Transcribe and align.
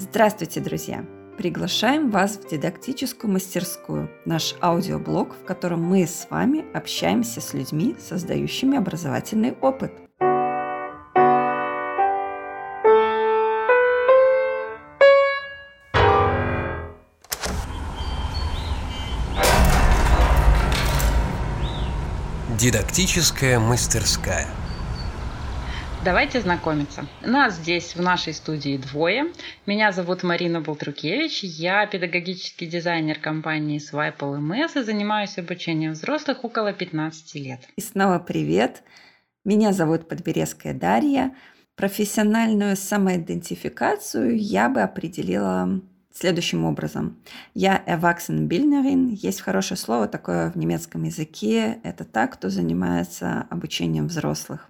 Здравствуйте, 0.00 0.60
друзья! 0.60 1.04
Приглашаем 1.36 2.10
вас 2.10 2.38
в 2.38 2.48
дидактическую 2.48 3.30
мастерскую, 3.30 4.10
наш 4.24 4.54
аудиоблог, 4.62 5.34
в 5.34 5.44
котором 5.44 5.82
мы 5.82 6.06
с 6.06 6.26
вами 6.30 6.64
общаемся 6.72 7.42
с 7.42 7.52
людьми, 7.52 7.94
создающими 8.00 8.78
образовательный 8.78 9.52
опыт. 9.60 9.92
Дидактическая 22.58 23.58
мастерская– 23.58 24.46
Давайте 26.02 26.40
знакомиться. 26.40 27.04
Нас 27.22 27.56
здесь 27.56 27.94
в 27.94 28.00
нашей 28.00 28.32
студии 28.32 28.78
двое. 28.78 29.26
Меня 29.66 29.92
зовут 29.92 30.22
Марина 30.22 30.62
Болтрукевич. 30.62 31.44
Я 31.44 31.86
педагогический 31.86 32.66
дизайнер 32.66 33.18
компании 33.18 33.78
Swipe 33.78 34.16
LMS 34.18 34.80
и 34.80 34.82
занимаюсь 34.82 35.36
обучением 35.36 35.92
взрослых 35.92 36.42
около 36.42 36.72
15 36.72 37.34
лет. 37.34 37.60
И 37.76 37.82
снова 37.82 38.18
привет. 38.18 38.82
Меня 39.44 39.74
зовут 39.74 40.08
Подберезская 40.08 40.72
Дарья. 40.72 41.34
Профессиональную 41.76 42.76
самоидентификацию 42.76 44.38
я 44.38 44.70
бы 44.70 44.80
определила 44.80 45.82
следующим 46.10 46.64
образом. 46.64 47.18
Я 47.52 47.82
Erwachsenenbildnerin. 47.86 49.10
Есть 49.10 49.42
хорошее 49.42 49.76
слово 49.76 50.08
такое 50.08 50.50
в 50.50 50.56
немецком 50.56 51.02
языке. 51.02 51.78
Это 51.82 52.04
так, 52.04 52.32
кто 52.32 52.48
занимается 52.48 53.46
обучением 53.50 54.06
взрослых. 54.06 54.69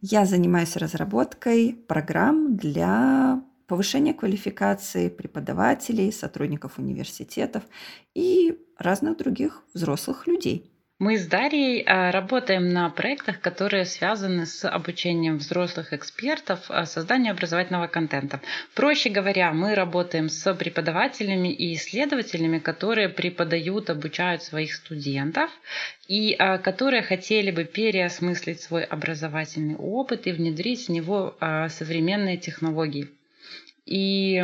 Я 0.00 0.24
занимаюсь 0.26 0.76
разработкой 0.76 1.74
программ 1.86 2.56
для 2.56 3.42
повышения 3.66 4.12
квалификации 4.12 5.08
преподавателей, 5.08 6.12
сотрудников 6.12 6.78
университетов 6.78 7.62
и 8.14 8.58
разных 8.76 9.16
других 9.18 9.62
взрослых 9.72 10.26
людей. 10.26 10.71
Мы 11.02 11.18
с 11.18 11.26
Дарьей 11.26 11.82
а, 11.82 12.12
работаем 12.12 12.68
на 12.68 12.88
проектах, 12.88 13.40
которые 13.40 13.86
связаны 13.86 14.46
с 14.46 14.64
обучением 14.68 15.38
взрослых 15.38 15.92
экспертов, 15.92 16.60
а, 16.68 16.86
созданием 16.86 17.32
образовательного 17.32 17.88
контента. 17.88 18.40
Проще 18.76 19.10
говоря, 19.10 19.52
мы 19.52 19.74
работаем 19.74 20.28
с 20.28 20.54
преподавателями 20.54 21.48
и 21.48 21.74
исследователями, 21.74 22.60
которые 22.60 23.08
преподают, 23.08 23.90
обучают 23.90 24.44
своих 24.44 24.72
студентов 24.74 25.50
и 26.06 26.36
а, 26.38 26.58
которые 26.58 27.02
хотели 27.02 27.50
бы 27.50 27.64
переосмыслить 27.64 28.60
свой 28.60 28.84
образовательный 28.84 29.74
опыт 29.74 30.28
и 30.28 30.32
внедрить 30.32 30.86
в 30.86 30.92
него 30.92 31.36
современные 31.68 32.36
технологии. 32.36 33.08
И 33.86 34.40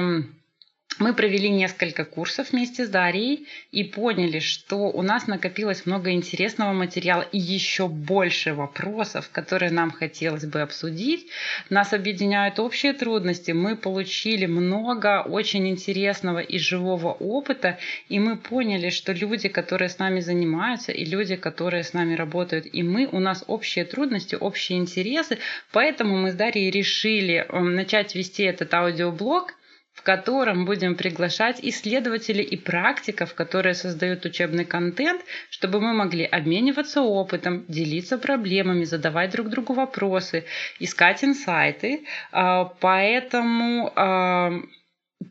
мы 0.98 1.14
провели 1.14 1.48
несколько 1.48 2.04
курсов 2.04 2.50
вместе 2.50 2.84
с 2.84 2.88
Дарьей 2.88 3.46
и 3.70 3.84
поняли, 3.84 4.40
что 4.40 4.90
у 4.90 5.02
нас 5.02 5.26
накопилось 5.26 5.86
много 5.86 6.10
интересного 6.10 6.72
материала 6.72 7.22
и 7.22 7.38
еще 7.38 7.88
больше 7.88 8.52
вопросов, 8.54 9.30
которые 9.30 9.70
нам 9.70 9.90
хотелось 9.90 10.44
бы 10.44 10.60
обсудить. 10.60 11.26
Нас 11.70 11.92
объединяют 11.92 12.58
общие 12.58 12.92
трудности. 12.92 13.52
Мы 13.52 13.76
получили 13.76 14.46
много 14.46 15.22
очень 15.22 15.68
интересного 15.68 16.40
и 16.40 16.58
живого 16.58 17.12
опыта, 17.12 17.78
и 18.08 18.18
мы 18.18 18.36
поняли, 18.36 18.90
что 18.90 19.12
люди, 19.12 19.48
которые 19.48 19.88
с 19.88 19.98
нами 19.98 20.20
занимаются, 20.20 20.92
и 20.92 21.04
люди, 21.04 21.36
которые 21.36 21.84
с 21.84 21.92
нами 21.92 22.14
работают, 22.14 22.66
и 22.72 22.82
мы, 22.82 23.06
у 23.06 23.20
нас 23.20 23.44
общие 23.46 23.84
трудности, 23.84 24.36
общие 24.38 24.78
интересы, 24.78 25.38
поэтому 25.72 26.16
мы 26.16 26.32
с 26.32 26.34
Дарьей 26.34 26.70
решили 26.70 27.46
эм, 27.48 27.74
начать 27.74 28.14
вести 28.14 28.42
этот 28.42 28.74
аудиоблог 28.74 29.54
в 29.98 30.02
котором 30.02 30.64
будем 30.64 30.94
приглашать 30.94 31.58
исследователей 31.60 32.44
и 32.44 32.56
практиков, 32.56 33.34
которые 33.34 33.74
создают 33.74 34.24
учебный 34.24 34.64
контент, 34.64 35.22
чтобы 35.50 35.80
мы 35.80 35.92
могли 35.92 36.24
обмениваться 36.24 37.02
опытом, 37.02 37.64
делиться 37.66 38.16
проблемами, 38.16 38.84
задавать 38.84 39.32
друг 39.32 39.48
другу 39.48 39.72
вопросы, 39.74 40.44
искать 40.78 41.24
инсайты. 41.24 42.04
А, 42.30 42.66
поэтому 42.78 43.92
а, 43.96 44.52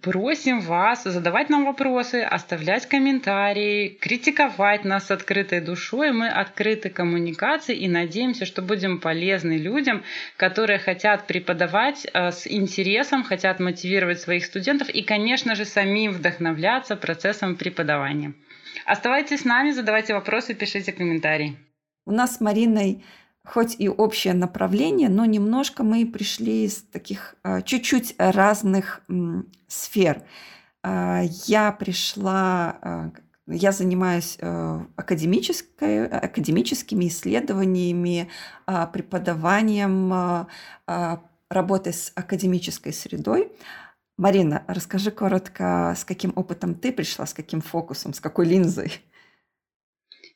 Просим 0.02 0.60
вас 0.60 1.06
задавать 1.06 1.50
нам 1.50 1.66
вопросы, 1.66 2.22
оставлять 2.22 2.86
комментарии, 2.88 3.88
критиковать 3.88 4.84
нас 4.84 5.08
с 5.08 5.12
открытой 5.12 5.62
душой. 5.62 6.12
Мы 6.12 6.28
открыты 6.28 6.90
коммуникации 6.90 7.74
и 7.74 7.88
надеемся, 7.88 8.46
что 8.46 8.62
будем 8.62 9.00
полезны 9.00 9.54
людям, 9.58 10.04
которые 10.36 10.78
хотят 10.78 11.26
преподавать 11.26 12.06
э, 12.14 12.32
с 12.32 12.46
интересом, 12.48 13.24
хотят 13.24 13.62
мотивировать 13.62 14.20
своих 14.20 14.44
студентов 14.46 14.90
и, 14.90 15.04
конечно 15.04 15.56
же, 15.56 15.64
самим 15.64 16.12
вдохновляться 16.12 16.98
процессом 16.98 17.56
преподавания. 17.56 18.34
Оставайтесь 18.86 19.42
с 19.42 19.46
нами, 19.46 19.72
задавайте 19.72 20.14
вопросы, 20.14 20.54
пишите 20.54 20.92
комментарии. 20.92 21.56
У 22.06 22.12
нас 22.12 22.36
с 22.36 22.42
Мариной 22.42 23.04
хоть 23.48 23.76
и 23.80 23.88
общее 23.88 24.34
направление, 24.34 25.10
но 25.10 25.26
немножко 25.26 25.84
мы 25.84 26.06
пришли 26.06 26.66
из 26.66 26.84
таких 26.84 27.36
а, 27.44 27.62
чуть-чуть 27.62 28.16
разных 28.18 29.02
сфер. 29.68 30.24
А, 30.84 31.24
я 31.46 31.72
пришла, 31.72 32.78
а, 32.82 33.12
я 33.48 33.72
занимаюсь 33.72 34.38
академической, 34.98 36.08
академическими 36.08 37.08
исследованиями, 37.08 38.30
преподаванием, 38.92 40.46
работой 41.50 41.94
с 41.94 42.12
академической 42.14 42.92
средой. 42.92 43.50
Марина, 44.18 44.66
расскажи 44.68 45.12
коротко, 45.12 45.96
с 45.98 46.04
каким 46.04 46.34
опытом 46.36 46.76
ты 46.76 46.92
пришла, 46.92 47.26
с 47.26 47.34
каким 47.34 47.62
фокусом, 47.62 48.14
с 48.14 48.20
какой 48.20 48.48
линзой? 48.48 48.92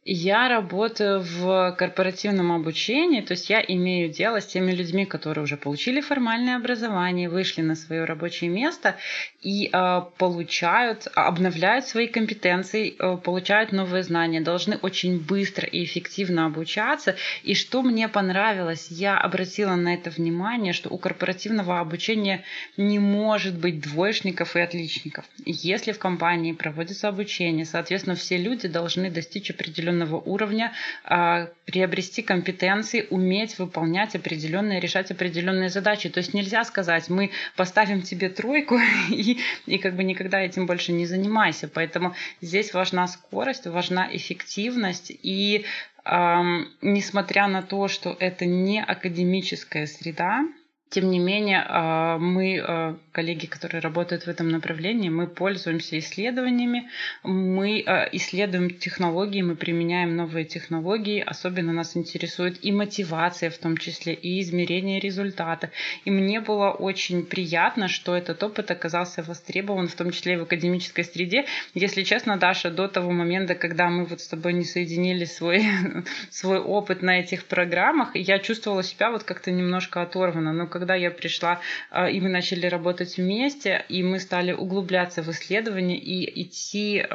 Я 0.04 0.50
работаю 0.50 1.22
в 1.22 1.76
корпоративном 1.78 2.52
обучении, 2.52 3.22
то 3.22 3.34
есть 3.34 3.52
я 3.52 3.62
имею 3.62 4.10
дело 4.10 4.42
с 4.42 4.48
теми 4.48 4.72
людьми, 4.72 5.06
которые 5.06 5.44
уже 5.44 5.58
получили 5.58 6.02
формальное 6.02 6.56
образование, 6.56 7.30
вышли 7.30 7.62
на 7.62 7.76
свое 7.76 8.06
рабочее 8.06 8.50
место 8.50 8.96
и 9.44 9.70
э, 9.72 10.02
получают, 10.18 11.08
обновляют 11.14 11.86
свои 11.86 12.08
компетенции, 12.08 12.96
э, 12.98 13.18
получают 13.18 13.74
новые 13.74 14.02
знания, 14.02 14.42
должны 14.42 14.78
очень 14.78 15.20
быстро 15.20 15.68
и 15.68 15.84
эффективно 15.84 16.48
обучаться. 16.48 17.16
И 17.44 17.54
что 17.54 17.84
мне 17.84 18.10
понравилось, 18.10 18.88
я 18.90 19.20
обратила 19.20 19.76
на 19.76 19.94
это 19.94 20.10
внимание, 20.10 20.74
что 20.74 20.90
у 20.90 20.98
корпоративного 20.98 21.80
обучения 21.80 22.44
не 22.76 22.98
может 22.98 23.56
быть 23.56 23.80
двоечников 23.80 24.56
и 24.56 24.62
отличников. 24.62 25.26
Если 25.46 25.92
в 25.92 26.00
компании 26.00 26.54
проводится 26.54 27.08
обучение, 27.08 27.66
соответственно, 27.66 28.16
все 28.16 28.38
люди 28.38 28.68
должны 28.68 29.12
достичь 29.12 29.52
определенного 29.52 29.91
определенного 29.92 30.18
уровня, 30.18 30.74
а, 31.04 31.50
приобрести 31.66 32.22
компетенции, 32.22 33.08
уметь 33.10 33.60
выполнять 33.60 34.16
определенные, 34.16 34.80
решать 34.80 35.12
определенные 35.12 35.70
задачи. 35.70 36.10
То 36.10 36.20
есть 36.20 36.34
нельзя 36.34 36.64
сказать, 36.64 37.10
мы 37.10 37.32
поставим 37.56 38.02
тебе 38.02 38.30
тройку 38.30 38.80
и, 39.10 39.40
и 39.66 39.78
как 39.78 39.96
бы 39.96 40.04
никогда 40.04 40.40
этим 40.40 40.66
больше 40.66 40.92
не 40.94 41.06
занимайся. 41.06 41.68
Поэтому 41.68 42.16
здесь 42.42 42.74
важна 42.74 43.08
скорость, 43.08 43.68
важна 43.68 44.08
эффективность 44.12 45.12
и 45.24 45.66
эм, 46.06 46.68
несмотря 46.82 47.48
на 47.48 47.62
то, 47.62 47.88
что 47.88 48.16
это 48.20 48.46
не 48.46 48.82
академическая 48.82 49.86
среда, 49.86 50.44
тем 50.92 51.10
не 51.10 51.20
менее, 51.20 51.64
а, 51.66 52.18
мы, 52.18 52.62
а, 52.62 52.98
коллеги, 53.14 53.46
которые 53.46 53.80
работают 53.80 54.24
в 54.24 54.28
этом 54.28 54.50
направлении, 54.50 55.08
мы 55.08 55.26
пользуемся 55.26 55.98
исследованиями, 55.98 56.90
мы 57.24 57.82
а, 57.88 58.10
исследуем 58.12 58.70
технологии, 58.70 59.42
мы 59.42 59.56
применяем 59.56 60.18
новые 60.18 60.44
технологии. 60.44 61.24
Особенно 61.26 61.72
нас 61.72 61.96
интересует 61.96 62.60
и 62.62 62.74
мотивация, 62.74 63.50
в 63.50 63.58
том 63.58 63.78
числе 63.78 64.14
и 64.14 64.42
измерение 64.42 65.00
результата. 65.00 65.70
И 66.04 66.12
мне 66.12 66.42
было 66.42 66.72
очень 66.72 67.26
приятно, 67.26 67.88
что 67.88 68.14
этот 68.14 68.44
опыт 68.44 68.70
оказался 68.70 69.24
востребован, 69.24 69.88
в 69.88 69.96
том 69.96 70.12
числе 70.12 70.34
и 70.34 70.38
в 70.38 70.44
академической 70.44 71.06
среде. 71.06 71.46
Если 71.74 72.04
честно, 72.04 72.36
Даша, 72.36 72.70
до 72.70 72.90
того 72.90 73.12
момента, 73.12 73.56
когда 73.56 73.90
мы 73.90 74.04
вот 74.04 74.20
с 74.20 74.28
тобой 74.28 74.52
не 74.52 74.66
соединили 74.66 75.24
свой, 75.24 75.64
свой 76.30 76.60
опыт 76.60 77.02
на 77.02 77.22
этих 77.22 77.46
программах, 77.46 78.14
я 78.14 78.40
чувствовала 78.40 78.84
себя 78.84 79.10
вот 79.10 79.24
как-то 79.24 79.52
немножко 79.52 80.02
оторванно. 80.02 80.52
Но 80.52 80.68
когда 80.82 80.96
я 80.96 81.12
пришла, 81.12 81.60
а, 81.92 82.10
и 82.10 82.20
мы 82.20 82.30
начали 82.30 82.66
работать 82.66 83.18
вместе, 83.18 83.86
и 83.88 84.02
мы 84.02 84.20
стали 84.20 84.52
углубляться 84.52 85.22
в 85.22 85.30
исследования 85.30 86.00
и 86.00 86.42
идти 86.42 87.06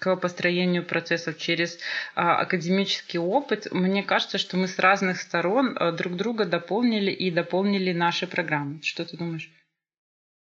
к 0.00 0.16
построению 0.16 0.84
процессов 0.84 1.38
через 1.38 1.78
а, 2.16 2.38
академический 2.40 3.20
опыт, 3.20 3.68
мне 3.70 4.02
кажется, 4.02 4.38
что 4.38 4.56
мы 4.56 4.66
с 4.66 4.80
разных 4.80 5.20
сторон 5.20 5.76
а, 5.78 5.92
друг 5.92 6.16
друга 6.16 6.46
дополнили 6.46 7.12
и 7.12 7.30
дополнили 7.30 7.92
наши 7.92 8.26
программы. 8.26 8.82
Что 8.82 9.04
ты 9.04 9.16
думаешь? 9.16 9.52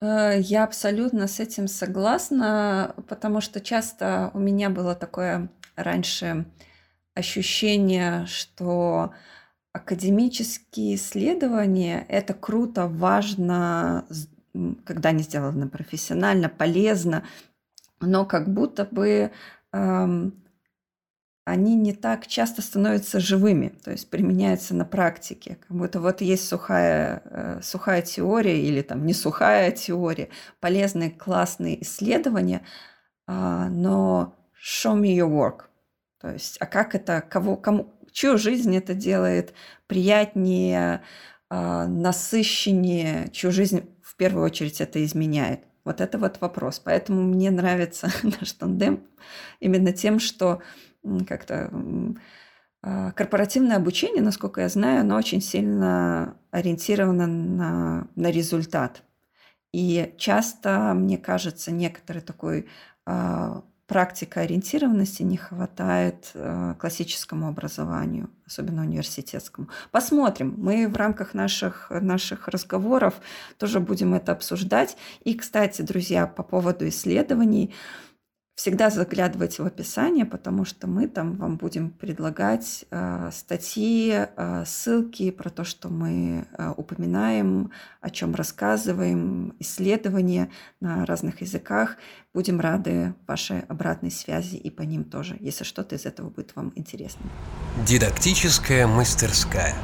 Э, 0.02 0.40
я 0.40 0.64
абсолютно 0.64 1.28
с 1.28 1.38
этим 1.38 1.68
согласна, 1.68 2.96
потому 3.08 3.40
что 3.40 3.60
часто 3.60 4.32
у 4.34 4.40
меня 4.40 4.70
было 4.70 4.96
такое 4.96 5.48
раньше 5.76 6.46
ощущение, 7.14 8.26
что 8.26 9.12
академические 9.72 10.96
исследования 10.96 12.04
это 12.08 12.34
круто, 12.34 12.86
важно, 12.86 14.06
когда 14.84 15.12
не 15.12 15.22
сделано 15.22 15.68
профессионально, 15.68 16.48
полезно, 16.48 17.24
но 18.00 18.24
как 18.24 18.52
будто 18.52 18.84
бы 18.84 19.30
эм, 19.72 20.34
они 21.44 21.74
не 21.74 21.92
так 21.92 22.26
часто 22.26 22.62
становятся 22.62 23.20
живыми, 23.20 23.68
то 23.84 23.90
есть 23.90 24.10
применяются 24.10 24.74
на 24.74 24.84
практике. 24.84 25.58
Как 25.66 25.76
будто 25.76 26.00
вот 26.00 26.20
есть 26.20 26.46
сухая, 26.48 27.22
э, 27.24 27.60
сухая 27.62 28.02
теория 28.02 28.60
или 28.60 28.82
там 28.82 29.04
не 29.06 29.14
сухая 29.14 29.70
теория, 29.72 30.28
полезные, 30.60 31.10
классные 31.10 31.82
исследования, 31.82 32.62
э, 33.26 33.68
но 33.70 34.36
show 34.54 34.98
me 34.98 35.16
your 35.16 35.30
work. 35.30 35.64
То 36.20 36.32
есть, 36.32 36.58
а 36.60 36.66
как 36.66 36.94
это, 36.94 37.22
кого, 37.22 37.56
кому, 37.56 37.94
чью 38.12 38.38
жизнь 38.38 38.74
это 38.76 38.94
делает 38.94 39.54
приятнее, 39.86 41.02
э, 41.50 41.86
насыщеннее, 41.86 43.30
чью 43.32 43.50
жизнь 43.50 43.88
в 44.02 44.16
первую 44.16 44.44
очередь 44.44 44.80
это 44.80 45.04
изменяет. 45.04 45.60
Вот 45.84 46.00
это 46.00 46.18
вот 46.18 46.40
вопрос. 46.40 46.78
Поэтому 46.78 47.22
мне 47.22 47.50
нравится 47.50 48.10
наш 48.22 48.52
тандем 48.52 49.04
именно 49.60 49.92
тем, 49.92 50.18
что 50.18 50.60
как-то 51.26 51.70
а, 52.82 53.12
корпоративное 53.12 53.76
обучение, 53.76 54.22
насколько 54.22 54.62
я 54.62 54.68
знаю, 54.68 55.00
оно 55.00 55.16
очень 55.16 55.40
сильно 55.40 56.36
ориентировано 56.50 57.26
на, 57.26 58.08
на 58.16 58.30
результат. 58.30 59.02
И 59.72 60.14
часто, 60.18 60.94
мне 60.94 61.18
кажется, 61.18 61.70
некоторой 61.70 62.22
такой 62.22 62.68
э, 63.90 63.94
практикоориентированности 63.94 65.22
не 65.22 65.36
хватает 65.36 66.30
э, 66.34 66.74
классическому 66.78 67.48
образованию, 67.48 68.30
особенно 68.46 68.82
университетскому. 68.82 69.68
Посмотрим. 69.90 70.54
Мы 70.56 70.88
в 70.88 70.96
рамках 70.96 71.34
наших, 71.34 71.90
наших 71.90 72.48
разговоров 72.48 73.14
тоже 73.58 73.80
будем 73.80 74.14
это 74.14 74.32
обсуждать. 74.32 74.96
И, 75.24 75.34
кстати, 75.34 75.82
друзья, 75.82 76.26
по 76.26 76.42
поводу 76.42 76.88
исследований, 76.88 77.74
Всегда 78.60 78.90
заглядывайте 78.90 79.62
в 79.62 79.66
описание, 79.66 80.26
потому 80.26 80.66
что 80.66 80.86
мы 80.86 81.08
там 81.08 81.36
вам 81.36 81.56
будем 81.56 81.88
предлагать 81.88 82.84
э, 82.90 83.30
статьи, 83.32 84.12
э, 84.12 84.64
ссылки 84.66 85.30
про 85.30 85.48
то, 85.48 85.64
что 85.64 85.88
мы 85.88 86.46
э, 86.58 86.74
упоминаем, 86.76 87.70
о 88.02 88.10
чем 88.10 88.34
рассказываем, 88.34 89.54
исследования 89.60 90.50
на 90.78 91.06
разных 91.06 91.40
языках. 91.40 91.96
Будем 92.34 92.60
рады 92.60 93.14
вашей 93.26 93.60
обратной 93.60 94.10
связи 94.10 94.56
и 94.56 94.68
по 94.68 94.82
ним 94.82 95.04
тоже, 95.04 95.38
если 95.40 95.64
что-то 95.64 95.94
из 95.94 96.04
этого 96.04 96.28
будет 96.28 96.54
вам 96.54 96.70
интересно. 96.76 97.24
Дидактическая 97.86 98.86
мастерская. 98.86 99.74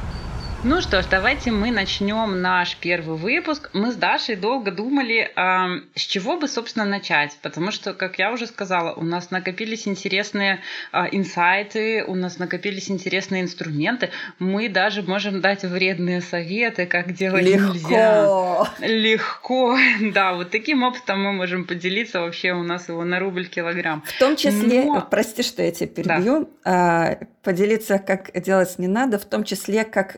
Ну 0.63 0.81
что 0.81 1.03
ж, 1.03 1.05
давайте 1.11 1.51
мы 1.51 1.69
начнем 1.69 2.41
наш 2.41 2.77
первый 2.77 3.15
выпуск. 3.15 3.69
Мы 3.73 3.91
с 3.91 3.95
Дашей 3.95 4.35
долго 4.35 4.71
думали, 4.71 5.29
э, 5.35 5.81
с 5.93 6.01
чего 6.01 6.35
бы, 6.37 6.47
собственно, 6.47 6.83
начать. 6.83 7.37
Потому 7.43 7.69
что, 7.71 7.93
как 7.93 8.17
я 8.17 8.31
уже 8.31 8.47
сказала, 8.47 8.91
у 8.93 9.03
нас 9.03 9.29
накопились 9.29 9.87
интересные 9.87 10.61
э, 10.91 11.03
инсайты, 11.11 12.03
у 12.03 12.15
нас 12.15 12.39
накопились 12.39 12.89
интересные 12.89 13.43
инструменты. 13.43 14.09
Мы 14.39 14.67
даже 14.67 15.03
можем 15.03 15.41
дать 15.41 15.61
вредные 15.63 16.21
советы, 16.21 16.87
как 16.87 17.13
делать 17.13 17.45
Легко. 17.45 17.73
нельзя. 17.73 18.67
Легко. 18.79 19.77
Да, 20.17 20.33
вот 20.33 20.49
таким 20.49 20.83
опытом 20.83 21.23
мы 21.23 21.33
можем 21.33 21.65
поделиться. 21.65 22.21
Вообще 22.21 22.53
у 22.53 22.63
нас 22.63 22.89
его 22.89 23.03
на 23.03 23.19
рубль 23.19 23.45
килограмм. 23.45 24.03
В 24.05 24.19
том 24.19 24.35
числе, 24.35 24.85
Но... 24.85 25.07
прости, 25.09 25.43
что 25.43 25.61
я 25.61 25.71
тебя 25.71 25.87
перебью, 25.87 26.49
да. 26.65 27.19
поделиться, 27.43 27.99
как 27.99 28.31
делать 28.41 28.79
не 28.79 28.87
надо, 28.87 29.19
в 29.19 29.25
том 29.25 29.43
числе, 29.43 29.83
как 29.83 30.17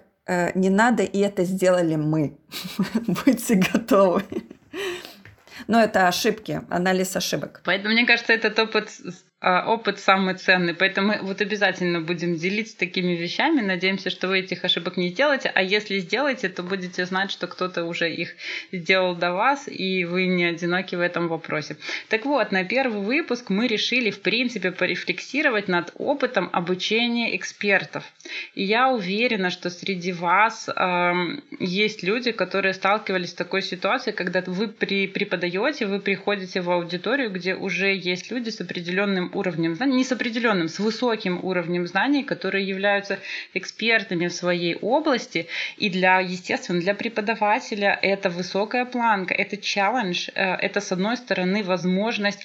не 0.56 0.70
надо, 0.70 1.04
и 1.04 1.20
это 1.20 1.44
сделали 1.44 1.96
мы. 1.96 2.38
Будьте 3.08 3.56
готовы. 3.56 4.24
Но 5.68 5.82
это 5.82 6.08
ошибки, 6.08 6.62
анализ 6.70 7.16
ошибок. 7.16 7.62
Поэтому, 7.66 7.94
мне 7.94 8.06
кажется, 8.06 8.34
этот 8.34 8.58
опыт 8.60 8.90
опыт 9.42 10.00
самый 10.00 10.36
ценный. 10.36 10.74
Поэтому 10.74 11.10
мы 11.10 11.20
вот 11.22 11.42
обязательно 11.42 12.02
будем 12.02 12.36
делиться 12.36 12.78
такими 12.78 13.14
вещами. 13.14 13.62
Надеемся, 13.62 14.10
что 14.10 14.28
вы 14.28 14.40
этих 14.40 14.66
ошибок 14.66 14.98
не 14.98 15.10
сделаете. 15.10 15.50
А 15.54 15.64
если 15.64 16.00
сделаете, 16.00 16.50
то 16.50 16.62
будете 16.62 17.06
знать, 17.06 17.32
что 17.32 17.48
кто-то 17.48 17.86
уже 17.86 18.14
их 18.14 18.36
сделал 18.72 19.16
до 19.16 19.32
вас, 19.32 19.68
и 19.68 20.04
вы 20.04 20.28
не 20.28 20.46
одиноки 20.46 20.96
в 20.96 21.00
этом 21.00 21.30
вопросе. 21.30 21.78
Так 22.10 22.26
вот, 22.26 22.52
на 22.52 22.66
первый 22.66 23.02
выпуск 23.02 23.50
мы 23.50 23.68
решили, 23.68 24.12
в 24.12 24.22
принципе, 24.22 24.72
порефлексировать 24.72 25.68
над 25.68 25.92
опытом 25.96 26.50
обучения 26.52 27.36
экспертов. 27.36 28.04
И 28.56 28.64
я 28.64 28.90
уверена, 28.90 29.50
что 29.50 29.70
среди 29.70 30.12
вас 30.12 30.68
э, 30.68 31.14
есть 31.60 32.04
люди, 32.04 32.32
которые 32.32 32.74
сталкивались 32.74 33.32
с 33.32 33.34
такой 33.34 33.62
ситуацией, 33.62 34.16
когда 34.16 34.44
вы 34.46 34.68
при, 34.68 35.08
преподаете, 35.08 35.86
вы 35.86 36.00
приходите 36.00 36.62
в 36.62 36.70
аудиторию, 36.70 37.32
где 37.32 37.56
уже 37.56 37.96
есть 37.96 38.32
люди 38.32 38.50
с 38.50 38.60
определенным 38.60 39.29
уровнем 39.34 39.76
знаний, 39.76 39.98
не 39.98 40.04
с 40.04 40.12
определенным, 40.12 40.68
с 40.68 40.80
высоким 40.80 41.40
уровнем 41.44 41.88
знаний, 41.88 42.24
которые 42.24 42.68
являются 42.68 43.20
экспертами 43.54 44.28
в 44.28 44.34
своей 44.34 44.76
области. 44.76 45.48
И 45.78 45.90
для, 45.90 46.20
естественно, 46.20 46.80
для 46.80 46.94
преподавателя 46.94 47.98
это 48.02 48.30
высокая 48.30 48.86
планка, 48.86 49.34
это 49.34 49.58
челлендж, 49.58 50.30
э, 50.36 50.56
это, 50.56 50.82
с 50.82 50.92
одной 50.92 51.18
стороны, 51.18 51.64
возможность 51.64 52.44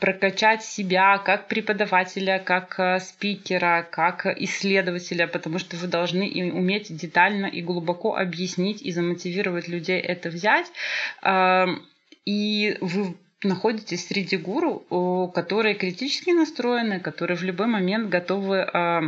прокачать 0.00 0.62
себя 0.62 1.18
как 1.18 1.48
преподавателя, 1.48 2.38
как 2.38 2.78
э, 2.78 3.00
спикера, 3.00 3.86
как 3.90 4.26
исследователя, 4.26 5.26
потому 5.26 5.58
что 5.58 5.76
вы 5.76 5.86
должны 5.86 6.24
уметь 6.52 6.94
детально 6.94 7.46
и 7.46 7.62
глубоко 7.62 8.16
объяснить 8.16 8.82
и 8.82 8.90
замотивировать 8.90 9.68
людей 9.68 10.00
это 10.00 10.28
взять. 10.28 10.70
Эм, 11.22 11.82
и 12.24 12.76
вы 12.80 13.14
находитесь 13.42 14.06
среди 14.06 14.36
гуру, 14.36 15.30
которые 15.34 15.74
критически 15.74 16.30
настроены, 16.30 17.00
которые 17.00 17.36
в 17.36 17.42
любой 17.42 17.66
момент 17.66 18.08
готовы 18.08 18.60
а, 18.60 19.02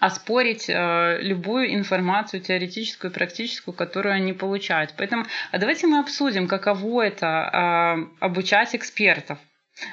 оспорить 0.00 0.68
э, 0.68 1.18
любую 1.20 1.74
информацию 1.74 2.40
теоретическую 2.40 3.12
практическую, 3.12 3.74
которую 3.74 4.14
они 4.14 4.32
получают. 4.32 4.94
Поэтому 4.96 5.26
а 5.52 5.58
давайте 5.58 5.86
мы 5.86 6.00
обсудим, 6.00 6.48
каково 6.48 7.02
это 7.06 7.26
э, 7.26 8.24
обучать 8.24 8.74
экспертов. 8.74 9.38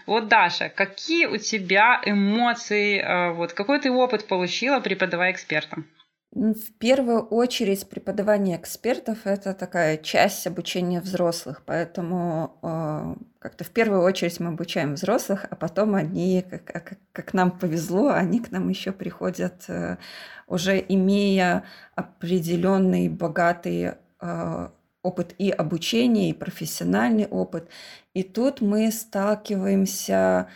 Вот, 0.06 0.28
Даша, 0.28 0.70
какие 0.70 1.26
у 1.26 1.38
тебя 1.38 2.02
эмоции, 2.06 3.00
э, 3.00 3.32
вот, 3.34 3.54
какой 3.54 3.80
ты 3.80 3.92
опыт 3.92 4.28
получила, 4.28 4.80
преподавая 4.80 5.32
экспертам? 5.32 5.88
В 6.34 6.72
первую 6.80 7.24
очередь 7.24 7.90
преподавание 7.90 8.56
экспертов– 8.56 9.20
это 9.26 9.54
такая 9.54 9.98
часть 9.98 10.48
обучения 10.48 11.02
взрослых, 11.02 11.62
поэтому 11.66 12.58
э, 12.62 13.16
как-то 13.40 13.66
в 13.66 13.70
первую 13.72 14.02
очередь 14.04 14.40
мы 14.40 14.48
обучаем 14.52 14.94
взрослых, 14.94 15.46
а 15.50 15.58
потом 15.58 15.94
они, 15.94 16.46
как, 16.50 16.64
как, 16.64 16.94
как 17.12 17.34
нам 17.34 17.52
повезло, 17.52 18.12
они 18.12 18.40
к 18.40 18.50
нам 18.50 18.70
еще 18.70 18.94
приходят 18.94 19.66
э, 19.68 19.98
уже 20.48 20.80
имея 20.88 21.66
определенный 21.96 23.10
богатый 23.10 23.96
э, 24.22 24.70
опыт 25.04 25.36
и 25.38 25.50
обучения, 25.50 26.30
и 26.30 26.34
профессиональный 26.34 27.26
опыт. 27.26 27.68
И 28.14 28.24
тут 28.24 28.62
мы 28.62 28.90
сталкиваемся 28.94 30.48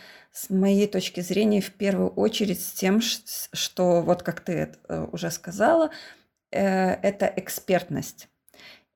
моей 0.50 0.86
точки 0.86 1.20
зрения, 1.20 1.60
в 1.60 1.72
первую 1.72 2.10
очередь 2.10 2.60
с 2.60 2.72
тем, 2.72 3.00
что, 3.00 4.02
вот 4.02 4.22
как 4.22 4.40
ты 4.40 4.72
э, 4.88 5.06
уже 5.12 5.30
сказала, 5.30 5.90
э, 6.50 6.60
это 6.92 7.32
экспертность. 7.36 8.28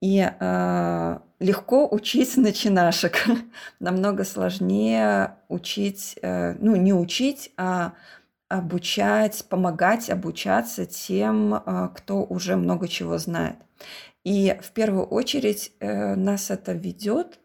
И 0.00 0.20
э, 0.20 1.18
легко 1.38 1.88
учить 1.90 2.36
начинашек. 2.36 3.26
Намного 3.80 4.24
сложнее 4.24 5.36
учить, 5.48 6.18
э, 6.22 6.54
ну 6.58 6.76
не 6.76 6.92
учить, 6.92 7.52
а 7.56 7.94
обучать, 8.48 9.44
помогать 9.48 10.10
обучаться 10.10 10.86
тем, 10.86 11.54
э, 11.54 11.88
кто 11.94 12.24
уже 12.24 12.56
много 12.56 12.88
чего 12.88 13.18
знает. 13.18 13.56
И 14.24 14.58
в 14.62 14.72
первую 14.72 15.06
очередь 15.06 15.72
э, 15.80 16.14
нас 16.14 16.50
это 16.50 16.72
ведет 16.72 17.38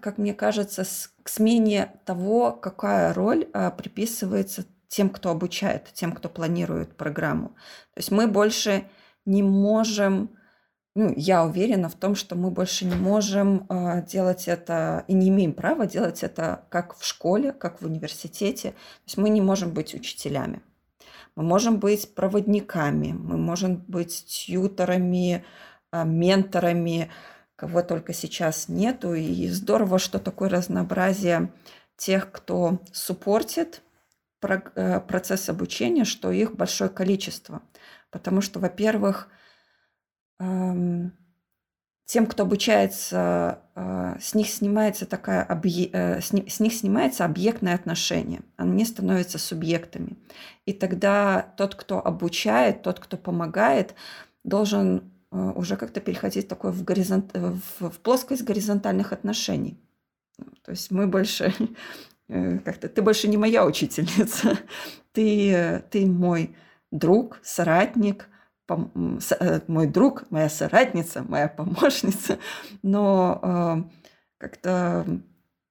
как 0.00 0.18
мне 0.18 0.34
кажется, 0.34 0.84
к 1.22 1.28
смене 1.28 1.92
того, 2.04 2.52
какая 2.52 3.12
роль 3.14 3.48
а, 3.52 3.70
приписывается 3.70 4.64
тем, 4.88 5.10
кто 5.10 5.30
обучает, 5.30 5.90
тем, 5.92 6.12
кто 6.12 6.28
планирует 6.28 6.96
программу. 6.96 7.48
То 7.94 7.98
есть 7.98 8.10
мы 8.10 8.26
больше 8.26 8.84
не 9.24 9.42
можем, 9.42 10.30
ну, 10.94 11.12
я 11.16 11.44
уверена 11.44 11.88
в 11.88 11.94
том, 11.94 12.14
что 12.14 12.36
мы 12.36 12.50
больше 12.50 12.86
не 12.86 12.94
можем 12.94 13.66
э, 13.68 14.06
делать 14.06 14.48
это 14.48 15.04
и 15.08 15.14
не 15.14 15.28
имеем 15.28 15.52
права 15.52 15.86
делать 15.86 16.22
это 16.22 16.64
как 16.70 16.96
в 16.96 17.04
школе, 17.04 17.52
как 17.52 17.82
в 17.82 17.86
университете. 17.86 18.70
То 18.70 19.06
есть 19.06 19.16
мы 19.16 19.28
не 19.28 19.40
можем 19.40 19.72
быть 19.72 19.94
учителями. 19.94 20.62
Мы 21.34 21.42
можем 21.42 21.78
быть 21.78 22.14
проводниками, 22.14 23.12
мы 23.12 23.36
можем 23.36 23.84
быть 23.88 24.24
тьюторами, 24.26 25.44
э, 25.92 26.04
менторами, 26.04 27.10
кого 27.56 27.82
только 27.82 28.12
сейчас 28.12 28.68
нету. 28.68 29.14
И 29.14 29.48
здорово, 29.48 29.98
что 29.98 30.18
такое 30.18 30.48
разнообразие 30.48 31.50
тех, 31.96 32.30
кто 32.30 32.80
суппортит 32.92 33.82
э, 34.42 35.00
процесс 35.00 35.48
обучения, 35.48 36.04
что 36.04 36.30
их 36.30 36.54
большое 36.54 36.90
количество. 36.90 37.62
Потому 38.10 38.40
что, 38.40 38.60
во-первых, 38.60 39.28
тем, 42.06 42.26
кто 42.26 42.44
обучается, 42.44 43.62
э, 43.74 44.16
с 44.20 44.34
них 44.34 44.48
снимается 44.48 45.06
такая. 45.06 45.44
Э, 45.92 46.20
с 46.20 46.60
них 46.60 46.72
снимается 46.72 47.24
объектное 47.24 47.74
отношение. 47.74 48.42
Они 48.56 48.84
становятся 48.84 49.38
субъектами. 49.38 50.16
И 50.66 50.72
тогда 50.72 51.52
тот, 51.56 51.74
кто 51.74 52.04
обучает, 52.04 52.82
тот, 52.82 53.00
кто 53.00 53.16
помогает, 53.16 53.94
должен 54.44 55.10
уже 55.54 55.76
как-то 55.76 56.00
переходить 56.00 56.48
такой 56.48 56.72
в, 56.72 56.84
горизонт... 56.84 57.32
в, 57.34 57.90
в 57.90 57.98
плоскость 58.00 58.44
горизонтальных 58.44 59.12
отношений. 59.12 59.78
То 60.62 60.72
есть 60.72 60.90
мы 60.90 61.06
больше 61.06 61.54
как-то 62.28 62.88
ты 62.88 63.02
больше 63.02 63.28
не 63.28 63.36
моя 63.36 63.64
учительница, 63.64 64.58
ты, 65.12 65.82
ты 65.90 66.06
мой 66.06 66.56
друг, 66.90 67.38
соратник, 67.42 68.28
пом- 68.66 69.20
э, 69.40 69.60
мой 69.68 69.86
друг, 69.86 70.30
моя 70.30 70.48
соратница, 70.48 71.22
моя 71.22 71.48
помощница, 71.48 72.38
но 72.82 73.40
э, 73.42 73.96
как-то, 74.38 75.06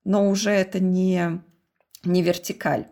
но 0.04 0.30
уже 0.30 0.52
это 0.52 0.80
не, 0.80 1.42
не 2.04 2.22
вертикаль. 2.22 2.88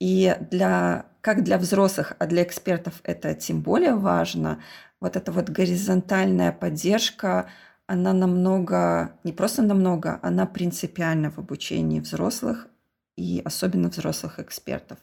И 0.00 0.36
для, 0.50 1.06
как 1.20 1.44
для 1.44 1.58
взрослых, 1.58 2.14
а 2.18 2.26
для 2.26 2.42
экспертов 2.42 3.00
это 3.04 3.34
тем 3.34 3.62
более 3.62 3.94
важно, 3.94 4.62
вот 5.04 5.16
эта 5.16 5.32
вот 5.32 5.48
горизонтальная 5.48 6.52
поддержка, 6.52 7.48
она 7.86 8.12
намного, 8.12 9.18
не 9.24 9.32
просто 9.32 9.62
намного, 9.62 10.18
она 10.22 10.46
принципиальна 10.46 11.30
в 11.30 11.38
обучении 11.38 12.00
взрослых 12.00 12.68
и 13.16 13.40
особенно 13.44 13.88
взрослых 13.88 14.40
экспертов 14.40 14.98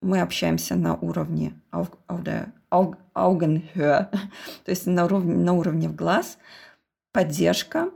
мы 0.00 0.20
общаемся 0.20 0.76
на 0.76 0.94
уровне 0.94 1.54
Augenhöhe, 2.70 4.08
то 4.64 4.70
есть 4.70 4.86
на 4.86 5.04
уровне, 5.04 5.34
на 5.34 5.52
уровне 5.54 5.88
в 5.88 5.96
глаз, 5.96 6.38
поддержка. 7.12 7.90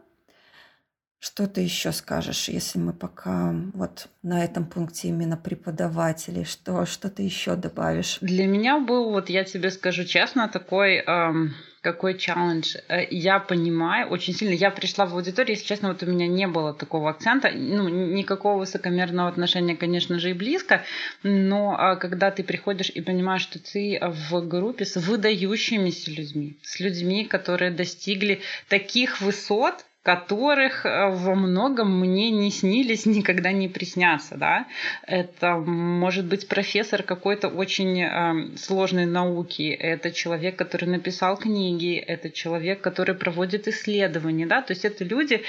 Что 1.25 1.47
ты 1.47 1.61
еще 1.61 1.93
скажешь, 1.93 2.49
если 2.49 2.81
мы 2.81 2.93
пока 2.93 3.55
вот 3.75 4.09
на 4.25 4.43
этом 4.43 4.67
пункте 4.67 5.07
именно 5.07 5.37
преподавателей, 5.37 6.45
что, 6.45 6.85
что 6.85 7.11
ты 7.11 7.23
еще 7.23 7.55
добавишь? 7.55 8.19
Для 8.21 8.45
меня 8.49 8.81
был, 8.81 9.11
вот 9.11 9.31
я 9.31 9.45
тебе 9.45 9.71
скажу 9.71 10.03
честно, 10.03 10.49
такой 10.49 10.97
эм, 10.97 11.55
какой 11.81 12.19
челлендж. 12.19 12.75
Э, 12.89 13.07
я 13.09 13.39
понимаю 13.39 14.09
очень 14.09 14.35
сильно. 14.35 14.55
Я 14.55 14.73
пришла 14.73 15.07
в 15.07 15.15
аудиторию, 15.15 15.55
если 15.55 15.65
честно, 15.65 15.91
вот 15.91 16.03
у 16.03 16.07
меня 16.07 16.27
не 16.27 16.49
было 16.49 16.75
такого 16.75 17.11
акцента. 17.11 17.53
Ну, 17.55 17.89
никакого 17.89 18.59
высокомерного 18.59 19.29
отношения, 19.29 19.77
конечно 19.77 20.19
же, 20.19 20.31
и 20.31 20.35
близко. 20.35 20.83
Но 21.23 21.77
а, 21.79 21.95
когда 21.95 22.33
ты 22.33 22.43
приходишь 22.43 22.91
и 22.91 23.01
понимаешь, 23.01 23.43
что 23.43 23.61
ты 23.61 24.01
в 24.03 24.41
группе 24.49 24.85
с 24.85 24.97
выдающимися 24.97 26.11
людьми, 26.11 26.59
с 26.63 26.81
людьми, 26.81 27.25
которые 27.25 27.71
достигли 27.71 28.41
таких 28.69 29.21
высот, 29.21 29.85
которых 30.03 30.85
э, 30.85 31.11
во 31.11 31.35
многом 31.35 32.01
мне 32.01 32.31
не 32.31 32.51
снились, 32.51 33.07
никогда 33.07 33.53
не 33.53 33.69
приснятся, 33.69 34.37
да. 34.37 34.67
Это 35.07 35.57
может 35.57 36.27
быть 36.27 36.49
профессор 36.49 37.03
какой-то 37.03 37.49
очень 37.49 38.01
э, 38.01 38.57
сложной 38.57 39.07
науки, 39.07 39.71
это 39.71 40.11
человек, 40.11 40.57
который 40.57 40.87
написал 40.87 41.37
книги, 41.37 41.97
это 41.97 42.31
человек, 42.31 42.81
который 42.81 43.15
проводит 43.15 43.69
исследования, 43.69 44.47
да, 44.47 44.63
то 44.63 44.73
есть 44.73 44.85
это 44.85 45.05
люди, 45.05 45.43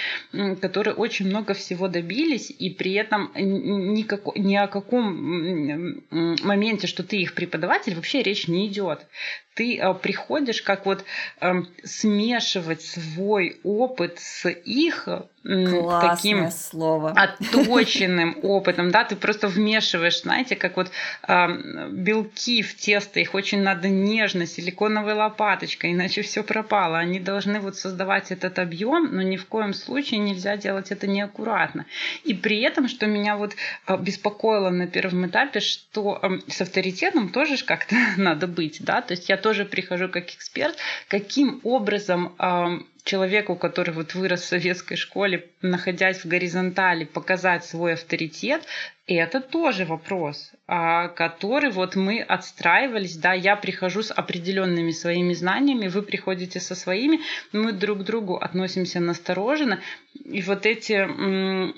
которые 0.62 0.94
очень 0.94 1.28
много 1.28 1.54
всего 1.54 1.88
добились, 1.88 2.52
и 2.52 2.70
при 2.70 2.94
этом 2.94 3.32
никак, 3.36 4.36
ни 4.36 4.56
о 4.56 4.68
каком 4.68 6.04
моменте, 6.10 6.88
что 6.88 7.04
ты 7.04 7.18
их 7.18 7.34
преподаватель, 7.34 7.96
вообще 7.96 8.22
речь 8.22 8.48
не 8.48 8.68
идет 8.68 9.06
ты 9.54 9.78
э, 9.78 9.94
приходишь 9.94 10.62
как 10.62 10.86
вот 10.86 11.04
э, 11.40 11.54
смешивать 11.84 12.82
свой 12.82 13.60
опыт 13.64 14.20
с 14.20 14.50
их 14.50 15.08
Классное 15.44 16.16
таким 16.16 16.52
слово. 16.52 17.12
отточенным 17.12 18.38
опытом, 18.44 18.92
да, 18.92 19.04
ты 19.04 19.18
просто 19.18 19.50
вмешиваешь, 19.50 20.22
знаете, 20.22 20.56
как 20.56 20.78
вот 20.78 20.90
э, 21.28 21.90
белки 21.92 22.62
в 22.62 22.78
тесто, 22.78 23.20
их 23.20 23.34
очень 23.34 23.62
надо 23.62 23.90
нежно, 23.90 24.46
силиконовой 24.46 25.14
лопаточкой, 25.14 25.92
иначе 25.92 26.22
все 26.22 26.44
пропало. 26.44 26.98
Они 26.98 27.20
должны 27.20 27.60
вот 27.60 27.76
создавать 27.76 28.32
этот 28.32 28.58
объем, 28.58 29.10
но 29.12 29.22
ни 29.22 29.36
в 29.36 29.46
коем 29.48 29.74
случае 29.74 30.22
нельзя 30.22 30.56
делать 30.56 30.92
это 30.92 31.08
неаккуратно. 31.08 31.86
И 32.24 32.34
при 32.34 32.62
этом, 32.62 32.88
что 32.88 33.06
меня 33.06 33.36
вот 33.36 33.54
э, 33.88 33.98
беспокоило 33.98 34.70
на 34.70 34.88
первом 34.88 35.28
этапе, 35.28 35.60
что 35.60 36.20
э, 36.22 36.40
с 36.48 36.62
авторитетом 36.62 37.30
тоже 37.30 37.58
как-то 37.66 37.96
надо 38.18 38.48
быть, 38.48 38.78
да, 38.82 39.02
то 39.02 39.12
есть 39.14 39.28
я 39.28 39.36
тоже 39.36 39.66
прихожу 39.66 40.08
как 40.08 40.30
эксперт, 40.30 40.78
каким 41.10 41.60
образом 41.64 42.34
э, 42.40 42.80
человеку, 43.04 43.56
который 43.56 43.94
вот 43.94 44.16
вырос 44.16 44.42
в 44.42 44.48
советской 44.48 44.96
школе, 44.96 45.50
находясь 45.62 46.24
в 46.24 46.28
горизонтали, 46.28 47.04
показать 47.04 47.66
свой 47.66 47.94
авторитет, 47.94 48.66
это 49.06 49.42
тоже 49.42 49.84
вопрос, 49.86 50.52
а, 50.68 51.10
который 51.10 51.70
вот 51.70 51.96
мы 51.96 52.22
отстраивались, 52.22 53.18
да, 53.18 53.34
я 53.34 53.58
прихожу 53.58 54.02
с 54.02 54.12
определенными 54.12 54.92
своими 54.92 55.34
знаниями, 55.34 55.90
вы 55.90 56.02
приходите 56.04 56.62
со 56.62 56.76
своими, 56.76 57.20
мы 57.52 57.74
друг 57.74 58.00
к 58.00 58.04
другу 58.04 58.38
относимся 58.38 59.02
настороженно, 59.02 59.82
и 60.24 60.42
вот 60.42 60.66
эти, 60.66 60.94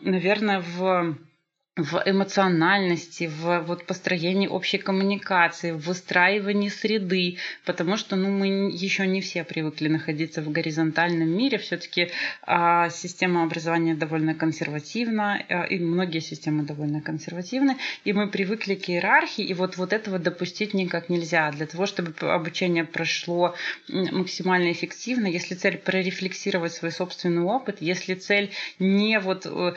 наверное, 0.06 0.60
в 0.60 1.18
в 1.76 2.02
эмоциональности, 2.06 3.28
в 3.28 3.60
вот 3.68 3.86
построении 3.86 4.48
общей 4.48 4.78
коммуникации, 4.78 5.72
в 5.72 5.80
выстраивании 5.80 6.70
среды, 6.70 7.38
потому 7.66 7.98
что 7.98 8.16
ну, 8.16 8.30
мы 8.30 8.72
еще 8.72 9.06
не 9.06 9.20
все 9.20 9.44
привыкли 9.44 9.90
находиться 9.90 10.42
в 10.42 10.50
горизонтальном 10.50 11.28
мире. 11.28 11.58
Все-таки 11.58 12.12
а, 12.44 12.90
система 12.90 13.44
образования 13.44 13.94
довольно 13.94 14.36
консервативна, 14.36 15.44
а, 15.50 15.64
и 15.64 15.80
многие 15.80 16.20
системы 16.20 16.64
довольно 16.64 17.02
консервативны, 17.02 17.76
и 18.06 18.14
мы 18.14 18.30
привыкли 18.30 18.76
к 18.76 18.90
иерархии, 18.90 19.44
и 19.44 19.54
вот, 19.54 19.76
вот 19.76 19.92
этого 19.92 20.18
допустить 20.18 20.74
никак 20.74 21.10
нельзя. 21.10 21.52
Для 21.52 21.66
того, 21.66 21.88
чтобы 21.88 22.14
обучение 22.22 22.86
прошло 22.86 23.54
максимально 23.90 24.72
эффективно, 24.72 25.28
если 25.28 25.56
цель 25.56 25.78
прорефлексировать 25.78 26.72
свой 26.72 26.94
собственный 26.94 27.44
опыт, 27.44 27.82
если 27.82 28.14
цель 28.14 28.52
не 28.80 29.20
вот 29.20 29.46
э, 29.46 29.74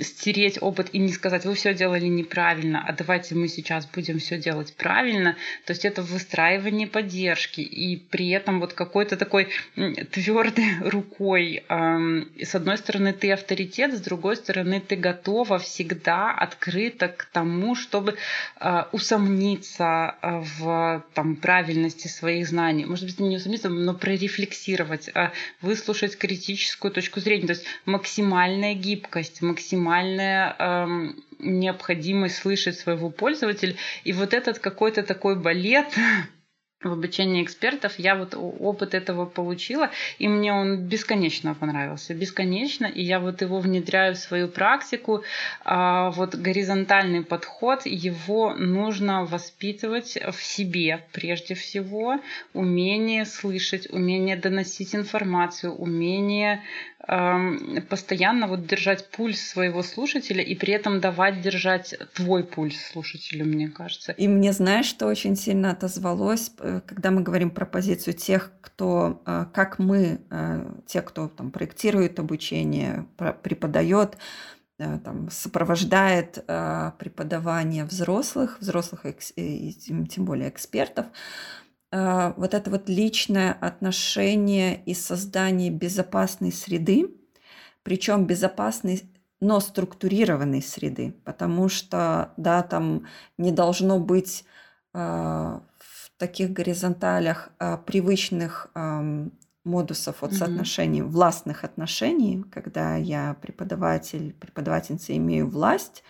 стереть 0.00 0.58
опыт 0.60 0.90
и 0.92 0.98
не 1.00 1.08
сказать, 1.08 1.39
сказать, 1.40 1.46
вы 1.46 1.54
все 1.54 1.74
делали 1.74 2.06
неправильно, 2.06 2.84
а 2.86 2.92
давайте 2.92 3.34
мы 3.34 3.48
сейчас 3.48 3.86
будем 3.86 4.18
все 4.18 4.38
делать 4.38 4.74
правильно. 4.76 5.36
То 5.64 5.72
есть 5.72 5.84
это 5.84 6.02
выстраивание 6.02 6.86
поддержки 6.86 7.60
и 7.60 7.96
при 7.96 8.30
этом 8.30 8.60
вот 8.60 8.72
какой-то 8.72 9.16
такой 9.16 9.48
твердой 9.74 10.64
рукой. 10.80 11.64
С 11.68 12.54
одной 12.54 12.78
стороны 12.78 13.12
ты 13.12 13.32
авторитет, 13.32 13.94
с 13.94 14.00
другой 14.00 14.36
стороны 14.36 14.80
ты 14.80 14.96
готова 14.96 15.58
всегда 15.58 16.32
открыта 16.32 17.08
к 17.08 17.24
тому, 17.24 17.74
чтобы 17.74 18.16
а, 18.56 18.88
усомниться 18.92 19.84
а, 20.20 20.42
в 20.58 21.04
там, 21.14 21.36
правильности 21.36 22.08
своих 22.08 22.48
знаний. 22.48 22.84
Может 22.84 23.06
быть, 23.06 23.20
не 23.20 23.36
усомниться, 23.36 23.68
но 23.68 23.94
прорефлексировать, 23.94 25.10
а, 25.14 25.32
выслушать 25.62 26.16
критическую 26.16 26.90
точку 26.92 27.20
зрения. 27.20 27.46
То 27.46 27.52
есть 27.54 27.64
максимальная 27.84 28.74
гибкость, 28.74 29.42
максимальная 29.42 30.56
необходимость 31.42 32.36
слышать 32.36 32.78
своего 32.78 33.10
пользователя. 33.10 33.74
И 34.04 34.12
вот 34.12 34.34
этот 34.34 34.58
какой-то 34.58 35.02
такой 35.02 35.36
балет 35.36 35.86
в 36.82 36.92
обучении 36.92 37.42
экспертов 37.42 37.98
я 37.98 38.14
вот 38.14 38.34
опыт 38.34 38.94
этого 38.94 39.26
получила, 39.26 39.90
и 40.18 40.28
мне 40.28 40.52
он 40.52 40.78
бесконечно 40.78 41.54
понравился, 41.54 42.14
бесконечно, 42.14 42.86
и 42.86 43.02
я 43.02 43.20
вот 43.20 43.42
его 43.42 43.60
внедряю 43.60 44.14
в 44.14 44.18
свою 44.18 44.48
практику. 44.48 45.22
А 45.62 46.10
вот 46.12 46.34
горизонтальный 46.34 47.22
подход, 47.22 47.84
его 47.84 48.54
нужно 48.54 49.26
воспитывать 49.26 50.16
в 50.16 50.42
себе 50.42 51.04
прежде 51.12 51.54
всего, 51.54 52.18
умение 52.54 53.26
слышать, 53.26 53.86
умение 53.90 54.36
доносить 54.36 54.94
информацию, 54.94 55.74
умение 55.74 56.62
постоянно 57.88 58.46
вот 58.46 58.66
держать 58.66 59.08
пульс 59.10 59.40
своего 59.40 59.82
слушателя 59.82 60.42
и 60.42 60.54
при 60.54 60.74
этом 60.74 61.00
давать 61.00 61.40
держать 61.40 61.94
твой 62.14 62.44
пульс 62.44 62.76
слушателю, 62.92 63.46
мне 63.46 63.68
кажется. 63.68 64.12
И 64.12 64.28
мне, 64.28 64.52
знаешь, 64.52 64.86
что 64.86 65.06
очень 65.06 65.34
сильно 65.34 65.70
отозвалось, 65.70 66.52
когда 66.86 67.10
мы 67.10 67.22
говорим 67.22 67.50
про 67.50 67.66
позицию 67.66 68.14
тех, 68.14 68.52
кто, 68.60 69.22
э, 69.26 69.46
как 69.52 69.78
мы, 69.78 70.20
э, 70.30 70.72
те, 70.86 71.02
кто 71.02 71.28
там 71.28 71.50
проектирует 71.50 72.18
обучение, 72.18 73.06
преподает, 73.42 74.16
там, 74.78 75.28
сопровождает 75.30 76.42
преподавание 76.98 77.84
взрослых, 77.84 78.56
взрослых 78.60 79.04
и 79.36 79.72
тем 79.74 80.24
более 80.24 80.48
экспертов, 80.48 81.04
вот 81.92 82.54
это 82.54 82.70
вот 82.70 82.88
личное 82.88 83.52
отношение 83.52 84.82
и 84.86 84.94
создание 84.94 85.70
безопасной 85.70 86.50
среды, 86.50 87.14
причем 87.82 88.24
безопасной, 88.24 89.02
но 89.40 89.58
структурированной 89.60 90.62
среды, 90.62 91.14
потому 91.24 91.68
что, 91.68 92.32
да, 92.36 92.62
там 92.62 93.06
не 93.38 93.52
должно 93.52 93.98
быть 93.98 94.44
э, 94.92 95.60
таких 96.20 96.52
горизонталях 96.52 97.50
э, 97.58 97.78
привычных 97.78 98.70
э, 98.74 99.28
модусов 99.64 100.22
от 100.22 100.32
соотношений, 100.34 101.02
властных 101.02 101.64
отношений, 101.64 102.44
когда 102.50 102.96
я 102.96 103.36
преподаватель, 103.40 104.32
преподавательница, 104.34 105.16
имею 105.16 105.48
власть, 105.48 106.02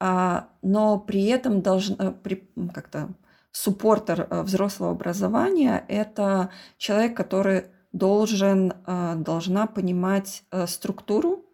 а, 0.00 0.48
но 0.62 0.98
при 0.98 1.26
этом 1.26 1.62
должна 1.62 2.16
м, 2.56 2.68
как-то 2.70 3.08
суппортер 3.52 4.26
э, 4.28 4.42
взрослого 4.42 4.92
образования– 4.92 5.84
это 5.88 6.50
человек, 6.76 7.16
который 7.16 7.66
должен, 7.92 8.72
э, 8.86 9.14
должна 9.16 9.66
понимать 9.66 10.42
э, 10.50 10.66
структуру, 10.66 11.44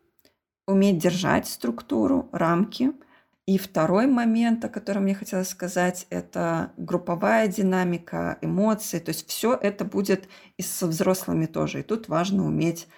уметь 0.66 0.98
держать 0.98 1.46
структуру, 1.46 2.28
рамки. 2.32 2.92
И 3.48 3.56
второй 3.56 4.06
момент, 4.06 4.62
о 4.66 4.68
котором 4.68 5.04
мне 5.04 5.14
хотелось 5.14 5.48
сказать, 5.48 6.06
это 6.10 6.70
групповая 6.76 7.48
динамика, 7.48 8.36
эмоции. 8.42 8.98
То 8.98 9.08
есть 9.08 9.26
все 9.26 9.54
это 9.54 9.86
будет 9.86 10.28
и 10.58 10.62
со 10.62 10.86
взрослыми 10.86 11.46
тоже. 11.46 11.80
И 11.80 11.82
тут 11.82 12.08
важно 12.08 12.44
уметь 12.44 12.88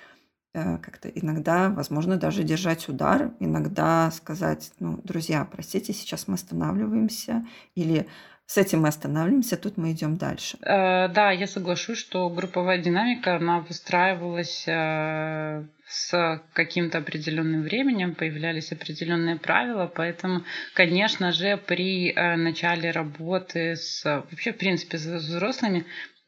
э, 0.53 0.79
как-то 0.79 1.09
иногда, 1.09 1.69
возможно, 1.69 2.17
даже 2.17 2.43
держать 2.43 2.89
удар, 2.89 3.33
иногда 3.39 4.11
сказать, 4.11 4.73
ну, 4.81 5.01
друзья, 5.05 5.45
простите, 5.45 5.93
сейчас 5.93 6.27
мы 6.27 6.35
останавливаемся, 6.35 7.47
или 7.77 8.09
с 8.51 8.59
этим 8.59 8.81
мы 8.81 8.89
останавливаемся, 8.89 9.57
тут 9.57 9.77
мы 9.77 9.93
идем 9.93 10.17
дальше. 10.17 10.59
Э, 10.63 11.07
Да, 11.09 11.31
я 11.31 11.47
соглашусь, 11.47 11.99
что 11.99 12.29
групповая 12.29 12.79
динамика, 12.79 13.37
она 13.37 13.61
выстраивалась 13.61 14.65
э, 14.67 15.63
с 15.87 16.43
каким-то 16.53 16.99
определенным 16.99 17.63
временем, 17.63 18.17
появлялись 18.17 18.73
определенные 18.73 19.37
правила, 19.37 19.87
поэтому, 19.87 20.43
конечно 20.75 21.31
же, 21.31 21.59
при 21.59 22.11
э, 22.11 22.37
начале 22.37 22.91
работы 22.91 23.77
с, 23.77 24.05
вообще, 24.05 24.53
в 24.53 24.59
принципе, 24.59 24.99
с 24.99 25.07
взрослыми, 25.07 25.85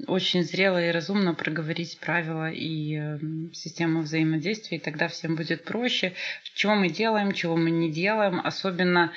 очень 0.06 0.42
зрело 0.42 0.82
и 0.82 0.90
разумно 0.90 1.34
проговорить 1.34 1.98
правила 2.00 2.50
и 2.50 2.96
э, 2.96 3.18
систему 3.52 4.02
взаимодействия, 4.02 4.78
и 4.78 4.80
тогда 4.80 5.08
всем 5.08 5.36
будет 5.36 5.64
проще, 5.64 6.14
чего 6.54 6.74
мы 6.74 6.88
делаем, 6.88 7.32
чего 7.32 7.56
мы 7.56 7.70
не 7.70 7.90
делаем, 7.90 8.40
особенно 8.42 9.12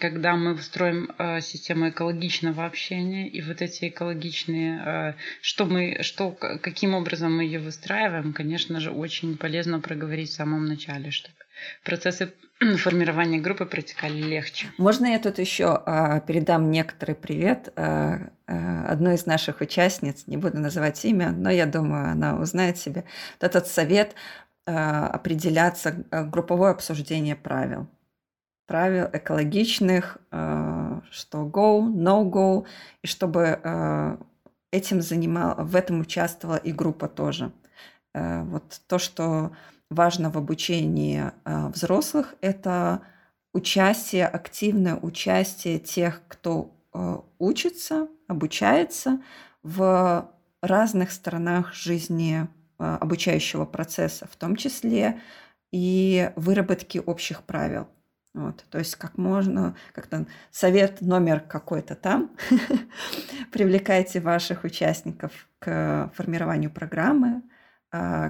когда 0.00 0.36
мы 0.36 0.56
строим 0.58 1.10
э, 1.18 1.40
систему 1.40 1.90
экологичного 1.90 2.64
общения, 2.64 3.28
и 3.28 3.40
вот 3.42 3.62
эти 3.62 3.88
экологичные, 3.88 4.82
э, 4.84 5.14
что 5.40 5.64
мы, 5.66 6.02
что, 6.02 6.30
каким 6.32 6.94
образом 6.94 7.36
мы 7.36 7.44
ее 7.44 7.58
выстраиваем, 7.58 8.32
конечно 8.32 8.80
же, 8.80 8.90
очень 8.90 9.36
полезно 9.36 9.80
проговорить 9.80 10.30
в 10.30 10.34
самом 10.34 10.66
начале, 10.66 11.10
чтобы 11.10 11.34
процессы 11.84 12.32
формирования 12.78 13.40
группы 13.40 13.66
протекали 13.66 14.20
легче. 14.20 14.66
Можно 14.78 15.06
я 15.06 15.18
тут 15.18 15.38
еще 15.38 15.82
а, 15.86 16.20
передам 16.20 16.70
некоторый 16.70 17.14
привет 17.14 17.72
а, 17.76 18.30
а, 18.46 18.86
одной 18.86 19.14
из 19.14 19.26
наших 19.26 19.60
участниц, 19.60 20.26
не 20.26 20.36
буду 20.36 20.58
называть 20.58 21.04
имя, 21.04 21.30
но 21.30 21.50
я 21.50 21.66
думаю, 21.66 22.10
она 22.10 22.36
узнает 22.38 22.78
себе. 22.78 23.04
Этот 23.40 23.66
совет 23.66 24.14
определяться, 24.66 26.06
групповое 26.10 26.72
обсуждение 26.72 27.36
правил. 27.36 27.86
Правил 28.66 29.10
экологичных, 29.12 30.16
что 30.30 31.46
go, 31.46 31.86
no 31.86 32.24
go, 32.24 32.66
и 33.02 33.06
чтобы 33.06 33.60
этим 34.74 35.00
занимал, 35.02 35.54
в 35.58 35.76
этом 35.76 36.00
участвовала 36.00 36.56
и 36.56 36.72
группа 36.72 37.08
тоже. 37.08 37.52
Э, 38.14 38.42
Вот 38.42 38.80
то, 38.86 38.98
что 38.98 39.52
важно 39.90 40.30
в 40.30 40.36
обучении 40.36 41.32
а, 41.44 41.68
взрослых, 41.68 42.34
это 42.40 43.02
участие, 43.52 44.26
активное 44.26 44.96
участие 44.96 45.78
тех, 45.78 46.20
кто 46.28 46.74
э, 46.92 47.18
учится, 47.38 48.08
обучается 48.26 49.22
в 49.62 50.28
разных 50.60 51.12
сторонах 51.12 51.72
жизни 51.72 52.48
э, 52.78 52.98
обучающего 53.00 53.64
процесса, 53.64 54.26
в 54.30 54.34
том 54.34 54.56
числе 54.56 55.20
и 55.70 56.32
выработки 56.36 56.98
общих 56.98 57.44
правил. 57.44 57.86
Вот, 58.34 58.64
то 58.68 58.78
есть 58.78 58.96
как 58.96 59.16
можно, 59.16 59.76
как-то 59.92 60.26
совет 60.50 61.00
номер 61.00 61.38
какой-то 61.38 61.94
там, 61.94 62.32
привлекайте 63.52 64.20
ваших 64.20 64.64
участников 64.64 65.48
к 65.60 66.10
формированию 66.16 66.70
программы, 66.70 67.42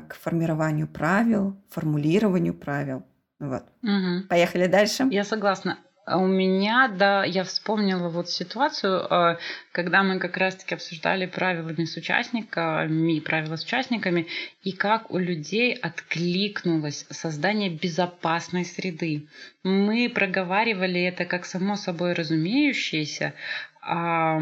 к 0.08 0.14
формированию 0.20 0.86
правил, 0.86 1.56
формулированию 1.70 2.54
правил. 2.54 3.02
Вот. 3.40 3.64
Мгм. 3.82 4.26
Поехали 4.28 4.66
дальше. 4.66 5.06
Я 5.10 5.24
согласна. 5.24 5.78
А 6.06 6.18
У 6.18 6.26
меня, 6.26 6.88
да, 6.88 7.24
я 7.24 7.44
вспомнила 7.44 8.10
вот 8.10 8.28
ситуацию, 8.28 9.06
э, 9.10 9.38
когда 9.72 10.02
мы 10.02 10.18
как 10.18 10.36
раз-таки 10.36 10.74
обсуждали 10.74 11.24
правилами 11.24 11.86
с 11.86 11.96
участниками, 11.96 13.20
правила 13.20 13.56
с 13.56 13.64
участниками, 13.64 14.26
и 14.62 14.72
как 14.72 15.10
у 15.10 15.16
людей 15.16 15.72
откликнулось 15.72 17.06
создание 17.08 17.70
безопасной 17.70 18.66
среды. 18.66 19.28
Мы 19.62 20.10
проговаривали 20.14 21.00
это 21.00 21.24
как 21.24 21.46
само 21.46 21.76
собой 21.76 22.12
разумеющееся, 22.12 23.32
а, 23.80 24.38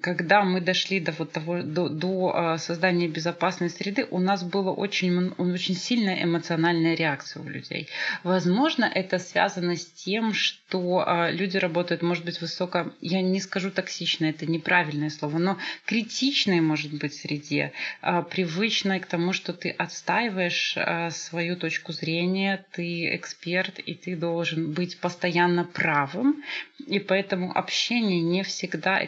когда 0.00 0.44
мы 0.44 0.60
дошли 0.60 0.98
до 0.98 1.12
вот 1.12 1.32
того 1.32 1.62
до, 1.62 1.88
до 1.88 2.32
а, 2.34 2.58
создания 2.58 3.06
безопасной 3.06 3.68
среды, 3.68 4.06
у 4.10 4.18
нас 4.18 4.42
была 4.42 4.72
очень 4.72 5.32
очень 5.32 5.74
сильная 5.74 6.24
эмоциональная 6.24 6.94
реакция 6.94 7.42
у 7.42 7.48
людей. 7.48 7.88
Возможно, 8.22 8.84
это 8.84 9.18
связано 9.18 9.76
с 9.76 9.84
тем, 9.84 10.32
что 10.32 11.04
а, 11.06 11.30
люди 11.30 11.58
работают, 11.58 12.00
может 12.00 12.24
быть, 12.24 12.40
высоко, 12.40 12.92
я 13.02 13.20
не 13.20 13.40
скажу 13.40 13.70
токсично, 13.70 14.24
это 14.26 14.46
неправильное 14.46 15.10
слово, 15.10 15.36
но 15.38 15.58
критичной, 15.84 16.60
может 16.60 16.94
быть, 16.94 17.14
среде, 17.14 17.72
а, 18.00 18.22
привычной 18.22 19.00
к 19.00 19.06
тому, 19.06 19.34
что 19.34 19.52
ты 19.52 19.68
отстаиваешь 19.68 20.76
свою 21.10 21.56
точку 21.56 21.92
зрения, 21.92 22.64
ты 22.72 23.14
эксперт, 23.14 23.78
и 23.78 23.94
ты 23.94 24.16
должен 24.16 24.72
быть 24.72 24.98
постоянно 24.98 25.64
правым, 25.64 26.42
и 26.86 26.98
поэтому 26.98 27.56
общение 27.56 28.20
не 28.20 28.42
всегда 28.42 29.04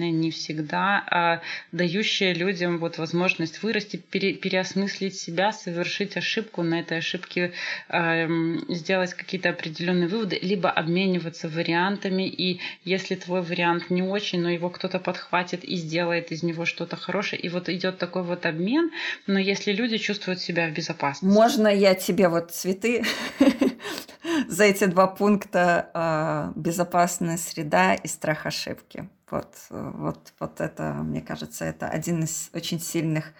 экологичное, 0.00 0.10
не 0.10 0.30
всегда 0.30 1.04
а, 1.10 1.40
дающее 1.72 2.34
людям 2.34 2.78
вот 2.78 2.98
возможность 2.98 3.62
вырасти, 3.62 3.96
пере- 3.96 4.34
переосмыслить 4.34 5.16
себя, 5.16 5.52
совершить 5.52 6.16
ошибку, 6.16 6.62
на 6.62 6.80
этой 6.80 6.98
ошибке 6.98 7.52
эм, 7.88 8.64
сделать 8.68 9.14
какие-то 9.14 9.50
определенные 9.50 10.08
выводы, 10.08 10.38
либо 10.42 10.70
обмениваться 10.70 11.48
вариантами, 11.48 12.28
и 12.28 12.60
если 12.84 13.14
твой 13.14 13.42
вариант 13.42 13.90
не 13.90 14.02
очень, 14.02 14.40
но 14.40 14.50
его 14.50 14.70
кто-то 14.70 14.98
подхватит 14.98 15.64
и 15.64 15.76
сделает 15.76 16.32
из 16.32 16.42
него 16.42 16.64
что-то 16.64 16.96
хорошее, 16.96 17.42
и 17.42 17.48
вот 17.48 17.68
идет 17.68 17.98
такой 17.98 18.22
вот 18.22 18.46
обмен, 18.46 18.90
но 19.26 19.38
если 19.38 19.72
люди 19.72 19.98
чувствуют 19.98 20.40
себя 20.40 20.68
в 20.68 20.72
безопасности. 20.72 21.34
Можно 21.34 21.68
я 21.68 21.94
тебе 21.94 22.28
вот 22.28 22.50
цветы 22.50 23.04
за 24.48 24.64
эти 24.64 24.86
два 24.86 25.06
пункта 25.06 25.90
а, 25.94 26.52
безопасная 26.56 27.36
среда 27.36 27.94
и 27.94 28.08
страх 28.08 28.46
ошибки. 28.46 29.08
Вот, 29.30 29.54
вот, 29.70 30.32
вот 30.40 30.60
это, 30.60 30.92
мне 30.94 31.20
кажется, 31.20 31.64
это 31.64 31.88
один 31.88 32.24
из 32.24 32.50
очень 32.52 32.80
сильных 32.80 33.32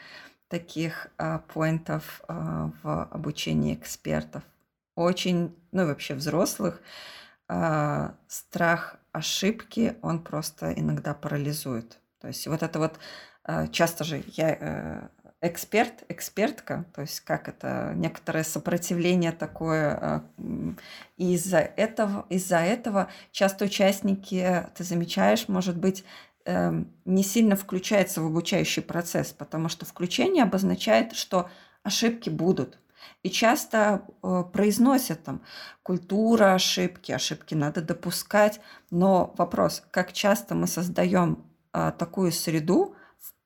таких 0.50 1.08
а, 1.16 1.38
поинтов 1.38 2.22
а, 2.28 2.72
в 2.82 3.04
обучении 3.04 3.74
экспертов. 3.74 4.42
Очень, 4.96 5.56
ну 5.72 5.82
и 5.82 5.86
вообще 5.86 6.14
взрослых, 6.14 6.80
а, 7.48 8.14
страх 8.26 8.96
ошибки, 9.12 9.96
он 10.02 10.22
просто 10.22 10.72
иногда 10.72 11.14
парализует. 11.14 11.98
То 12.20 12.28
есть 12.28 12.46
вот 12.46 12.62
это 12.62 12.78
вот 12.78 12.98
часто 13.72 14.04
же 14.04 14.22
я 14.26 14.56
э, 14.60 15.08
эксперт, 15.42 16.04
экспертка, 16.08 16.84
то 16.94 17.00
есть 17.02 17.20
как 17.20 17.48
это 17.48 17.92
некоторое 17.96 18.44
сопротивление 18.44 19.32
такое. 19.32 20.22
м, 20.38 20.78
И 21.16 21.34
из-за 21.34 21.58
этого, 21.58 22.26
из-за 22.28 22.58
этого 22.58 23.08
часто 23.32 23.64
участники, 23.66 24.66
ты 24.74 24.84
замечаешь, 24.84 25.48
может 25.48 25.76
быть, 25.78 26.04
эм, 26.44 26.92
не 27.04 27.22
сильно 27.22 27.56
включаются 27.56 28.20
в 28.22 28.26
обучающий 28.26 28.82
процесс, 28.82 29.32
потому 29.32 29.68
что 29.68 29.86
включение 29.86 30.44
обозначает, 30.44 31.12
что 31.14 31.48
ошибки 31.82 32.30
будут. 32.30 32.78
И 33.22 33.30
часто 33.30 34.02
э, 34.22 34.44
произносят 34.52 35.22
там 35.24 35.42
культура 35.82 36.54
ошибки, 36.54 37.12
ошибки 37.12 37.54
надо 37.54 37.80
допускать. 37.82 38.60
Но 38.90 39.34
вопрос, 39.38 39.82
как 39.90 40.12
часто 40.12 40.54
мы 40.54 40.66
создаем 40.66 41.44
а, 41.72 41.92
такую 41.92 42.32
среду 42.32 42.94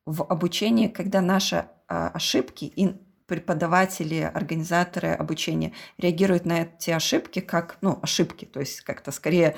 в 0.06 0.22
обучении, 0.22 0.88
когда 0.88 1.20
наши 1.20 1.56
а, 1.56 1.66
ошибки 2.08 2.64
и 2.64 2.96
преподаватели, 3.26 4.20
организаторы 4.20 5.12
обучения 5.12 5.72
реагируют 5.98 6.44
на 6.44 6.62
эти 6.62 6.90
ошибки 6.90 7.40
как, 7.40 7.78
ну, 7.80 7.98
ошибки, 8.02 8.44
то 8.44 8.60
есть 8.60 8.82
как-то 8.82 9.12
скорее 9.12 9.56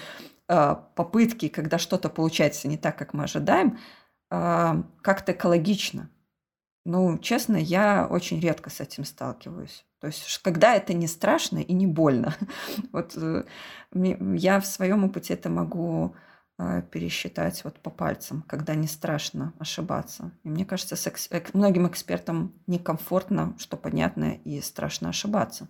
а, 0.48 0.74
попытки, 0.94 1.48
когда 1.48 1.78
что-то 1.78 2.08
получается 2.08 2.68
не 2.68 2.78
так, 2.78 2.96
как 2.96 3.12
мы 3.12 3.24
ожидаем, 3.24 3.78
а, 4.30 4.84
как-то 5.02 5.32
экологично. 5.32 6.10
Ну, 6.84 7.18
честно, 7.18 7.56
я 7.56 8.06
очень 8.08 8.38
редко 8.38 8.70
с 8.70 8.80
этим 8.80 9.04
сталкиваюсь. 9.04 9.84
То 10.00 10.06
есть, 10.06 10.38
когда 10.42 10.76
это 10.76 10.94
не 10.94 11.08
страшно 11.08 11.58
и 11.58 11.72
не 11.72 11.86
больно. 11.86 12.36
Вот 12.92 13.16
э, 13.16 13.44
я 13.92 14.60
в 14.60 14.66
своем 14.66 15.04
опыте 15.04 15.34
это 15.34 15.48
могу 15.48 16.14
пересчитать 16.90 17.62
вот 17.64 17.78
по 17.80 17.90
пальцам, 17.90 18.42
когда 18.48 18.74
не 18.74 18.86
страшно 18.86 19.52
ошибаться. 19.58 20.30
И 20.42 20.48
мне 20.48 20.64
кажется, 20.64 20.96
с 20.96 21.06
экс- 21.06 21.30
эк- 21.30 21.50
многим 21.52 21.86
экспертам 21.86 22.54
некомфортно, 22.66 23.54
что 23.58 23.76
понятно, 23.76 24.38
и 24.44 24.60
страшно 24.60 25.10
ошибаться. 25.10 25.68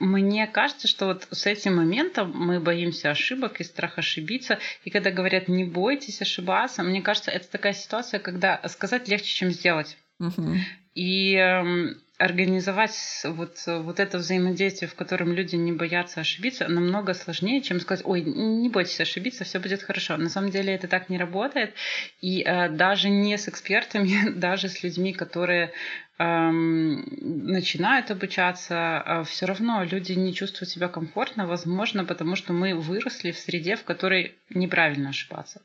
Мне 0.00 0.46
кажется, 0.46 0.88
что 0.88 1.06
вот 1.06 1.28
с 1.30 1.46
этим 1.46 1.76
моментом 1.76 2.32
мы 2.34 2.58
боимся 2.60 3.10
ошибок 3.10 3.60
и 3.60 3.64
страх 3.64 3.98
ошибиться. 3.98 4.58
И 4.84 4.90
когда 4.90 5.10
говорят 5.10 5.48
«не 5.48 5.64
бойтесь 5.64 6.20
ошибаться», 6.20 6.82
мне 6.82 7.00
кажется, 7.00 7.30
это 7.30 7.48
такая 7.48 7.72
ситуация, 7.72 8.18
когда 8.20 8.60
сказать 8.68 9.08
легче, 9.08 9.32
чем 9.34 9.50
сделать. 9.50 9.96
Мгм. 10.18 10.58
И 10.94 11.34
эм, 11.34 11.96
организовать 12.18 12.96
вот, 13.24 13.56
вот 13.66 13.98
это 13.98 14.18
взаимодействие, 14.18 14.88
в 14.88 14.94
котором 14.94 15.32
люди 15.32 15.56
не 15.56 15.72
боятся 15.72 16.20
ошибиться, 16.20 16.68
намного 16.68 17.12
сложнее, 17.12 17.60
чем 17.60 17.80
сказать, 17.80 18.04
ой, 18.06 18.22
не 18.22 18.68
бойтесь 18.68 19.00
ошибиться, 19.00 19.44
все 19.44 19.58
будет 19.58 19.82
хорошо. 19.82 20.16
На 20.16 20.28
самом 20.28 20.50
деле 20.50 20.74
это 20.74 20.86
так 20.86 21.08
не 21.08 21.18
работает. 21.18 21.74
И 22.20 22.42
э, 22.42 22.68
даже 22.68 23.08
не 23.08 23.36
с 23.36 23.48
экспертами, 23.48 24.30
даже 24.36 24.68
с 24.68 24.82
людьми, 24.82 25.12
которые 25.12 25.72
начинают 26.16 28.10
обучаться, 28.12 29.02
э, 29.04 29.24
все 29.24 29.46
равно 29.46 29.82
люди 29.82 30.12
не 30.12 30.32
чувствуют 30.32 30.70
себя 30.70 30.86
комфортно, 30.86 31.46
возможно, 31.46 32.04
потому 32.04 32.36
что 32.36 32.52
мы 32.52 32.74
выросли 32.74 33.32
в 33.32 33.38
среде, 33.38 33.74
в 33.74 33.82
которой 33.82 34.34
неправильно 34.50 35.08
ошибаться. 35.08 35.60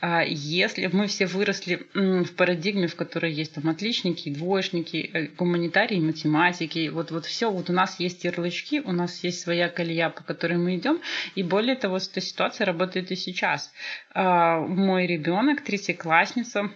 А 0.00 0.22
Если 0.22 0.86
мы 0.86 1.08
все 1.08 1.26
выросли 1.26 1.86
в 1.94 2.32
парадигме, 2.36 2.86
в 2.86 2.94
которой 2.94 3.32
есть 3.32 3.54
там 3.54 3.68
отличники, 3.68 4.30
двоечники, 4.30 5.10
э, 5.12 5.26
гуманитарии, 5.36 5.98
математики, 5.98 6.90
вот, 6.90 7.10
вот 7.10 7.26
все, 7.26 7.50
вот 7.50 7.68
у 7.68 7.72
нас 7.72 7.98
есть 7.98 8.24
ярлычки, 8.24 8.80
у 8.84 8.92
нас 8.92 9.24
есть 9.24 9.40
своя 9.40 9.68
колея, 9.68 10.10
по 10.10 10.22
которой 10.22 10.58
мы 10.58 10.76
идем, 10.76 11.00
и 11.34 11.42
более 11.42 11.74
того, 11.74 11.96
эта 11.96 12.20
ситуация 12.20 12.66
работает 12.66 13.10
и 13.10 13.16
сейчас. 13.16 13.72
А, 14.14 14.60
Мой 14.60 15.06
ребенок, 15.06 15.62
третьеклассница, 15.62 16.70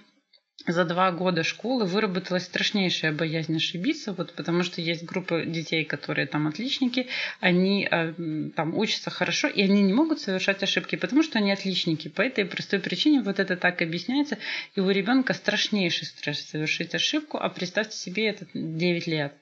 за 0.67 0.85
два 0.85 1.11
года 1.11 1.43
школы 1.43 1.87
выработалась 1.87 2.45
страшнейшая 2.45 3.13
боязнь 3.13 3.57
ошибиться, 3.57 4.13
вот 4.13 4.33
потому 4.35 4.63
что 4.63 4.81
есть 4.81 5.05
группа 5.05 5.45
детей, 5.45 5.85
которые 5.85 6.27
там 6.27 6.47
отличники, 6.47 7.09
они 7.41 7.89
э, 7.91 8.13
там 8.55 8.77
учатся 8.77 9.11
хорошо, 9.11 9.49
и 9.49 9.63
они 9.63 9.83
не 9.83 9.93
могут 9.93 10.21
совершать 10.21 10.63
ошибки, 10.63 10.97
потому 10.97 11.23
что 11.23 11.39
они 11.39 11.51
отличники. 11.53 12.09
По 12.09 12.23
этой 12.23 12.45
простой 12.45 12.79
причине 12.81 13.23
вот 13.23 13.41
это 13.41 13.57
так 13.57 13.83
объясняется, 13.83 14.39
и 14.77 14.81
у 14.81 14.89
ребенка 14.91 15.35
страшнейший 15.35 16.07
стресс 16.07 16.41
совершить 16.41 16.95
ошибку, 16.95 17.39
а 17.39 17.49
представьте 17.49 17.97
себе 17.97 18.29
это 18.29 18.47
9 18.55 19.07
лет. 19.07 19.35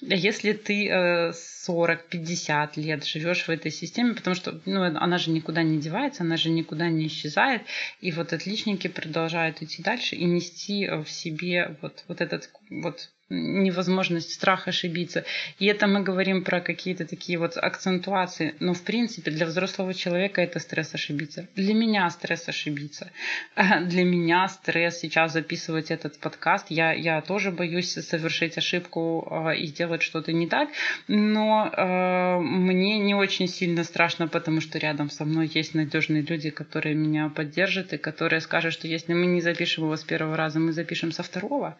Если 0.00 0.52
ты 0.52 0.88
40-50 0.88 2.70
лет 2.76 3.04
живешь 3.04 3.46
в 3.46 3.50
этой 3.50 3.70
системе, 3.70 4.14
потому 4.14 4.36
что 4.36 4.60
ну, 4.64 4.82
она 4.82 5.18
же 5.18 5.30
никуда 5.30 5.62
не 5.62 5.78
девается, 5.80 6.22
она 6.22 6.36
же 6.36 6.50
никуда 6.50 6.88
не 6.88 7.06
исчезает, 7.06 7.62
и 8.00 8.12
вот 8.12 8.32
отличники 8.32 8.88
продолжают 8.88 9.62
идти 9.62 9.82
дальше 9.82 10.16
и 10.16 10.24
нести 10.24 10.88
в 10.88 11.06
себе 11.06 11.76
вот, 11.82 12.04
вот 12.08 12.20
этот 12.20 12.50
вот 12.70 13.10
невозможность, 13.28 14.32
страх 14.32 14.68
ошибиться. 14.68 15.24
И 15.58 15.66
это 15.66 15.88
мы 15.88 16.02
говорим 16.02 16.44
про 16.44 16.60
какие-то 16.60 17.06
такие 17.06 17.38
вот 17.38 17.56
акцентуации. 17.56 18.54
Но 18.60 18.72
в 18.72 18.82
принципе 18.82 19.32
для 19.32 19.46
взрослого 19.46 19.94
человека 19.94 20.40
это 20.40 20.60
стресс 20.60 20.94
ошибиться. 20.94 21.48
Для 21.56 21.74
меня 21.74 22.08
стресс 22.10 22.48
ошибиться. 22.48 23.10
Для 23.56 24.04
меня 24.04 24.46
стресс 24.48 25.00
сейчас 25.00 25.32
записывать 25.32 25.90
этот 25.90 26.18
подкаст. 26.18 26.66
Я, 26.70 26.92
я 26.92 27.20
тоже 27.20 27.50
боюсь 27.50 27.92
совершить 27.92 28.58
ошибку 28.58 29.26
э, 29.28 29.56
и 29.56 29.66
сделать 29.66 30.02
что-то 30.02 30.32
не 30.32 30.46
так. 30.46 30.68
Но 31.08 31.66
э, 31.66 32.38
мне 32.38 32.98
не 32.98 33.14
очень 33.14 33.48
сильно 33.48 33.82
страшно, 33.82 34.28
потому 34.28 34.60
что 34.60 34.78
рядом 34.78 35.10
со 35.10 35.24
мной 35.24 35.50
есть 35.52 35.74
надежные 35.74 36.22
люди, 36.22 36.50
которые 36.50 36.94
меня 36.94 37.28
поддержат 37.28 37.92
и 37.92 37.96
которые 37.96 38.40
скажут, 38.40 38.72
что 38.72 38.86
если 38.86 39.14
мы 39.14 39.26
не 39.26 39.40
запишем 39.40 39.84
его 39.84 39.96
с 39.96 40.04
первого 40.04 40.36
раза, 40.36 40.60
мы 40.60 40.72
запишем 40.72 41.10
со 41.10 41.24
второго 41.24 41.76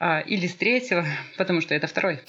э, 0.00 0.22
или 0.24 0.46
с 0.46 0.54
третьего 0.54 0.77
третьего, 0.78 1.04
потому 1.36 1.60
что 1.60 1.74
это 1.74 1.86
второй. 1.86 2.20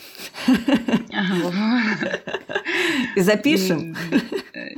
И 3.16 3.22
запишем. 3.22 3.96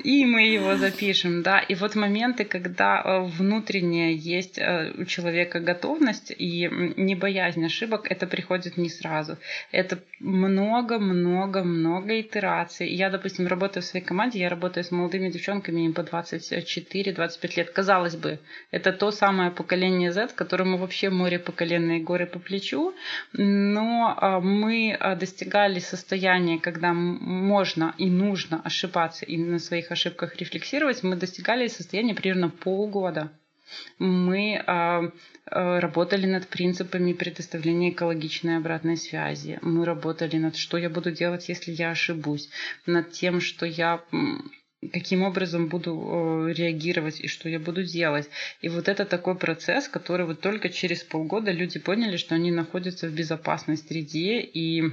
И 0.03 0.25
мы 0.25 0.47
его 0.47 0.77
запишем, 0.77 1.43
да. 1.43 1.59
И 1.59 1.75
вот 1.75 1.95
моменты, 1.95 2.45
когда 2.45 3.19
внутренняя 3.19 4.11
есть 4.11 4.59
у 4.97 5.05
человека 5.05 5.59
готовность 5.59 6.33
и 6.37 6.69
не 6.97 7.15
боязнь 7.15 7.65
ошибок, 7.65 8.07
это 8.09 8.27
приходит 8.27 8.77
не 8.77 8.89
сразу. 8.89 9.37
Это 9.71 9.99
много-много-много 10.19 12.19
итераций. 12.19 12.89
Я, 12.89 13.09
допустим, 13.09 13.47
работаю 13.47 13.83
в 13.83 13.85
своей 13.85 14.05
команде, 14.05 14.39
я 14.39 14.49
работаю 14.49 14.83
с 14.83 14.91
молодыми 14.91 15.29
девчонками 15.29 15.81
им 15.81 15.93
по 15.93 16.01
24-25 16.01 17.57
лет. 17.57 17.69
Казалось 17.71 18.15
бы, 18.15 18.39
это 18.71 18.91
то 18.91 19.11
самое 19.11 19.51
поколение 19.51 20.11
Z, 20.11 20.29
которому 20.35 20.77
вообще 20.77 21.09
море 21.09 21.39
поколенные 21.39 21.99
горы 21.99 22.25
по 22.25 22.39
плечу, 22.39 22.93
но 23.61 24.39
мы 24.41 24.97
достигали 25.19 25.79
состояния, 25.79 26.59
когда 26.59 26.93
можно 26.93 27.93
и 27.97 28.09
нужно 28.09 28.61
ошибаться 28.63 29.25
и 29.25 29.37
на 29.37 29.59
своих 29.59 29.91
ошибках 29.91 30.35
рефлексировать, 30.37 31.03
мы 31.03 31.15
достигали 31.15 31.67
состояния 31.67 32.15
примерно 32.15 32.49
полгода. 32.49 33.31
Мы 33.99 34.61
работали 35.45 36.25
над 36.25 36.47
принципами 36.47 37.13
предоставления 37.13 37.91
экологичной 37.91 38.57
обратной 38.57 38.97
связи. 38.97 39.59
Мы 39.61 39.85
работали 39.85 40.37
над 40.37 40.55
что 40.57 40.77
я 40.77 40.89
буду 40.89 41.11
делать, 41.11 41.47
если 41.49 41.71
я 41.71 41.91
ошибусь. 41.91 42.49
Над 42.85 43.11
тем, 43.11 43.39
что 43.39 43.65
я 43.65 44.01
каким 44.93 45.23
образом 45.23 45.67
буду 45.67 46.47
реагировать 46.47 47.19
и 47.19 47.27
что 47.27 47.49
я 47.49 47.59
буду 47.59 47.83
делать. 47.83 48.29
И 48.61 48.69
вот 48.69 48.87
это 48.87 49.05
такой 49.05 49.35
процесс, 49.35 49.87
который 49.87 50.25
вот 50.25 50.41
только 50.41 50.69
через 50.69 51.03
полгода 51.03 51.51
люди 51.51 51.79
поняли, 51.79 52.17
что 52.17 52.35
они 52.35 52.51
находятся 52.51 53.07
в 53.07 53.13
безопасной 53.13 53.77
среде 53.77 54.39
и 54.41 54.83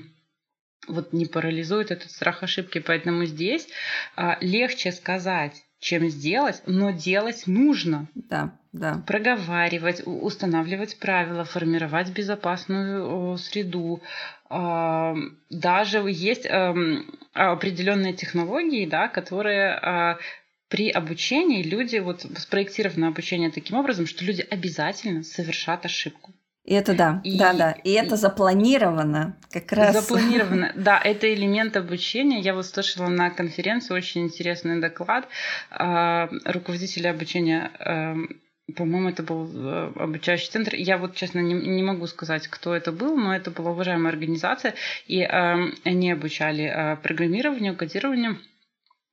вот 0.87 1.13
не 1.13 1.27
парализует 1.27 1.91
этот 1.91 2.11
страх 2.11 2.43
ошибки. 2.43 2.79
Поэтому 2.79 3.25
здесь 3.25 3.69
а, 4.17 4.39
легче 4.41 4.93
сказать, 4.93 5.55
чем 5.81 6.09
сделать, 6.09 6.63
но 6.67 6.91
делать 6.91 7.47
нужно. 7.47 8.09
Да, 8.15 8.59
да. 8.73 9.03
Проговаривать, 9.07 10.03
устанавливать 10.05 10.99
правила, 10.99 11.45
формировать 11.45 12.11
безопасную 12.11 13.39
среду. 13.39 14.03
Даже 14.51 15.99
есть 16.09 16.47
определенные 17.35 18.15
технологии, 18.15 18.87
да, 18.87 19.09
которые 19.09 20.17
при 20.69 20.91
обучении 20.91 21.63
люди, 21.63 21.97
вот 21.97 22.27
спроектировано 22.37 23.09
обучение 23.09 23.51
таким 23.51 23.79
образом, 23.79 24.07
что 24.07 24.25
люди 24.25 24.47
обязательно 24.51 25.23
совершат 25.23 25.85
ошибку. 25.87 26.33
И 26.65 26.75
это 26.75 26.95
да, 26.95 27.23
и, 27.25 27.39
да, 27.39 27.55
да. 27.55 27.71
И, 27.83 27.89
и 27.89 27.93
это 27.95 28.17
запланировано 28.17 29.39
как 29.51 29.73
раз. 29.73 29.95
Запланировано, 29.95 30.73
да, 30.77 31.01
это 31.03 31.33
элемент 31.33 31.79
обучения. 31.79 32.41
Я 32.41 32.55
вот 32.55 32.67
слышала 32.67 33.09
на 33.09 33.31
конференции 33.31 33.95
очень 33.95 34.25
интересный 34.27 34.79
доклад 34.79 35.27
э, 35.71 36.29
руководителя 36.45 37.11
обучения. 37.13 37.73
Э, 37.79 38.17
по-моему, 38.77 39.09
это 39.09 39.23
был 39.23 39.51
э, 39.55 39.93
обучающий 39.97 40.51
центр. 40.51 40.75
Я 40.75 40.99
вот, 40.99 41.15
честно, 41.15 41.41
не, 41.41 41.55
не 41.55 41.83
могу 41.83 42.07
сказать, 42.07 42.49
кто 42.49 42.75
это 42.75 42.93
был, 42.93 43.17
но 43.17 43.35
это 43.35 43.51
была 43.51 43.71
уважаемая 43.71 44.13
организация, 44.13 44.75
и 45.07 45.21
э, 45.21 45.73
они 45.85 46.13
обучали 46.13 46.65
э, 46.65 46.97
программированию, 46.97 47.77
кодированию. 47.77 48.39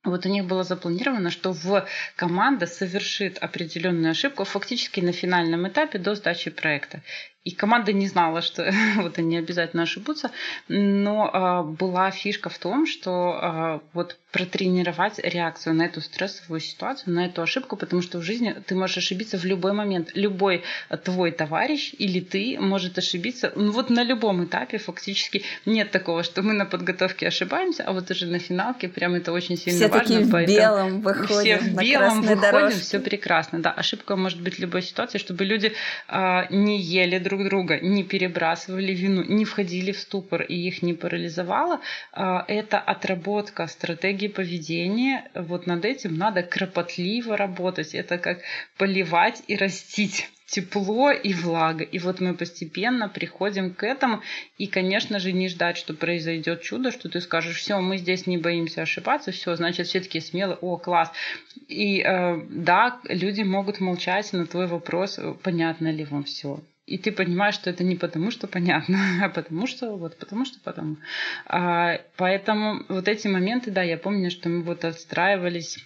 Вот 0.04 0.24
у 0.24 0.28
них 0.28 0.44
было 0.44 0.62
запланировано, 0.62 1.30
что 1.30 1.52
в 1.52 1.86
команда 2.14 2.66
совершит 2.66 3.38
определенную 3.38 4.12
ошибку 4.12 4.44
фактически 4.44 5.00
на 5.00 5.12
финальном 5.12 5.66
этапе 5.66 5.98
до 5.98 6.14
сдачи 6.14 6.50
проекта. 6.50 7.02
И 7.46 7.52
команда 7.52 7.92
не 7.92 8.08
знала, 8.08 8.42
что 8.42 8.68
вот 8.96 9.18
они 9.18 9.36
обязательно 9.36 9.84
ошибутся, 9.84 10.32
но 10.66 11.30
э, 11.32 11.62
была 11.78 12.10
фишка 12.10 12.48
в 12.48 12.58
том, 12.58 12.86
что 12.86 13.38
э, 13.40 13.86
вот 13.92 14.16
протренировать 14.32 15.20
реакцию 15.20 15.74
на 15.74 15.84
эту 15.84 16.00
стрессовую 16.00 16.60
ситуацию, 16.60 17.14
на 17.14 17.26
эту 17.26 17.42
ошибку, 17.42 17.76
потому 17.76 18.02
что 18.02 18.18
в 18.18 18.22
жизни 18.22 18.54
ты 18.66 18.74
можешь 18.74 18.98
ошибиться 18.98 19.38
в 19.38 19.44
любой 19.44 19.72
момент. 19.72 20.10
Любой 20.14 20.64
твой 21.04 21.30
товарищ 21.30 21.94
или 21.96 22.20
ты 22.20 22.58
может 22.58 22.98
ошибиться. 22.98 23.52
Ну 23.54 23.70
вот 23.70 23.90
на 23.90 24.02
любом 24.02 24.44
этапе 24.44 24.78
фактически 24.78 25.44
нет 25.66 25.92
такого, 25.92 26.24
что 26.24 26.42
мы 26.42 26.52
на 26.52 26.66
подготовке 26.66 27.28
ошибаемся, 27.28 27.84
а 27.84 27.92
вот 27.92 28.10
уже 28.10 28.26
на 28.26 28.40
финалке 28.40 28.88
прям 28.88 29.14
это 29.14 29.32
очень 29.32 29.56
сильно 29.56 29.78
все 29.78 29.88
важно. 29.88 30.18
Такие 30.18 30.24
в 30.24 30.46
белом 30.46 31.00
выходим 31.00 31.58
все 31.58 31.58
в 31.58 31.80
белом 31.80 32.20
выходим, 32.22 32.40
дорожке. 32.40 32.80
все 32.80 32.98
прекрасно. 32.98 33.60
Да, 33.60 33.70
ошибка 33.70 34.16
может 34.16 34.40
быть 34.40 34.56
в 34.56 34.58
любой 34.58 34.82
ситуации, 34.82 35.18
чтобы 35.18 35.44
люди 35.44 35.72
э, 36.08 36.42
не 36.50 36.80
ели 36.80 37.18
друг 37.18 37.35
друга, 37.44 37.78
не 37.80 38.04
перебрасывали 38.04 38.92
вину, 38.92 39.24
не 39.24 39.44
входили 39.44 39.92
в 39.92 39.98
ступор 39.98 40.42
и 40.42 40.54
их 40.54 40.82
не 40.82 40.94
парализовало. 40.94 41.80
Э, 42.12 42.40
это 42.48 42.78
отработка 42.78 43.66
стратегии 43.66 44.28
поведения. 44.28 45.30
Вот 45.34 45.66
над 45.66 45.84
этим 45.84 46.16
надо 46.16 46.42
кропотливо 46.42 47.36
работать. 47.36 47.94
Это 47.94 48.18
как 48.18 48.40
поливать 48.76 49.42
и 49.48 49.56
растить 49.56 50.28
тепло 50.46 51.10
и 51.10 51.34
влага. 51.34 51.84
И 51.84 51.98
вот 51.98 52.20
мы 52.20 52.34
постепенно 52.34 53.08
приходим 53.08 53.74
к 53.74 53.82
этому. 53.82 54.22
И, 54.58 54.66
конечно 54.66 55.18
же, 55.18 55.32
не 55.32 55.48
ждать, 55.48 55.76
что 55.76 55.92
произойдет 55.92 56.62
чудо, 56.62 56.92
что 56.92 57.08
ты 57.08 57.20
скажешь, 57.20 57.56
все, 57.56 57.80
мы 57.80 57.98
здесь 57.98 58.26
не 58.26 58.38
боимся 58.38 58.82
ошибаться, 58.82 59.32
все, 59.32 59.56
значит, 59.56 59.86
все 59.88 60.00
таки 60.00 60.20
смелые, 60.20 60.56
о, 60.60 60.76
класс. 60.78 61.10
И 61.68 62.00
э, 62.00 62.40
да, 62.48 63.00
люди 63.04 63.42
могут 63.42 63.80
молчать 63.80 64.32
на 64.32 64.46
твой 64.46 64.66
вопрос, 64.66 65.18
понятно 65.42 65.90
ли 65.90 66.04
вам 66.04 66.24
все. 66.24 66.60
И 66.86 66.98
ты 66.98 67.10
понимаешь, 67.10 67.56
что 67.56 67.68
это 67.68 67.82
не 67.82 67.96
потому, 67.96 68.30
что 68.30 68.46
понятно, 68.46 68.98
а 69.24 69.28
потому 69.28 69.66
что 69.66 69.96
вот 69.96 70.16
потому 70.18 70.44
что 70.44 70.60
потому. 70.60 70.96
А, 71.46 72.00
поэтому 72.16 72.84
вот 72.88 73.08
эти 73.08 73.26
моменты, 73.26 73.70
да, 73.70 73.82
я 73.82 73.98
помню, 73.98 74.30
что 74.30 74.48
мы 74.48 74.62
вот 74.62 74.84
отстраивались, 74.84 75.78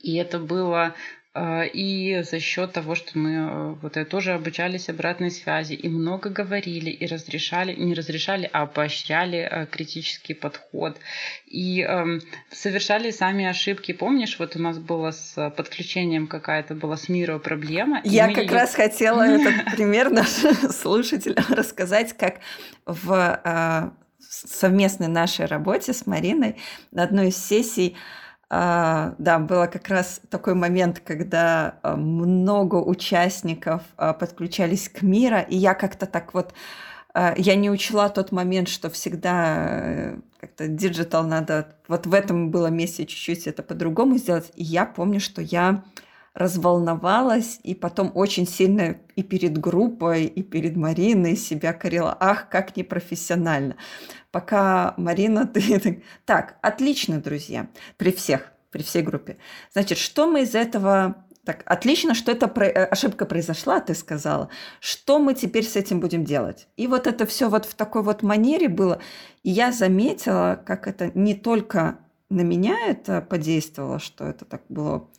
и 0.00 0.16
это 0.16 0.38
было 0.38 0.94
и 1.34 2.22
за 2.30 2.40
счет 2.40 2.72
того, 2.72 2.94
что 2.94 3.18
мы 3.18 3.30
э, 3.30 3.74
вот 3.80 3.96
это 3.96 4.10
тоже 4.10 4.32
обучались 4.32 4.90
обратной 4.90 5.30
связи 5.30 5.72
и 5.72 5.88
много 5.88 6.28
говорили 6.28 6.90
и 6.90 7.06
разрешали, 7.06 7.74
не 7.74 7.94
разрешали, 7.94 8.50
а 8.52 8.66
поощряли 8.66 9.38
э, 9.38 9.66
критический 9.66 10.34
подход 10.34 10.98
и 11.46 11.86
э, 11.88 12.20
совершали 12.50 13.10
сами 13.10 13.46
ошибки. 13.46 13.92
Помнишь, 13.92 14.38
вот 14.38 14.56
у 14.56 14.58
нас 14.58 14.78
было 14.78 15.10
с 15.10 15.50
подключением 15.56 16.26
какая-то 16.26 16.74
была 16.74 16.98
с 16.98 17.08
мира 17.08 17.38
проблема. 17.38 18.02
Я 18.04 18.28
как 18.28 18.44
ее... 18.44 18.50
раз 18.50 18.74
хотела 18.74 19.22
этот 19.26 19.74
пример 19.74 20.10
нашим 20.10 20.54
слушателям 20.70 21.46
рассказать, 21.48 22.14
как 22.14 22.40
в 22.84 23.40
э, 23.42 23.90
совместной 24.18 25.08
нашей 25.08 25.46
работе 25.46 25.94
с 25.94 26.06
Мариной 26.06 26.56
на 26.90 27.04
одной 27.04 27.28
из 27.28 27.36
сессий 27.36 27.96
да, 28.52 29.38
было 29.38 29.66
как 29.66 29.88
раз 29.88 30.20
такой 30.28 30.54
момент, 30.54 31.00
когда 31.00 31.76
а, 31.82 31.96
много 31.96 32.76
участников 32.76 33.80
а, 33.96 34.12
подключались 34.12 34.90
к 34.90 35.00
Miro, 35.00 35.40
и 35.40 35.56
я 35.56 35.72
как-то 35.72 36.04
так 36.04 36.34
вот, 36.34 36.52
я 37.14 37.54
не 37.56 37.70
учла 37.70 38.10
тот 38.10 38.30
момент, 38.32 38.68
что 38.68 38.88
всегда 38.88 39.56
э, 39.58 40.16
как-то 40.40 40.66
digital 40.66 41.24
надо, 41.24 41.76
вот 41.86 42.06
в 42.06 42.14
этом 42.14 42.50
было 42.50 42.68
месте 42.68 43.04
чуть-чуть 43.04 43.46
это 43.46 43.62
по-другому 43.62 44.16
сделать. 44.16 44.50
И 44.54 44.64
я 44.64 44.86
помню, 44.86 45.20
что 45.20 45.42
я 45.42 45.84
разволновалась 46.34 47.60
и 47.62 47.74
потом 47.74 48.10
очень 48.14 48.46
сильно 48.46 48.96
и 49.16 49.22
перед 49.22 49.58
группой, 49.58 50.24
и 50.24 50.42
перед 50.42 50.76
Мариной 50.76 51.36
себя 51.36 51.72
корила. 51.72 52.16
Ах, 52.18 52.48
как 52.48 52.76
непрофессионально 52.76 53.76
пока 54.32 54.94
Марина, 54.96 55.46
ты... 55.54 56.02
Так, 56.24 56.56
отлично, 56.62 57.20
друзья, 57.20 57.68
при 57.96 58.10
всех, 58.10 58.52
при 58.70 58.82
всей 58.82 59.02
группе. 59.02 59.36
Значит, 59.72 59.98
что 59.98 60.26
мы 60.26 60.42
из 60.42 60.56
этого... 60.56 61.24
Так, 61.44 61.62
отлично, 61.66 62.14
что 62.14 62.30
эта 62.32 62.46
про... 62.48 62.66
Э, 62.66 62.84
ошибка 62.84 63.26
произошла, 63.26 63.80
ты 63.80 63.94
сказала. 63.94 64.48
Что 64.80 65.18
мы 65.18 65.34
теперь 65.34 65.64
с 65.64 65.76
этим 65.76 66.00
будем 66.00 66.24
делать? 66.24 66.68
И 66.76 66.86
вот 66.86 67.06
это 67.06 67.26
все 67.26 67.48
вот 67.48 67.66
в 67.66 67.74
такой 67.74 68.02
вот 68.02 68.22
манере 68.22 68.68
было. 68.68 69.00
И 69.42 69.50
я 69.50 69.72
заметила, 69.72 70.62
как 70.64 70.86
это 70.86 71.10
не 71.14 71.34
только 71.34 71.98
на 72.30 72.42
меня 72.42 72.76
это 72.86 73.20
подействовало, 73.20 73.98
что 73.98 74.24
это 74.24 74.44
так 74.44 74.62
было 74.68 75.10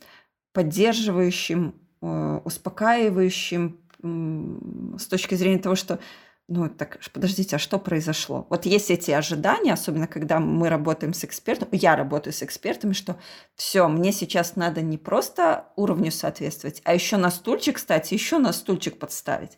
поддерживающим, 0.54 1.74
э, 2.00 2.40
успокаивающим 2.44 3.80
с 4.02 5.06
точки 5.06 5.34
зрения 5.34 5.58
того, 5.58 5.76
что 5.76 5.98
ну, 6.46 6.68
так, 6.68 6.98
подождите, 7.12 7.56
а 7.56 7.58
что 7.58 7.78
произошло? 7.78 8.46
Вот 8.50 8.66
есть 8.66 8.90
эти 8.90 9.10
ожидания, 9.10 9.72
особенно 9.72 10.06
когда 10.06 10.40
мы 10.40 10.68
работаем 10.68 11.14
с 11.14 11.24
экспертом, 11.24 11.68
я 11.72 11.96
работаю 11.96 12.34
с 12.34 12.42
экспертами, 12.42 12.92
что 12.92 13.16
все, 13.54 13.88
мне 13.88 14.12
сейчас 14.12 14.54
надо 14.54 14.82
не 14.82 14.98
просто 14.98 15.68
уровню 15.74 16.10
соответствовать, 16.10 16.82
а 16.84 16.92
еще 16.92 17.16
на 17.16 17.30
стульчик, 17.30 17.76
кстати, 17.76 18.12
еще 18.12 18.38
на 18.38 18.52
стульчик 18.52 18.98
подставить. 18.98 19.52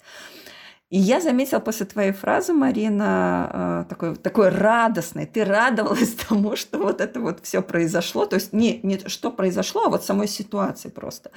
И 0.88 0.99
я 0.99 1.20
заметила 1.20 1.59
после 1.59 1.85
твоей 1.85 2.12
фразы, 2.12 2.53
Марина, 2.53 3.85
э, 3.87 3.88
такой, 3.88 4.14
такой 4.14 4.51
радостной. 4.51 5.27
Ты 5.27 5.44
радовалась 5.44 6.14
тому, 6.29 6.55
что 6.55 6.79
вот 6.79 7.01
это 7.01 7.20
вот 7.20 7.40
все 7.42 7.61
произошло. 7.61 8.27
То 8.27 8.37
есть 8.37 8.53
не, 8.53 8.81
не 8.83 8.99
что 9.09 9.33
произошло, 9.33 9.87
а 9.87 9.90
вот 9.90 10.05
самой 10.05 10.29
ситуации 10.29 10.88
просто. 10.88 11.33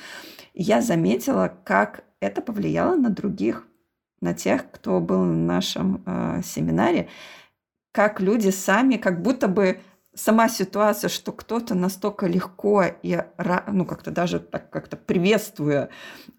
И 0.53 0.61
я 0.61 0.81
заметила, 0.81 1.51
как 1.63 2.03
это 2.19 2.41
повлияло 2.41 2.95
на 2.95 3.09
других 3.09 3.65
на 4.21 4.33
тех, 4.33 4.69
кто 4.69 4.99
был 4.99 5.23
на 5.23 5.55
нашем 5.55 6.03
э, 6.05 6.41
семинаре, 6.43 7.07
как 7.91 8.19
люди 8.19 8.49
сами, 8.49 8.97
как 8.97 9.21
будто 9.21 9.47
бы 9.47 9.79
сама 10.13 10.49
ситуация, 10.49 11.09
что 11.09 11.31
кто-то 11.31 11.75
настолько 11.75 12.27
легко 12.27 12.83
и 13.01 13.23
ну 13.67 13.85
как-то 13.85 14.11
даже 14.11 14.39
так 14.39 14.69
как-то 14.69 14.97
приветствуя 14.97 15.89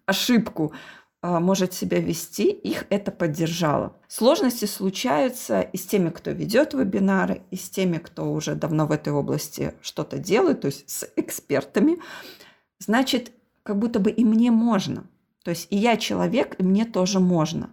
ошибку, 0.05 0.73
может 1.21 1.73
себя 1.73 1.99
вести, 1.99 2.49
их 2.49 2.85
это 2.89 3.11
поддержало. 3.11 3.95
Сложности 4.07 4.65
случаются 4.65 5.61
и 5.61 5.77
с 5.77 5.85
теми, 5.85 6.09
кто 6.09 6.31
ведет 6.31 6.73
вебинары, 6.73 7.43
и 7.51 7.55
с 7.55 7.69
теми, 7.69 7.97
кто 7.97 8.31
уже 8.31 8.55
давно 8.55 8.87
в 8.87 8.91
этой 8.91 9.13
области 9.13 9.73
что-то 9.81 10.17
делает, 10.17 10.61
то 10.61 10.67
есть 10.67 10.89
с 10.89 11.07
экспертами. 11.15 11.99
Значит, 12.79 13.31
как 13.63 13.77
будто 13.77 13.99
бы 13.99 14.09
и 14.09 14.25
мне 14.25 14.49
можно. 14.49 15.05
То 15.43 15.51
есть 15.51 15.67
и 15.69 15.77
я 15.77 15.97
человек, 15.97 16.55
и 16.59 16.63
мне 16.63 16.85
тоже 16.85 17.19
можно. 17.19 17.71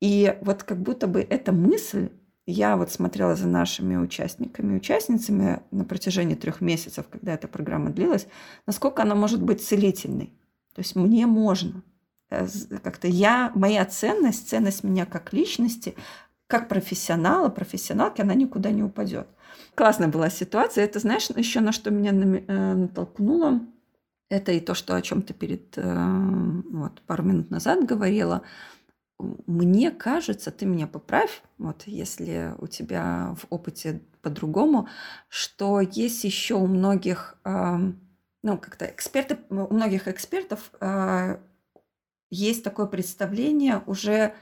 И 0.00 0.36
вот 0.42 0.62
как 0.62 0.80
будто 0.80 1.06
бы 1.06 1.20
эта 1.20 1.52
мысль, 1.52 2.10
я 2.46 2.76
вот 2.76 2.90
смотрела 2.90 3.36
за 3.36 3.46
нашими 3.46 3.96
участниками 3.96 4.76
участницами 4.76 5.60
на 5.70 5.84
протяжении 5.84 6.34
трех 6.34 6.60
месяцев, 6.60 7.06
когда 7.10 7.34
эта 7.34 7.46
программа 7.46 7.90
длилась, 7.90 8.26
насколько 8.66 9.02
она 9.02 9.14
может 9.14 9.42
быть 9.42 9.62
целительной. 9.62 10.32
То 10.74 10.80
есть 10.80 10.96
мне 10.96 11.26
можно. 11.26 11.82
Э, 12.30 12.46
как-то 12.82 13.08
я, 13.08 13.52
моя 13.54 13.84
ценность, 13.84 14.48
ценность 14.48 14.84
меня 14.84 15.06
как 15.06 15.32
личности, 15.32 15.94
как 16.46 16.68
профессионала, 16.68 17.48
профессионалки, 17.48 18.20
она 18.20 18.34
никуда 18.34 18.70
не 18.70 18.82
упадет. 18.82 19.28
Классная 19.74 20.08
была 20.08 20.30
ситуация. 20.30 20.84
Это, 20.84 20.98
знаешь, 20.98 21.28
еще 21.30 21.60
на 21.60 21.72
что 21.72 21.90
меня 21.90 22.10
э, 22.10 22.74
натолкнуло? 22.74 23.60
Это 24.30 24.52
и 24.52 24.60
то, 24.60 24.74
что 24.74 24.94
о 24.94 25.02
чем 25.02 25.22
ты 25.22 25.32
перед 25.32 25.76
э, 25.76 26.62
вот, 26.70 27.00
пару 27.02 27.22
минут 27.22 27.50
назад 27.50 27.84
говорила. 27.84 28.42
Мне 29.18 29.90
кажется, 29.90 30.50
ты 30.50 30.64
меня 30.64 30.86
поправь, 30.86 31.42
вот 31.56 31.82
если 31.86 32.54
у 32.58 32.68
тебя 32.68 33.34
в 33.36 33.46
опыте 33.50 34.02
по-другому, 34.22 34.88
что 35.28 35.80
есть 35.80 36.22
еще 36.22 36.54
у 36.54 36.68
многих, 36.68 37.36
ну 37.44 38.58
как-то 38.58 38.84
эксперты, 38.84 39.36
у 39.50 39.74
многих 39.74 40.06
экспертов 40.06 40.70
есть 42.30 42.64
такое 42.64 42.86
представление 42.86 43.82
уже, 43.86 44.34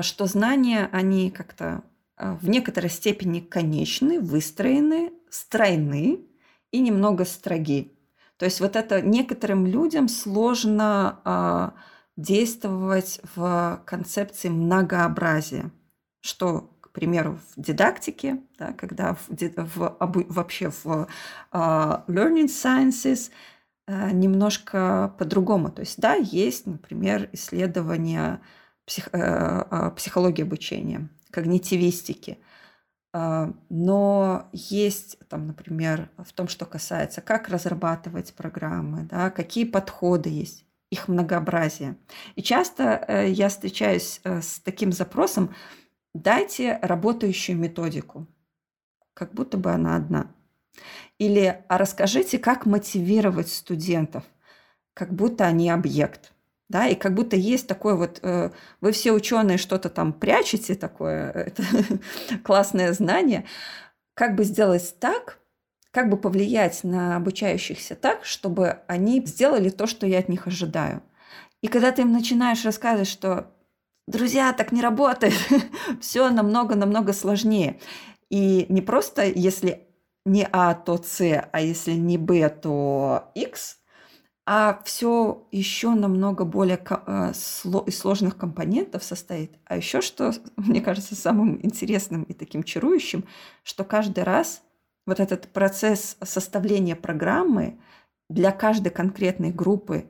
что 0.00 0.26
знания, 0.26 0.88
они 0.92 1.30
как-то 1.30 1.82
в 2.16 2.48
некоторой 2.48 2.90
степени 2.90 3.40
конечны, 3.40 4.20
выстроены, 4.20 5.12
стройны 5.30 6.20
и 6.70 6.80
немного 6.80 7.24
строги. 7.24 7.96
То 8.36 8.44
есть 8.44 8.60
вот 8.60 8.76
это 8.76 9.00
некоторым 9.00 9.66
людям 9.66 10.08
сложно 10.08 11.20
э, 11.24 11.70
действовать 12.16 13.20
в 13.36 13.80
концепции 13.84 14.48
многообразия, 14.48 15.70
что, 16.20 16.76
к 16.80 16.90
примеру, 16.90 17.38
в 17.54 17.60
дидактике, 17.60 18.40
да, 18.58 18.72
когда 18.72 19.14
в, 19.14 19.28
в, 19.28 19.96
вообще 20.28 20.70
в 20.70 21.06
э, 21.52 21.56
learning 21.56 22.46
sciences 22.46 23.30
немножко 23.88 25.14
по-другому. 25.18 25.70
То 25.70 25.80
есть, 25.80 26.00
да, 26.00 26.14
есть, 26.14 26.66
например, 26.66 27.28
исследования 27.32 28.40
псих, 28.84 29.08
э, 29.12 29.90
психологии 29.96 30.42
обучения, 30.42 31.08
когнитивистики– 31.30 32.38
а, 33.12 33.52
но 33.68 34.48
есть, 34.52 35.18
там, 35.28 35.46
например, 35.46 36.10
в 36.16 36.32
том, 36.32 36.48
что 36.48 36.64
касается, 36.64 37.20
как 37.20 37.48
разрабатывать 37.48 38.32
программы, 38.34 39.02
да, 39.04 39.30
какие 39.30 39.64
подходы 39.64 40.30
есть, 40.30 40.64
их 40.90 41.08
многообразие. 41.08 41.96
И 42.36 42.42
часто 42.42 43.04
э, 43.06 43.30
я 43.30 43.48
встречаюсь 43.50 44.20
э, 44.24 44.40
с 44.40 44.60
таким 44.60 44.92
запросом, 44.92 45.54
дайте 46.14 46.78
работающую 46.80 47.58
методику, 47.58 48.26
как 49.12 49.34
будто 49.34 49.58
бы 49.58 49.70
она 49.70 49.96
одна. 49.96 50.34
Или 51.18 51.64
а 51.68 51.78
расскажите, 51.78 52.38
как 52.38 52.66
мотивировать 52.66 53.48
студентов, 53.48 54.24
как 54.94 55.12
будто 55.12 55.44
они 55.44 55.70
объект 55.70 56.32
да, 56.72 56.88
и 56.88 56.94
как 56.94 57.12
будто 57.12 57.36
есть 57.36 57.66
такое 57.66 57.94
вот, 57.96 58.20
э, 58.22 58.50
вы 58.80 58.92
все 58.92 59.12
ученые 59.12 59.58
что-то 59.58 59.90
там 59.90 60.14
прячете 60.14 60.74
такое, 60.74 61.30
это 61.30 61.62
классное 62.44 62.94
знание, 62.94 63.44
как 64.14 64.34
бы 64.36 64.44
сделать 64.44 64.96
так, 64.98 65.38
как 65.90 66.08
бы 66.08 66.16
повлиять 66.16 66.82
на 66.82 67.16
обучающихся 67.16 67.94
так, 67.94 68.24
чтобы 68.24 68.78
они 68.86 69.22
сделали 69.26 69.68
то, 69.68 69.86
что 69.86 70.06
я 70.06 70.20
от 70.20 70.30
них 70.30 70.46
ожидаю. 70.46 71.02
И 71.60 71.68
когда 71.68 71.92
ты 71.92 72.02
им 72.02 72.12
начинаешь 72.12 72.64
рассказывать, 72.64 73.08
что 73.08 73.54
друзья, 74.06 74.50
так 74.54 74.72
не 74.72 74.80
работает, 74.80 75.34
все 76.00 76.30
намного-намного 76.30 77.12
сложнее. 77.12 77.80
И 78.30 78.64
не 78.70 78.80
просто, 78.80 79.26
если 79.26 79.88
не 80.24 80.48
А, 80.50 80.74
то 80.74 81.00
С, 81.02 81.20
а 81.52 81.60
если 81.60 81.92
не 81.92 82.18
Б, 82.18 82.48
то 82.48 83.30
X, 83.34 83.78
а 84.44 84.82
все 84.84 85.46
еще 85.52 85.90
намного 85.90 86.44
более 86.44 86.76
из 86.76 87.98
сложных 87.98 88.36
компонентов 88.36 89.04
состоит. 89.04 89.52
А 89.64 89.76
еще 89.76 90.00
что, 90.00 90.32
мне 90.56 90.80
кажется, 90.80 91.14
самым 91.14 91.64
интересным 91.64 92.24
и 92.24 92.34
таким 92.34 92.64
чарующим, 92.64 93.24
что 93.62 93.84
каждый 93.84 94.24
раз 94.24 94.62
вот 95.06 95.20
этот 95.20 95.52
процесс 95.52 96.16
составления 96.22 96.96
программы 96.96 97.80
для 98.28 98.50
каждой 98.50 98.90
конкретной 98.90 99.52
группы, 99.52 100.06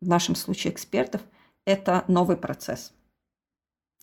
в 0.00 0.08
нашем 0.08 0.34
случае 0.34 0.72
экспертов, 0.72 1.22
это 1.66 2.04
новый 2.08 2.36
процесс. 2.36 2.93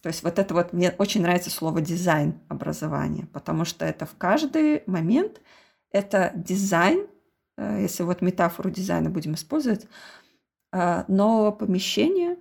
То 0.01 0.07
есть 0.07 0.23
вот 0.23 0.39
это 0.39 0.53
вот, 0.53 0.73
мне 0.73 0.95
очень 0.97 1.21
нравится 1.21 1.51
слово 1.51 1.79
дизайн 1.81 2.39
образования, 2.49 3.27
потому 3.33 3.65
что 3.65 3.85
это 3.85 4.05
в 4.05 4.17
каждый 4.17 4.83
момент, 4.87 5.41
это 5.91 6.31
дизайн, 6.35 7.07
э, 7.57 7.81
если 7.81 8.03
вот 8.03 8.21
метафору 8.21 8.71
дизайна 8.71 9.09
будем 9.09 9.35
использовать, 9.35 9.87
э, 10.71 11.03
нового 11.07 11.51
помещения 11.51 12.37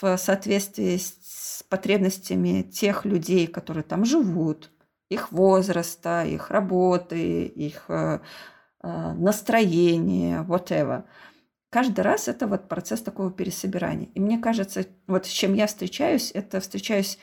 в 0.00 0.16
соответствии 0.16 0.96
с 0.98 1.64
потребностями 1.68 2.62
тех 2.62 3.04
людей, 3.04 3.48
которые 3.48 3.82
там 3.82 4.04
живут, 4.04 4.70
их 5.08 5.32
возраста, 5.32 6.24
их 6.24 6.50
работы, 6.50 7.44
их 7.46 7.86
э, 7.88 8.20
настроения, 8.82 10.44
whatever– 10.44 11.04
каждый 11.70 12.00
раз 12.00 12.28
это 12.28 12.46
вот 12.46 12.68
процесс 12.68 13.02
такого 13.02 13.30
пересобирания. 13.30 14.08
И 14.14 14.20
мне 14.20 14.38
кажется, 14.38 14.86
вот 15.06 15.26
с 15.26 15.28
чем 15.28 15.54
я 15.54 15.66
встречаюсь, 15.66 16.30
это 16.32 16.60
встречаюсь 16.60 17.18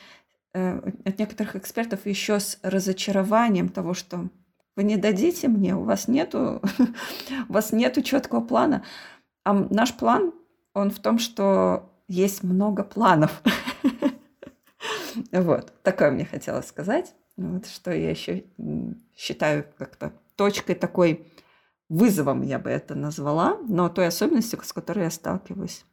э, 0.54 0.78
от 1.04 1.18
некоторых 1.18 1.56
экспертов 1.56 2.06
еще 2.06 2.40
с 2.40 2.58
разочарованием 2.62 3.68
того, 3.68 3.94
что 3.94 4.28
вы 4.76 4.84
не 4.84 4.96
дадите 4.96 5.48
мне, 5.48 5.74
у 5.74 5.84
вас 5.84 6.06
нету, 6.06 6.62
у 7.48 7.52
вас 7.52 7.72
нету 7.72 8.02
четкого 8.02 8.40
плана. 8.40 8.84
А 9.44 9.54
наш 9.54 9.94
план, 9.94 10.32
он 10.74 10.90
в 10.90 10.98
том, 10.98 11.18
что 11.18 11.90
есть 12.08 12.42
много 12.42 12.84
планов. 12.84 13.42
Вот, 15.32 15.72
такое 15.82 16.10
мне 16.10 16.26
хотелось 16.26 16.66
сказать. 16.66 17.14
Вот, 17.38 17.66
что 17.66 17.90
я 17.90 18.10
еще 18.10 18.44
считаю 19.16 19.64
как-то 19.78 20.12
точкой 20.36 20.74
такой 20.74 21.26
вызовом, 21.88 22.42
я 22.42 22.58
бы 22.58 22.70
это 22.70 22.94
назвала, 22.94 23.58
но 23.68 23.88
той 23.88 24.08
особенностью, 24.08 24.60
с 24.62 24.72
которой 24.72 25.04
я 25.04 25.10
сталкиваюсь 25.10 25.84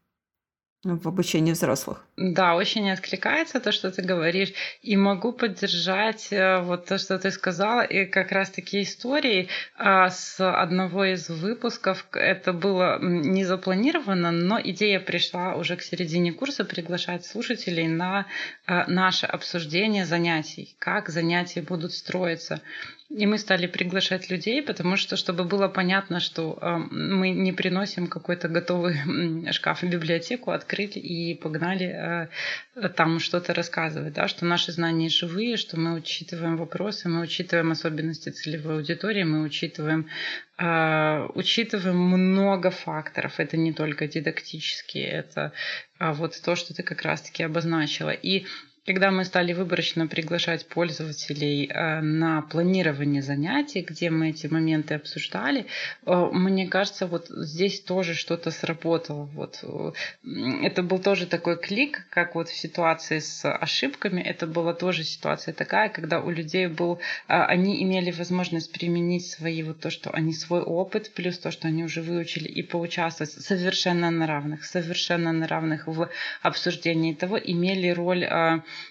в 0.84 1.08
обучении 1.08 1.54
взрослых. 1.54 2.06
Да, 2.18 2.56
очень 2.56 2.92
откликается 2.92 3.60
то, 3.60 3.72
что 3.72 3.90
ты 3.90 4.02
говоришь. 4.02 4.54
И 4.82 4.98
могу 4.98 5.32
поддержать 5.32 6.28
э, 6.32 6.60
вот 6.62 6.86
то, 6.86 6.98
что 6.98 7.18
ты 7.18 7.32
сказала. 7.32 7.82
И 7.82 8.06
как 8.06 8.32
раз 8.32 8.50
таки 8.50 8.82
истории 8.82 9.48
а, 9.78 10.10
с 10.10 10.40
одного 10.40 11.06
из 11.06 11.30
выпусков. 11.30 12.06
Это 12.12 12.52
было 12.52 13.00
не 13.02 13.46
запланировано, 13.46 14.32
но 14.32 14.60
идея 14.62 15.00
пришла 15.00 15.56
уже 15.56 15.78
к 15.78 15.82
середине 15.82 16.34
курса 16.34 16.66
приглашать 16.66 17.26
слушателей 17.26 17.88
на 17.88 18.26
э, 18.68 18.84
наше 18.88 19.26
обсуждение 19.26 20.06
занятий. 20.06 20.76
Как 20.80 21.08
занятия 21.10 21.62
будут 21.62 21.94
строиться. 21.94 22.62
И 23.16 23.28
мы 23.28 23.38
стали 23.38 23.68
приглашать 23.68 24.32
людей, 24.32 24.64
потому 24.64 24.98
что, 24.98 25.18
чтобы 25.18 25.44
было 25.44 25.68
понятно, 25.68 26.20
что 26.20 26.58
э, 26.60 26.78
мы 26.90 27.30
не 27.30 27.52
приносим 27.52 28.08
какой-то 28.08 28.48
готовый 28.48 28.96
шкаф 29.52 29.84
в 29.84 29.88
библиотеку, 29.88 30.50
открыли 30.50 30.98
и 30.98 31.36
погнали 31.36 32.30
э, 32.76 32.90
там 32.90 33.20
что-то 33.20 33.54
рассказывать, 33.54 34.14
да, 34.14 34.28
что 34.28 34.46
наши 34.46 34.72
знания 34.72 35.10
живые, 35.10 35.58
что 35.58 35.80
мы 35.80 35.94
учитываем 35.94 36.58
вопросы, 36.58 37.08
мы 37.08 37.22
учитываем 37.22 37.72
особенности 37.72 38.30
целевой 38.30 38.78
аудитории, 38.78 39.24
мы 39.24 39.44
учитываем 39.44 40.08
Uh, 40.56 41.32
учитываем 41.34 41.98
много 41.98 42.70
факторов. 42.70 43.40
Это 43.40 43.58
не 43.58 43.74
только 43.74 44.08
дидактические, 44.08 45.08
это 45.08 45.52
uh, 46.00 46.14
вот 46.14 46.40
то, 46.46 46.56
что 46.56 46.76
ты 46.76 46.84
как 46.84 47.02
раз-таки 47.02 47.42
обозначила. 47.42 48.12
И 48.12 48.46
когда 48.86 49.12
мы 49.12 49.24
стали 49.24 49.54
выборочно 49.54 50.08
приглашать 50.08 50.68
пользователей 50.68 51.68
э, 51.68 52.02
на 52.02 52.42
планирование 52.42 53.22
занятий, 53.22 53.82
где 53.82 54.10
мы 54.10 54.32
эти 54.32 54.48
моменты 54.48 54.96
обсуждали, 54.96 55.68
э, 56.06 56.30
мне 56.34 56.68
кажется, 56.68 57.08
вот 57.08 57.28
здесь 57.30 57.80
тоже 57.80 58.14
что-то 58.14 58.52
сработало. 58.52 59.24
Вот. 59.34 59.60
Э, 59.64 59.92
это 60.64 60.84
был 60.84 61.00
тоже 61.00 61.28
такой 61.28 61.58
клик, 61.58 62.06
как 62.10 62.36
вот 62.36 62.50
в 62.50 62.56
ситуации 62.56 63.20
с 63.20 63.50
ошибками. 63.50 64.22
Это 64.22 64.48
была 64.48 64.74
тоже 64.74 65.06
ситуация 65.06 65.54
такая, 65.54 65.88
когда 65.88 66.20
у 66.20 66.30
людей 66.30 66.68
был, 66.68 67.00
они 67.28 67.82
имели 67.84 68.12
возможность 68.12 68.72
применить 68.72 69.28
свои 69.28 69.64
вот 69.64 69.80
то, 69.80 69.92
что 69.92 70.12
они 70.12 70.34
свой 70.34 70.62
опыт, 70.62 71.12
плюс 71.14 71.38
то, 71.38 71.52
что 71.52 71.70
они 71.70 71.86
уже 71.86 72.02
выучили, 72.02 72.50
и 72.50 72.62
поучаствовать 72.62 73.32
совершенно 73.32 74.12
на 74.12 74.28
равных, 74.28 74.66
совершенно 74.66 75.32
на 75.32 75.48
равных 75.48 75.88
в 75.88 76.10
обсуждении 76.42 77.14
того, 77.14 77.40
имели 77.40 77.88
роль 77.90 78.26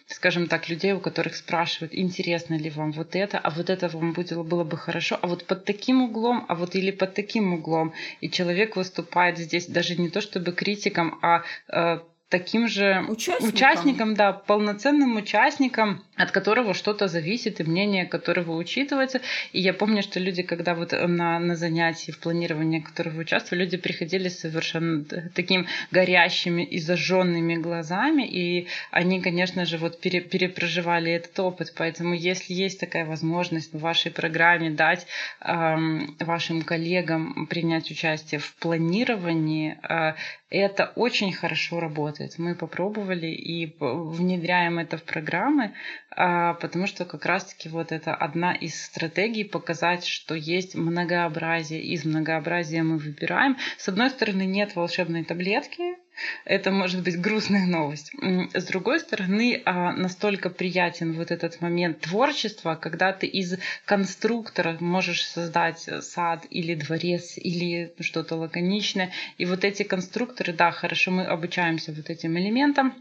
скажем 0.06 0.46
так, 0.46 0.68
людей, 0.68 0.92
у 0.92 1.00
которых 1.00 1.36
спрашивают, 1.36 1.94
интересно 1.94 2.54
ли 2.54 2.70
вам 2.70 2.92
вот 2.92 3.16
это, 3.16 3.38
а 3.38 3.50
вот 3.50 3.70
это 3.70 3.88
вам 3.88 4.12
было, 4.12 4.42
было 4.42 4.64
бы 4.64 4.76
хорошо, 4.76 5.18
а 5.20 5.26
вот 5.26 5.46
под 5.46 5.64
таким 5.64 6.02
углом, 6.02 6.44
а 6.48 6.54
вот 6.54 6.74
или 6.74 6.90
под 6.90 7.14
таким 7.14 7.54
углом. 7.54 7.92
И 8.20 8.30
человек 8.30 8.76
выступает 8.76 9.38
здесь 9.38 9.66
даже 9.66 9.96
не 9.96 10.10
то 10.10 10.20
чтобы 10.20 10.52
критиком, 10.52 11.18
а 11.22 11.42
э, 11.68 12.00
таким 12.32 12.66
же 12.66 13.04
участником. 13.08 13.48
участником, 13.48 14.14
да, 14.14 14.32
полноценным 14.32 15.16
участником, 15.16 16.02
от 16.16 16.30
которого 16.30 16.72
что-то 16.72 17.06
зависит 17.06 17.60
и 17.60 17.64
мнение 17.64 18.06
которого 18.06 18.56
учитывается. 18.56 19.20
И 19.52 19.60
я 19.60 19.74
помню, 19.74 20.02
что 20.02 20.18
люди, 20.18 20.42
когда 20.42 20.74
вот 20.74 20.92
на, 20.92 21.38
на 21.38 21.56
занятии 21.56 22.10
в 22.10 22.18
планировании 22.18 22.80
которого 22.80 23.20
участвовали, 23.20 23.64
люди 23.64 23.76
приходили 23.76 24.28
совершенно 24.28 25.04
таким 25.34 25.66
горящими 25.90 26.62
и 26.62 26.78
зажженными 26.78 27.56
глазами, 27.56 28.22
и 28.26 28.66
они, 28.90 29.20
конечно 29.20 29.66
же, 29.66 29.76
вот 29.76 30.00
пере, 30.00 30.22
перепроживали 30.22 31.12
этот 31.12 31.38
опыт. 31.38 31.74
Поэтому, 31.76 32.14
если 32.14 32.54
есть 32.54 32.80
такая 32.80 33.04
возможность 33.04 33.74
в 33.74 33.80
вашей 33.80 34.10
программе 34.10 34.70
дать 34.70 35.06
эм, 35.42 36.16
вашим 36.18 36.62
коллегам 36.62 37.46
принять 37.46 37.90
участие 37.90 38.40
в 38.40 38.54
планировании, 38.54 39.76
э, 39.86 40.14
это 40.58 40.92
очень 40.96 41.32
хорошо 41.32 41.80
работает. 41.80 42.38
Мы 42.38 42.54
попробовали 42.54 43.28
и 43.28 43.74
внедряем 43.80 44.78
это 44.78 44.98
в 44.98 45.04
программы, 45.04 45.72
а, 46.10 46.54
потому 46.54 46.86
что 46.86 47.04
как 47.04 47.24
раз-таки 47.24 47.68
вот 47.68 47.90
это 47.90 48.14
одна 48.14 48.54
из 48.54 48.84
стратегий 48.84 49.44
показать, 49.44 50.04
что 50.04 50.34
есть 50.34 50.74
многообразие. 50.74 51.82
Из 51.82 52.04
многообразия 52.04 52.82
мы 52.82 52.98
выбираем. 52.98 53.56
С 53.78 53.88
одной 53.88 54.10
стороны, 54.10 54.42
нет 54.42 54.76
волшебной 54.76 55.24
таблетки, 55.24 55.96
это 56.44 56.70
может 56.70 57.02
быть 57.02 57.20
грустная 57.20 57.66
новость. 57.66 58.12
С 58.54 58.64
другой 58.64 59.00
стороны, 59.00 59.62
а, 59.64 59.92
настолько 59.92 60.50
приятен 60.50 61.12
вот 61.14 61.30
этот 61.30 61.60
момент 61.60 62.00
творчества, 62.00 62.74
когда 62.74 63.12
ты 63.12 63.26
из 63.26 63.58
конструктора 63.84 64.76
можешь 64.80 65.26
создать 65.26 65.88
сад 66.00 66.46
или 66.50 66.74
дворец 66.74 67.36
или 67.36 67.94
что-то 68.00 68.36
лаконичное. 68.36 69.10
И 69.38 69.44
вот 69.46 69.64
эти 69.64 69.82
конструкторы, 69.82 70.52
да, 70.52 70.70
хорошо, 70.70 71.10
мы 71.10 71.24
обучаемся 71.24 71.92
вот 71.92 72.10
этим 72.10 72.38
элементам, 72.38 72.94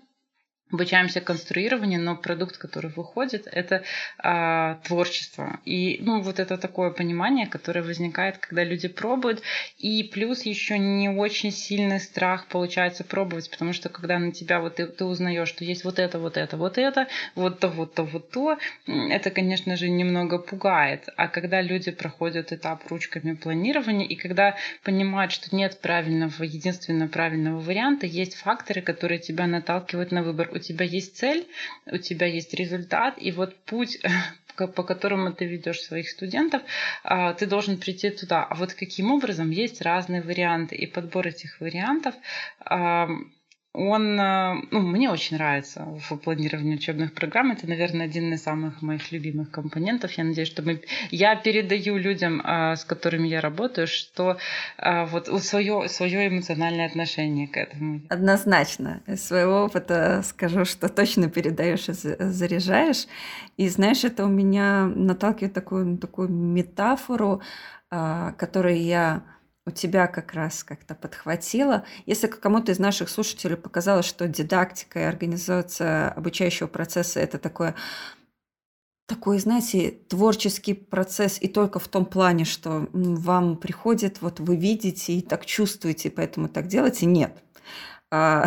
обучаемся 0.71 1.21
конструированию, 1.21 2.01
но 2.01 2.15
продукт, 2.15 2.57
который 2.57 2.91
выходит, 2.91 3.47
это 3.51 3.83
а, 4.17 4.75
творчество. 4.83 5.59
И 5.65 5.99
ну, 6.01 6.21
вот 6.21 6.39
это 6.39 6.57
такое 6.57 6.91
понимание, 6.91 7.47
которое 7.47 7.81
возникает, 7.81 8.37
когда 8.37 8.63
люди 8.63 8.87
пробуют. 8.87 9.41
И 9.77 10.03
плюс 10.03 10.43
еще 10.43 10.77
не 10.77 11.09
очень 11.09 11.51
сильный 11.51 11.99
страх 11.99 12.47
получается 12.47 13.03
пробовать, 13.03 13.49
потому 13.49 13.73
что 13.73 13.89
когда 13.89 14.19
на 14.19 14.31
тебя 14.31 14.59
вот 14.59 14.75
ты, 14.75 14.87
ты 14.87 15.05
узнаешь, 15.05 15.49
что 15.49 15.65
есть 15.65 15.83
вот 15.83 15.99
это, 15.99 16.19
вот 16.19 16.37
это, 16.37 16.57
вот 16.57 16.77
это, 16.77 17.07
вот 17.35 17.59
то, 17.59 17.67
вот 17.67 17.93
то, 17.93 18.03
вот 18.03 18.31
то, 18.31 18.57
это, 18.87 19.31
конечно 19.31 19.75
же, 19.75 19.89
немного 19.89 20.37
пугает. 20.37 21.09
А 21.17 21.27
когда 21.27 21.61
люди 21.61 21.91
проходят 21.91 22.51
этап 22.51 22.87
ручками 22.89 23.33
планирования, 23.33 24.05
и 24.05 24.15
когда 24.15 24.55
понимают, 24.83 25.31
что 25.31 25.55
нет 25.55 25.79
правильного, 25.81 26.43
единственного 26.43 27.09
правильного 27.09 27.59
варианта, 27.59 28.05
есть 28.05 28.35
факторы, 28.35 28.81
которые 28.81 29.19
тебя 29.19 29.47
наталкивают 29.47 30.11
на 30.11 30.23
выбор 30.23 30.49
тебя 30.61 30.85
есть 30.85 31.17
цель, 31.17 31.47
у 31.85 31.97
тебя 31.97 32.27
есть 32.27 32.53
результат, 32.53 33.15
и 33.17 33.31
вот 33.31 33.55
путь 33.65 33.99
по 34.55 34.83
которому 34.83 35.33
ты 35.33 35.45
ведешь 35.45 35.81
своих 35.81 36.09
студентов, 36.09 36.61
а, 37.03 37.33
ты 37.33 37.45
должен 37.45 37.77
прийти 37.77 38.09
туда. 38.09 38.43
А 38.43 38.55
вот 38.55 38.73
каким 38.73 39.11
образом 39.11 39.49
есть 39.49 39.81
разные 39.81 40.21
варианты, 40.21 40.75
и 40.75 40.87
подбор 40.87 41.27
этих 41.27 41.59
вариантов 41.59 42.15
он, 43.73 44.19
э, 44.19 44.55
ну, 44.71 44.81
мне 44.81 45.09
очень 45.09 45.37
нравится 45.37 45.87
в 46.09 46.17
планировании 46.17 46.75
учебных 46.75 47.13
программ. 47.13 47.51
Это, 47.51 47.67
наверное, 47.67 48.05
один 48.05 48.33
из 48.33 48.43
самых 48.43 48.81
моих 48.81 49.11
любимых 49.13 49.49
компонентов. 49.49 50.11
Я 50.13 50.25
надеюсь, 50.25 50.49
что 50.49 50.61
мы, 50.61 50.81
я 51.09 51.37
передаю 51.37 51.97
людям, 51.97 52.41
э, 52.41 52.75
с 52.75 52.83
которыми 52.83 53.29
я 53.29 53.39
работаю, 53.39 53.87
что 53.87 54.37
э, 54.77 55.05
вот 55.05 55.27
свое, 55.43 55.87
свое 55.87 56.27
эмоциональное 56.27 56.85
отношение 56.85 57.47
к 57.47 57.55
этому. 57.55 58.01
Однозначно. 58.09 59.01
Из 59.07 59.25
своего 59.25 59.63
опыта 59.63 60.21
скажу, 60.25 60.65
что 60.65 60.89
точно 60.89 61.29
передаешь 61.29 61.87
и 61.87 61.93
заряжаешь. 61.93 63.07
И 63.55 63.69
знаешь, 63.69 64.03
это 64.03 64.25
у 64.25 64.29
меня 64.29 64.85
наталкивает 64.85 65.53
такую, 65.53 65.97
такую 65.97 66.27
метафору, 66.27 67.41
которую 67.89 68.81
я 68.81 69.23
у 69.65 69.71
тебя 69.71 70.07
как 70.07 70.33
раз 70.33 70.63
как-то 70.63 70.95
подхватило. 70.95 71.85
Если 72.05 72.27
кому-то 72.27 72.71
из 72.71 72.79
наших 72.79 73.09
слушателей 73.09 73.57
показалось, 73.57 74.05
что 74.05 74.27
дидактика 74.27 74.99
и 74.99 75.03
организация 75.03 76.09
обучающего 76.09 76.67
процесса 76.67 77.19
это 77.19 77.37
такое 77.37 77.75
такой, 79.07 79.39
знаете, 79.39 79.91
творческий 80.07 80.73
процесс 80.73 81.37
и 81.41 81.49
только 81.49 81.79
в 81.79 81.87
том 81.89 82.05
плане, 82.05 82.45
что 82.45 82.87
вам 82.93 83.57
приходит, 83.57 84.21
вот 84.21 84.39
вы 84.39 84.55
видите 84.55 85.13
и 85.13 85.21
так 85.21 85.45
чувствуете, 85.45 86.09
поэтому 86.09 86.47
так 86.47 86.67
делаете. 86.67 87.05
Нет. 87.07 87.43
А, 88.13 88.43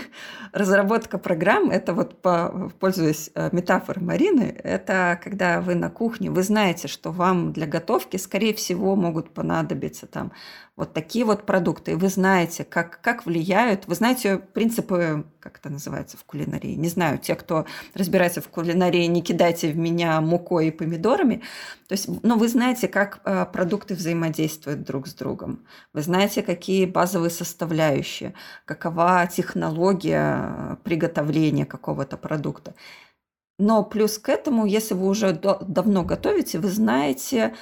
разработка 0.52 1.18
программ, 1.18 1.70
это 1.70 1.92
вот, 1.92 2.22
по, 2.22 2.70
пользуясь 2.78 3.30
э, 3.34 3.48
метафорой 3.50 4.04
Марины, 4.04 4.56
это 4.62 5.18
когда 5.22 5.60
вы 5.60 5.74
на 5.74 5.90
кухне, 5.90 6.30
вы 6.30 6.44
знаете, 6.44 6.86
что 6.86 7.10
вам 7.10 7.52
для 7.52 7.66
готовки, 7.66 8.16
скорее 8.16 8.54
всего, 8.54 8.94
могут 8.94 9.34
понадобиться 9.34 10.06
там 10.06 10.30
вот 10.78 10.92
такие 10.92 11.24
вот 11.24 11.44
продукты, 11.44 11.92
и 11.92 11.94
вы 11.96 12.08
знаете, 12.08 12.64
как, 12.64 13.00
как 13.02 13.26
влияют, 13.26 13.88
вы 13.88 13.96
знаете 13.96 14.38
принципы, 14.38 15.26
как 15.40 15.58
это 15.58 15.70
называется 15.70 16.16
в 16.16 16.24
кулинарии, 16.24 16.76
не 16.76 16.88
знаю, 16.88 17.18
те, 17.18 17.34
кто 17.34 17.66
разбирается 17.94 18.40
в 18.40 18.48
кулинарии, 18.48 19.04
не 19.06 19.20
кидайте 19.20 19.72
в 19.72 19.76
меня 19.76 20.20
мукой 20.20 20.68
и 20.68 20.70
помидорами, 20.70 21.42
то 21.88 21.94
есть, 21.94 22.08
но 22.22 22.36
вы 22.36 22.46
знаете, 22.48 22.86
как 22.86 23.20
э, 23.24 23.44
продукты 23.52 23.96
взаимодействуют 23.96 24.84
друг 24.84 25.08
с 25.08 25.14
другом, 25.14 25.66
вы 25.92 26.02
знаете, 26.02 26.42
какие 26.42 26.86
базовые 26.86 27.30
составляющие, 27.30 28.34
какова 28.64 29.26
технология 29.26 30.78
приготовления 30.84 31.66
какого-то 31.66 32.16
продукта. 32.16 32.74
Но 33.58 33.82
плюс 33.82 34.18
к 34.18 34.28
этому, 34.28 34.64
если 34.66 34.94
вы 34.94 35.08
уже 35.08 35.32
давно 35.32 36.04
готовите, 36.04 36.60
вы 36.60 36.68
знаете, 36.68 37.56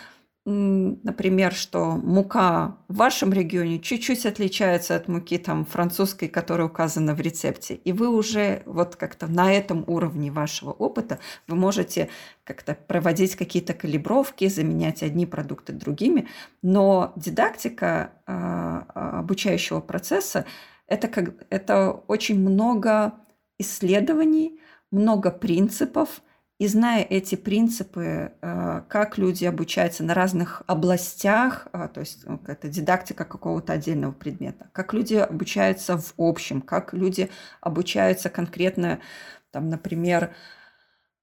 например, 0.46 1.52
что 1.52 1.96
мука 1.96 2.76
в 2.88 2.96
вашем 2.96 3.32
регионе 3.32 3.80
чуть-чуть 3.80 4.24
отличается 4.26 4.94
от 4.94 5.08
муки 5.08 5.38
там 5.38 5.64
французской, 5.64 6.28
которая 6.28 6.68
указана 6.68 7.14
в 7.14 7.20
рецепте, 7.20 7.74
и 7.74 7.92
вы 7.92 8.08
уже 8.08 8.62
вот 8.64 8.94
как-то 8.94 9.26
на 9.26 9.52
этом 9.52 9.82
уровне 9.88 10.30
вашего 10.30 10.70
опыта 10.70 11.18
вы 11.48 11.56
можете 11.56 12.08
как-то 12.44 12.76
проводить 12.86 13.34
какие-то 13.34 13.74
калибровки, 13.74 14.46
заменять 14.46 15.02
одни 15.02 15.26
продукты 15.26 15.72
другими, 15.72 16.28
но 16.62 17.12
дидактика 17.16 18.12
э, 18.26 18.82
обучающего 18.94 19.80
процесса 19.80 20.46
это, 20.86 21.08
как, 21.08 21.34
это 21.50 21.90
очень 22.06 22.38
много 22.38 23.14
исследований, 23.58 24.60
много 24.90 25.30
принципов, 25.30 26.22
и 26.58 26.68
зная 26.68 27.02
эти 27.02 27.34
принципы, 27.34 28.32
э, 28.40 28.82
как 28.88 29.18
люди 29.18 29.44
обучаются 29.44 30.02
на 30.04 30.14
разных 30.14 30.62
областях, 30.66 31.68
э, 31.72 31.88
то 31.92 32.00
есть 32.00 32.24
ну, 32.26 32.40
это 32.46 32.68
дидактика 32.68 33.24
какого-то 33.26 33.74
отдельного 33.74 34.12
предмета, 34.12 34.70
как 34.72 34.94
люди 34.94 35.14
обучаются 35.16 35.98
в 35.98 36.14
общем, 36.16 36.62
как 36.62 36.94
люди 36.94 37.28
обучаются 37.60 38.30
конкретно, 38.30 39.00
там, 39.50 39.68
например, 39.68 40.34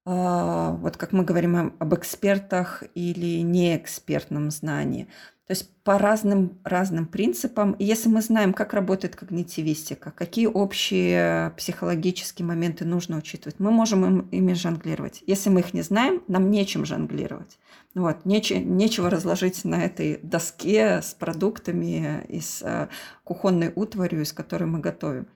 вот 0.04 0.96
как 0.98 1.12
мы 1.12 1.24
говорим 1.24 1.74
об 1.78 1.94
экспертах 1.94 2.82
или 2.94 3.40
неэкспертном 3.40 4.50
знании. 4.50 5.08
То 5.46 5.50
есть 5.50 5.68
по 5.82 5.98
разным, 5.98 6.58
разным 6.64 7.06
принципам. 7.06 7.72
И 7.72 7.84
если 7.84 8.08
мы 8.08 8.22
знаем, 8.22 8.54
как 8.54 8.72
работает 8.72 9.14
когнитивистика, 9.14 10.10
какие 10.10 10.46
общие 10.46 11.50
психологические 11.58 12.46
моменты 12.46 12.86
нужно 12.86 13.18
учитывать, 13.18 13.60
мы 13.60 13.70
можем 13.70 14.06
им, 14.06 14.20
ими 14.30 14.54
жонглировать. 14.54 15.22
Если 15.26 15.50
мы 15.50 15.60
их 15.60 15.74
не 15.74 15.82
знаем, 15.82 16.22
нам 16.28 16.50
нечем 16.50 16.86
жонглировать. 16.86 17.58
Вот, 17.94 18.24
нече, 18.24 18.58
нечего 18.58 19.10
разложить 19.10 19.64
на 19.66 19.84
этой 19.84 20.18
доске 20.22 21.02
с 21.02 21.12
продуктами 21.12 22.24
и 22.28 22.40
с 22.40 22.62
э, 22.62 22.88
кухонной 23.22 23.70
утварью, 23.74 24.22
из 24.22 24.32
которой 24.32 24.64
мы 24.64 24.80
готовим. 24.80 25.28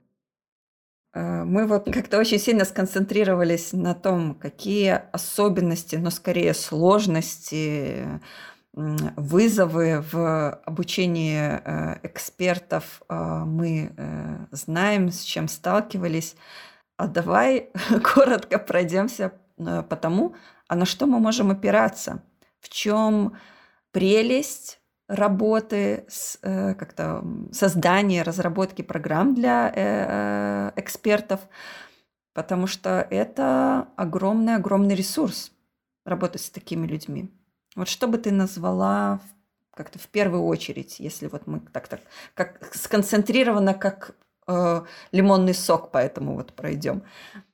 Э, 1.13 1.43
мы 1.43 1.65
вот 1.67 1.91
как-то 1.91 2.19
очень 2.19 2.39
сильно 2.39 2.65
сконцентрировались 2.65 3.73
на 3.73 3.95
том, 3.95 4.35
какие 4.35 5.01
особенности, 5.11 5.95
но 5.95 6.09
скорее 6.09 6.53
сложности 6.53 8.21
вызовы 8.73 10.05
в 10.11 10.51
обучении 10.65 11.39
э, 11.39 11.99
экспертов 12.03 13.01
э, 13.09 13.15
мы 13.45 13.91
знаем, 14.51 15.11
с 15.11 15.21
чем 15.21 15.47
сталкивались. 15.47 16.35
А 16.97 17.07
давай 17.07 17.69
коротко 18.03 18.59
пройдемся 18.59 19.33
по 19.57 19.95
тому, 19.95 20.35
а 20.67 20.75
на 20.75 20.85
что 20.85 21.05
мы 21.05 21.19
можем 21.19 21.51
опираться, 21.51 22.23
в 22.61 22.69
чем 22.69 23.35
прелесть 23.91 24.78
работы 25.09 26.05
с 26.07 26.39
как-то 26.41 27.25
создания, 27.51 28.21
разработки 28.21 28.81
программ 28.81 29.35
для 29.35 30.71
экспертов, 30.77 31.41
потому 32.33 32.67
что 32.67 33.05
это 33.09 33.89
огромный-огромный 33.97 34.95
ресурс 34.95 35.51
работать 36.05 36.41
с 36.41 36.49
такими 36.49 36.87
людьми. 36.87 37.29
Вот 37.75 37.89
что 37.89 38.07
бы 38.07 38.17
ты 38.17 38.31
назвала 38.31 39.19
как-то 39.75 39.99
в 39.99 40.07
первую 40.07 40.43
очередь, 40.45 40.99
если 40.99 41.27
вот 41.27 41.47
мы 41.47 41.59
так 41.59 41.87
так 41.87 42.01
как 42.35 42.73
сконцентрированно, 42.73 43.73
как 43.73 44.15
э, 44.49 44.81
лимонный 45.11 45.53
сок, 45.53 45.91
поэтому 45.91 46.35
вот 46.35 46.53
пройдем. 46.53 47.03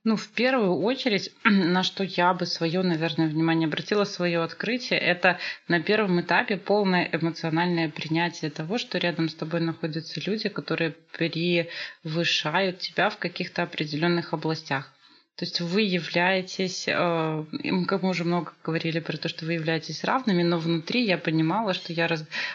Ну, 0.04 0.16
в 0.16 0.28
первую 0.28 0.80
очередь, 0.82 1.32
на 1.44 1.82
что 1.82 2.04
я 2.04 2.32
бы 2.32 2.46
свое, 2.46 2.82
наверное, 2.82 3.28
внимание 3.28 3.66
обратила, 3.66 4.04
свое 4.04 4.42
открытие, 4.42 4.98
это 4.98 5.38
на 5.68 5.80
первом 5.80 6.20
этапе 6.20 6.56
полное 6.56 7.08
эмоциональное 7.12 7.90
принятие 7.90 8.50
того, 8.50 8.78
что 8.78 8.98
рядом 8.98 9.28
с 9.28 9.34
тобой 9.34 9.60
находятся 9.60 10.20
люди, 10.24 10.48
которые 10.48 10.94
превышают 11.16 12.78
тебя 12.78 13.10
в 13.10 13.18
каких-то 13.18 13.62
определенных 13.62 14.32
областях. 14.32 14.95
То 15.36 15.44
есть 15.44 15.60
вы 15.60 15.82
являетесь, 15.82 16.88
э, 16.88 17.44
как 17.86 18.02
мы 18.02 18.08
уже 18.08 18.24
много 18.24 18.54
говорили 18.64 19.00
про 19.00 19.18
то, 19.18 19.28
что 19.28 19.44
вы 19.44 19.52
являетесь 19.52 20.02
равными, 20.02 20.42
но 20.42 20.58
внутри 20.58 21.04
я 21.04 21.18
понимала, 21.18 21.74
что 21.74 21.92
я 21.92 22.08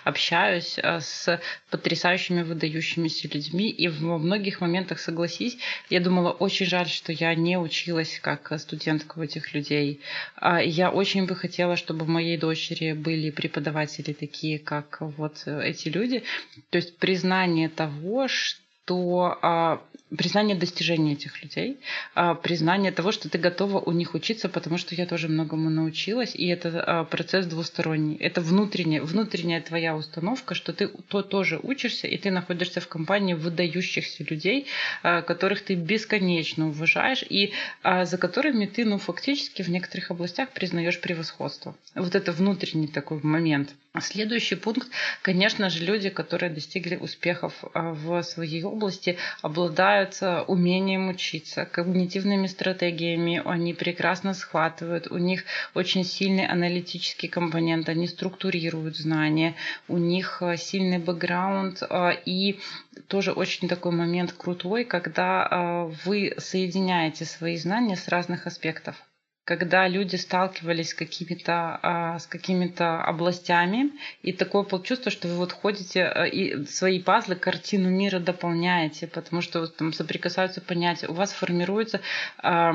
общаюсь 0.04 0.80
э, 0.80 1.00
с 1.00 1.40
потрясающими, 1.70 2.42
выдающимися 2.42 3.28
людьми, 3.28 3.70
и 3.70 3.88
во 3.88 4.18
многих 4.18 4.62
моментах, 4.62 5.00
согласись, 5.00 5.60
я 5.92 6.00
думала, 6.00 6.32
очень 6.32 6.66
жаль, 6.66 6.88
что 6.88 7.12
я 7.12 7.36
не 7.36 7.60
училась 7.60 8.20
как 8.20 8.52
студентка 8.60 9.20
у 9.20 9.22
этих 9.22 9.54
людей. 9.54 10.02
А 10.36 10.60
я 10.60 10.90
очень 10.90 11.28
бы 11.28 11.36
хотела, 11.36 11.76
чтобы 11.76 12.06
у 12.06 12.10
моей 12.10 12.38
дочери 12.38 12.94
были 12.94 13.30
преподаватели 13.30 14.14
такие, 14.14 14.58
как 14.58 14.98
вот 15.02 15.44
эти 15.46 15.88
люди. 15.90 16.24
То 16.72 16.78
есть 16.80 16.98
признание 16.98 17.70
того, 17.70 18.28
что 18.28 18.60
то 18.86 19.38
а, 19.42 19.82
признание 20.18 20.56
достижений 20.56 21.14
этих 21.14 21.42
людей, 21.42 21.80
а, 22.16 22.36
признание 22.36 22.92
того, 22.92 23.12
что 23.12 23.30
ты 23.30 23.38
готова 23.38 23.80
у 23.80 23.92
них 23.92 24.14
учиться, 24.14 24.50
потому 24.50 24.78
что 24.78 24.94
я 24.96 25.06
тоже 25.06 25.28
многому 25.28 25.70
научилась, 25.70 26.36
и 26.36 26.48
это 26.48 26.84
а, 26.84 27.04
процесс 27.06 27.46
двусторонний. 27.46 28.18
Это 28.18 28.42
внутренняя, 28.42 29.02
внутренняя 29.02 29.62
твоя 29.62 29.96
установка, 29.96 30.54
что 30.54 30.74
ты 30.74 30.88
то 30.88 31.22
тоже 31.22 31.60
учишься, 31.62 32.08
и 32.08 32.18
ты 32.18 32.32
находишься 32.32 32.82
в 32.82 32.88
компании 32.88 33.34
выдающихся 33.34 34.26
людей, 34.30 34.68
а, 35.02 35.22
которых 35.22 35.62
ты 35.64 35.76
бесконечно 35.76 36.70
уважаешь, 36.70 37.24
и 37.28 37.54
за 37.84 38.18
которыми 38.18 38.66
ты, 38.66 38.86
ну, 38.86 38.98
фактически 38.98 39.62
в 39.62 39.70
некоторых 39.70 40.12
областях 40.12 40.50
признаешь 40.50 41.00
превосходство. 41.00 41.76
Вот 41.96 42.16
это 42.16 42.32
внутренний 42.32 42.88
такой 42.88 43.20
момент. 43.24 43.74
Следующий 44.00 44.56
пункт, 44.56 44.88
конечно 45.22 45.70
же, 45.70 45.84
люди, 45.84 46.10
которые 46.10 46.50
достигли 46.50 46.96
успехов 46.96 47.54
в 47.74 48.24
своей 48.24 48.64
области, 48.64 49.18
обладают 49.42 50.01
а, 50.22 50.44
умением 50.44 51.10
учиться, 51.10 51.66
когнитивными 51.66 52.48
стратегиями, 52.48 53.42
они 53.46 53.74
прекрасно 53.74 54.34
схватывают, 54.34 55.08
у 55.12 55.18
них 55.18 55.44
очень 55.74 56.04
сильный 56.04 56.46
аналитический 56.46 57.30
компонент, 57.30 57.90
они 57.90 58.08
структурируют 58.08 58.98
знания, 58.98 59.56
у 59.88 59.98
них 59.98 60.42
а, 60.42 60.58
сильный 60.58 61.00
бэкграунд 61.00 61.84
и 62.26 62.60
тоже 63.08 63.32
очень 63.32 63.68
такой 63.68 63.92
момент 63.92 64.34
крутой, 64.34 64.84
когда 64.86 65.88
вы 66.06 66.34
соединяете 66.38 67.26
свои 67.26 67.58
знания 67.58 67.96
с 67.96 68.08
разных 68.08 68.48
аспектов 68.48 68.96
когда 69.44 69.88
люди 69.88 70.16
сталкивались 70.18 70.90
с 70.90 70.94
какими-то 70.94 71.80
а, 71.82 72.20
с 72.20 72.28
какими-то 72.28 73.02
областями, 73.02 73.92
и 74.22 74.34
такое 74.34 74.66
чувство, 74.84 75.12
что 75.12 75.28
вы 75.28 75.36
вот 75.36 75.52
ходите 75.52 76.04
а, 76.04 76.26
и 76.26 76.66
свои 76.66 77.02
пазлы, 77.02 77.36
картину 77.36 77.90
мира 77.90 78.20
дополняете, 78.20 79.08
потому 79.08 79.42
что 79.42 79.66
там 79.68 79.94
соприкасаются 79.94 80.62
понятия, 80.62 81.08
у 81.08 81.14
вас 81.14 81.34
формируются 81.34 82.02
а, 82.38 82.72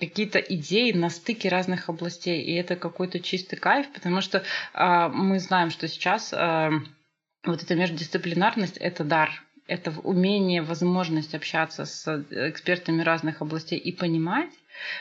какие-то 0.00 0.38
идеи 0.38 0.92
на 0.92 1.10
стыке 1.10 1.50
разных 1.50 1.90
областей, 1.90 2.42
и 2.42 2.54
это 2.54 2.76
какой-то 2.76 3.20
чистый 3.20 3.56
кайф, 3.56 3.92
потому 3.92 4.20
что 4.20 4.42
мы 4.74 5.38
знаем, 5.38 5.70
что 5.70 5.88
сейчас 5.88 6.32
вот 6.32 7.62
эта 7.62 7.74
междисциплинарность– 7.74 8.76
это 8.78 9.04
дар, 9.04 9.30
это 9.66 9.92
умение, 10.02 10.62
возможность 10.62 11.34
общаться 11.34 11.84
с 11.84 12.24
экспертами 12.30 13.02
разных 13.02 13.42
областей 13.42 13.78
и 13.78 13.92
понимать, 13.92 14.50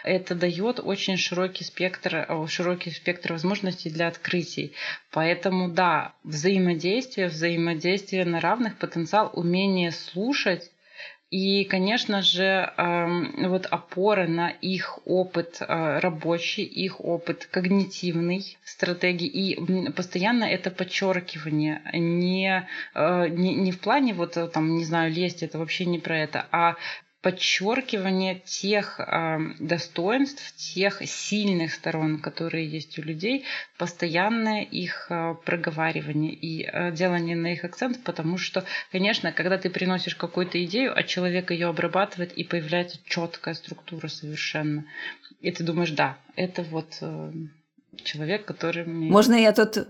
Это 0.03 0.35
дает 0.35 0.79
очень 0.79 1.17
широкий 1.17 1.63
спектр, 1.63 2.25
э, 2.27 2.47
широкий 2.47 2.91
спектр 2.91 3.33
возможностей 3.33 3.89
для 3.89 4.07
открытий. 4.07 4.73
Поэтому 5.11 5.69
да, 5.69 6.13
взаимодействие, 6.23 7.27
взаимодействие 7.27 8.25
на 8.25 8.39
равных, 8.39 8.77
потенциал, 8.77 9.31
умение 9.33 9.91
слушать 9.91 10.71
и, 11.31 11.63
конечно 11.65 12.23
же, 12.23 12.73
эм, 12.75 13.49
вот 13.49 13.67
опора 13.67 14.27
на 14.27 14.49
их 14.49 14.97
опыт 15.05 15.57
э, 15.61 15.99
рабочий, 15.99 16.63
их 16.63 16.99
опыт 17.05 17.47
когнитивный 17.51 18.57
стратегии 18.63 19.27
и 19.27 19.91
постоянно 19.91 20.45
это 20.45 20.71
подчеркивание 20.71 21.81
не, 21.93 22.67
э, 22.95 23.27
не, 23.29 23.53
не 23.53 23.71
в 23.71 23.79
плане 23.79 24.15
вот 24.15 24.37
там, 24.51 24.75
не 24.75 24.85
знаю, 24.85 25.11
лезть, 25.11 25.43
это 25.43 25.59
вообще 25.59 25.85
не 25.85 25.99
про 25.99 26.17
это, 26.17 26.47
а 26.51 26.77
подчеркивание 27.21 28.41
тех 28.45 28.99
э, 28.99 29.39
достоинств, 29.59 30.55
тех 30.55 31.01
сильных 31.05 31.73
сторон, 31.73 32.19
которые 32.19 32.65
есть 32.69 32.97
у 32.97 33.01
людей, 33.01 33.43
постоянное 33.77 34.63
их 34.63 35.07
э, 35.09 35.35
проговаривание 35.43 36.33
и 36.33 36.63
э, 36.63 36.91
делание 36.91 37.35
на 37.35 37.53
их 37.53 37.65
акцент, 37.65 38.03
потому 38.03 38.37
что, 38.37 38.63
конечно, 38.91 39.33
когда 39.33 39.57
ты 39.57 39.69
приносишь 39.69 40.15
какую-то 40.15 40.63
идею, 40.63 40.97
а 40.97 41.03
человек 41.03 41.51
ее 41.51 41.67
обрабатывает, 41.67 42.31
и 42.31 42.45
появляется 42.45 42.99
четкая 43.03 43.53
структура 43.53 44.07
совершенно. 44.07 44.85
И 45.41 45.51
ты 45.51 45.63
думаешь, 45.63 45.91
да, 45.91 46.17
это 46.37 46.63
вот 46.63 46.97
э, 47.01 47.33
человек, 48.03 48.45
который 48.45 48.85
мне... 48.85 49.11
Можно 49.11 49.35
я 49.35 49.51
тут 49.51 49.87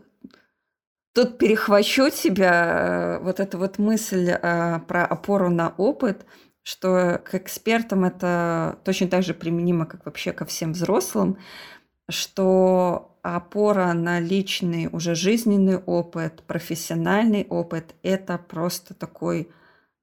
Тут 1.13 1.39
перехвачу 1.39 2.09
тебя, 2.11 3.17
э, 3.19 3.23
вот 3.23 3.39
эту 3.39 3.57
вот 3.57 3.80
мысль 3.80 4.30
э, 4.30 4.80
про 4.88 5.05
опору 5.05 5.49
на 5.49 5.69
опыт 5.69 6.25
что 6.64 7.22
к 7.24 7.36
экспертам 7.36 8.05
это 8.05 8.80
точно 8.84 9.07
так 9.07 9.24
же 9.24 9.34
применимо, 9.34 9.86
как 9.86 10.05
вообще 10.05 10.32
ко 10.32 10.45
всем 10.45 10.74
взрослым, 10.74 11.38
что 12.10 13.18
опора 13.22 13.93
на 13.93 14.20
личный 14.20 14.89
уже 14.91 15.16
жизненный 15.16 15.78
опыт, 15.78 16.43
профессиональный 16.47 17.45
опыт– 17.49 17.95
это 18.03 18.38
просто 18.38 18.93
такой… 18.93 19.49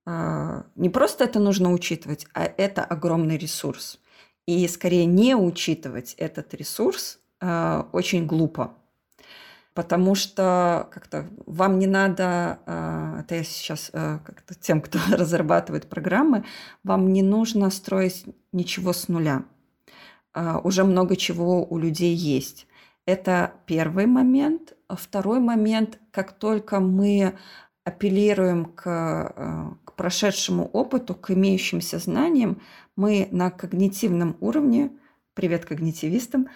А, 0.05 0.65
не 0.77 0.89
просто 0.89 1.25
это 1.25 1.41
нужно 1.41 1.73
учитывать, 1.73 2.27
а 2.33 2.45
это 2.45 2.85
огромный 2.85 3.39
ресурс. 3.39 3.99
И 4.47 4.67
скорее 4.69 5.07
не 5.07 5.35
учитывать 5.35 6.15
этот 6.15 6.55
ресурс 6.55 7.19
а, 7.41 7.89
очень 7.93 8.27
глупо 8.27 8.75
потому 9.77 10.15
что 10.15 10.89
как-то 10.91 11.27
вам 11.45 11.79
не 11.79 11.87
надо, 11.87 12.59
а, 12.65 13.21
это 13.21 13.35
я 13.35 13.45
сейчас 13.45 13.91
а, 13.93 14.21
как-то 14.25 14.55
тем, 14.55 14.81
кто 14.81 14.99
разрабатывает 15.11 15.87
программы, 15.89 16.45
вам 16.83 17.13
не 17.13 17.23
нужно 17.23 17.69
строить 17.71 18.25
ничего 18.53 18.95
с 18.95 19.09
нуля. 19.09 19.45
А, 20.33 20.61
уже 20.65 20.83
много 20.83 21.15
чего 21.15 21.63
у 21.63 21.79
людей 21.79 22.15
есть. 22.15 22.67
Это 23.05 23.53
первый 23.67 24.07
момент. 24.07 24.73
Второй 24.89 25.41
момент, 25.41 25.99
как 26.11 26.33
только 26.33 26.81
мы 26.81 27.35
апеллируем 27.85 28.65
к, 28.65 28.83
к 29.85 29.93
прошедшему 29.93 30.67
опыту, 30.73 31.15
к 31.15 31.31
имеющимся 31.31 31.99
знаниям, 31.99 32.63
мы 32.97 33.29
на 33.31 33.51
когнитивном 33.51 34.37
уровне, 34.41 34.91
привет 35.35 35.67
когнитивистам, 35.67 36.49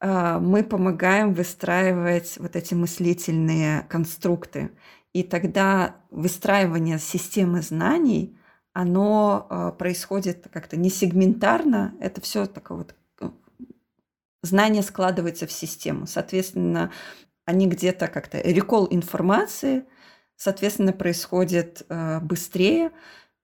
мы 0.00 0.62
помогаем 0.62 1.34
выстраивать 1.34 2.36
вот 2.38 2.54
эти 2.54 2.74
мыслительные 2.74 3.82
конструкты. 3.88 4.70
И 5.12 5.22
тогда 5.22 5.96
выстраивание 6.10 6.98
системы 6.98 7.62
знаний, 7.62 8.38
оно 8.72 9.46
а, 9.50 9.72
происходит 9.72 10.46
как-то 10.52 10.76
не 10.76 10.90
сегментарно, 10.90 11.94
это 12.00 12.20
все 12.20 12.46
такое 12.46 12.78
вот 12.78 12.94
э, 13.20 13.30
знание 14.42 14.82
складывается 14.82 15.48
в 15.48 15.52
систему. 15.52 16.06
Соответственно, 16.06 16.92
они 17.44 17.66
где-то 17.66 18.06
как-то 18.06 18.40
рекол 18.40 18.86
информации, 18.90 19.84
соответственно, 20.36 20.92
происходит 20.92 21.84
э, 21.88 22.20
быстрее, 22.20 22.92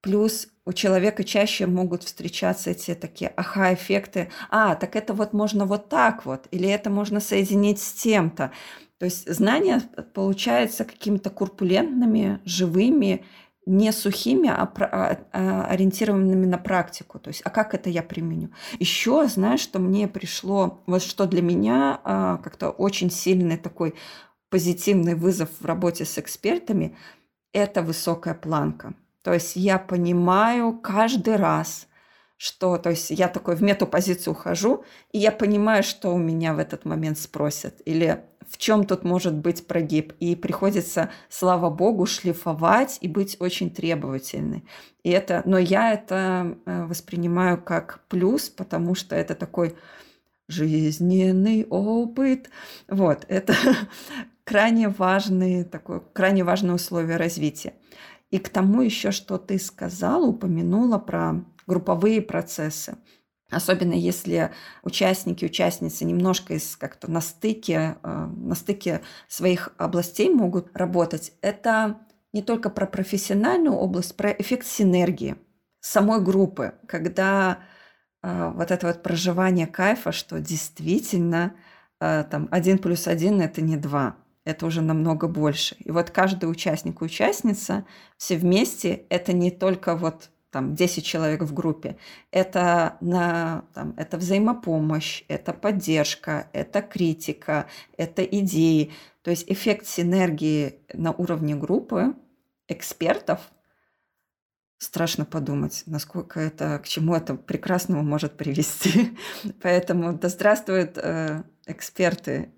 Плюс 0.04 0.48
у 0.66 0.74
человека 0.74 1.24
чаще 1.24 1.66
могут 1.66 2.02
встречаться 2.02 2.70
эти 2.70 2.94
такие 2.94 3.32
аха-эффекты. 3.38 4.30
А, 4.50 4.74
так 4.74 4.96
это 4.96 5.14
вот 5.14 5.32
можно 5.32 5.64
вот 5.64 5.88
так 5.88 6.26
вот, 6.26 6.46
или 6.50 6.68
это 6.68 6.90
можно 6.90 7.20
соединить 7.20 7.80
с 7.80 7.94
тем-то. 7.94 8.52
То 8.98 9.06
есть 9.06 9.26
знания 9.26 9.80
получаются 10.12 10.84
какими-то 10.84 11.30
курпулентными, 11.30 12.38
живыми, 12.44 13.24
не 13.64 13.92
сухими, 13.92 14.50
а, 14.50 14.70
а, 14.78 15.18
а 15.32 15.64
ориентированными 15.68 16.44
на 16.44 16.58
практику. 16.58 17.18
То 17.18 17.28
есть, 17.28 17.40
а 17.42 17.48
как 17.48 17.72
это 17.72 17.88
я 17.88 18.02
применю? 18.02 18.50
Еще, 18.78 19.26
знаешь, 19.26 19.60
что 19.60 19.78
мне 19.78 20.06
пришло, 20.06 20.82
вот 20.86 21.02
что 21.02 21.24
для 21.24 21.40
меня 21.40 21.98
а, 22.04 22.36
как-то 22.44 22.68
очень 22.68 23.10
сильный 23.10 23.56
такой 23.56 23.94
позитивный 24.50 25.14
вызов 25.14 25.48
в 25.60 25.64
работе 25.64 26.04
с 26.04 26.18
экспертами, 26.18 26.94
это 27.54 27.80
высокая 27.80 28.34
планка. 28.34 28.92
То 29.24 29.32
есть 29.32 29.56
я 29.56 29.78
понимаю 29.78 30.78
каждый 30.78 31.36
раз, 31.36 31.88
что, 32.36 32.76
то 32.76 32.90
есть 32.90 33.08
я 33.10 33.28
такой 33.28 33.56
в 33.56 33.62
мету-позицию 33.62 34.34
ухожу, 34.34 34.84
и 35.12 35.18
я 35.18 35.32
понимаю, 35.32 35.82
что 35.82 36.14
у 36.14 36.18
меня 36.18 36.52
в 36.52 36.58
этот 36.58 36.84
момент 36.84 37.18
спросят, 37.18 37.80
или 37.86 38.22
в 38.46 38.58
чем 38.58 38.84
тут 38.84 39.02
может 39.02 39.32
быть 39.34 39.66
прогиб. 39.66 40.12
И 40.20 40.36
приходится, 40.36 41.08
слава 41.30 41.70
богу, 41.70 42.04
шлифовать 42.04 42.98
и 43.00 43.08
быть 43.08 43.38
очень 43.40 43.70
требовательной. 43.70 44.64
И 45.04 45.10
это, 45.10 45.40
но 45.46 45.56
я 45.56 45.94
это 45.94 46.58
э, 46.66 46.84
воспринимаю 46.84 47.62
как 47.62 48.00
плюс, 48.08 48.50
потому 48.50 48.94
что 48.94 49.16
это 49.16 49.34
такой 49.34 49.74
жизненный 50.48 51.66
опыт. 51.70 52.50
Вот, 52.88 53.24
это 53.28 53.54
крайне 54.44 54.90
важный, 54.90 55.64
такое, 55.64 56.00
крайне 56.12 56.44
важное 56.44 56.74
условие 56.74 57.16
развития. 57.16 57.72
И 58.34 58.40
к 58.40 58.48
тому 58.48 58.82
еще, 58.82 59.12
что 59.12 59.38
ты 59.38 59.60
сказала, 59.60 60.26
упомянула 60.26 60.98
про 60.98 61.44
групповые 61.68 62.20
процессы. 62.20 62.96
Особенно 63.48 63.92
если 63.92 64.50
участники, 64.82 65.44
участницы 65.44 66.04
немножко 66.04 66.54
из 66.54 66.74
как-то 66.74 67.08
на 67.08 67.20
стыке, 67.20 67.96
э, 68.02 68.08
на 68.08 68.56
стыке 68.56 69.02
своих 69.28 69.72
областей 69.78 70.30
могут 70.30 70.76
работать. 70.76 71.32
Это 71.42 72.00
не 72.32 72.42
только 72.42 72.70
про 72.70 72.86
профессиональную 72.86 73.76
область, 73.76 74.16
про 74.16 74.30
эффект 74.30 74.66
синергии 74.66 75.36
самой 75.78 76.20
группы, 76.20 76.74
когда 76.88 77.60
э, 78.24 78.52
вот 78.52 78.72
это 78.72 78.88
вот 78.88 79.04
проживание 79.04 79.68
кайфа, 79.68 80.10
что 80.10 80.40
действительно 80.40 81.54
э, 82.00 82.24
там 82.28 82.48
один 82.50 82.78
плюс 82.78 83.06
один 83.06 83.40
это 83.40 83.62
не 83.62 83.76
два, 83.76 84.16
это 84.44 84.66
уже 84.66 84.82
намного 84.82 85.26
больше. 85.28 85.76
И 85.80 85.90
вот 85.90 86.10
каждый 86.10 86.50
участник 86.50 87.00
и 87.00 87.04
участница 87.04 87.86
все 88.16 88.36
вместе, 88.36 89.06
это 89.08 89.32
не 89.32 89.50
только 89.50 89.96
вот 89.96 90.30
там 90.50 90.76
10 90.76 91.04
человек 91.04 91.42
в 91.42 91.52
группе, 91.52 91.96
это, 92.30 92.96
на, 93.00 93.64
там, 93.74 93.94
это 93.96 94.16
взаимопомощь, 94.18 95.24
это 95.26 95.52
поддержка, 95.52 96.48
это 96.52 96.80
критика, 96.80 97.66
это 97.96 98.22
идеи. 98.22 98.92
То 99.22 99.30
есть 99.30 99.50
эффект 99.50 99.86
синергии 99.86 100.78
на 100.92 101.10
уровне 101.10 101.56
группы 101.56 102.14
экспертов, 102.68 103.40
страшно 104.78 105.24
подумать, 105.24 105.82
насколько 105.86 106.38
это, 106.38 106.78
к 106.78 106.86
чему 106.86 107.16
это 107.16 107.34
прекрасному 107.34 108.04
может 108.04 108.36
привести. 108.36 109.16
Поэтому 109.62 110.12
да 110.12 110.28
здравствуют 110.28 110.98
э, 110.98 111.42
эксперты 111.66 112.52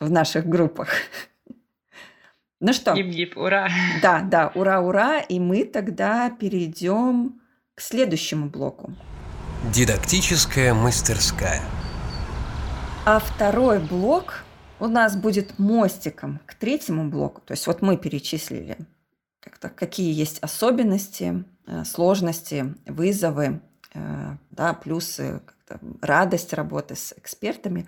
в 0.00 0.10
наших 0.10 0.46
группах. 0.46 0.88
Ну 2.60 2.72
что? 2.72 2.92
Гип-гип, 2.92 3.36
ура! 3.36 3.68
Да, 4.02 4.20
да, 4.20 4.50
ура, 4.52 4.80
ура! 4.80 5.20
И 5.20 5.38
мы 5.38 5.64
тогда 5.64 6.28
перейдем 6.28 7.40
к 7.76 7.80
следующему 7.80 8.48
блоку. 8.48 8.92
Дидактическая 9.72 10.74
мастерская. 10.74 11.62
А 13.06 13.20
второй 13.20 13.78
блок 13.78 14.42
у 14.80 14.88
нас 14.88 15.16
будет 15.16 15.58
мостиком 15.58 16.40
к 16.46 16.54
третьему 16.54 17.08
блоку. 17.08 17.40
То 17.42 17.52
есть 17.52 17.66
вот 17.68 17.80
мы 17.80 17.96
перечислили, 17.96 18.76
какие 19.40 20.12
есть 20.12 20.40
особенности, 20.40 21.44
э, 21.66 21.84
сложности, 21.84 22.74
вызовы, 22.86 23.60
э, 23.94 24.36
да, 24.50 24.74
плюсы, 24.74 25.40
радость 26.00 26.52
работы 26.54 26.96
с 26.96 27.14
экспертами. 27.16 27.86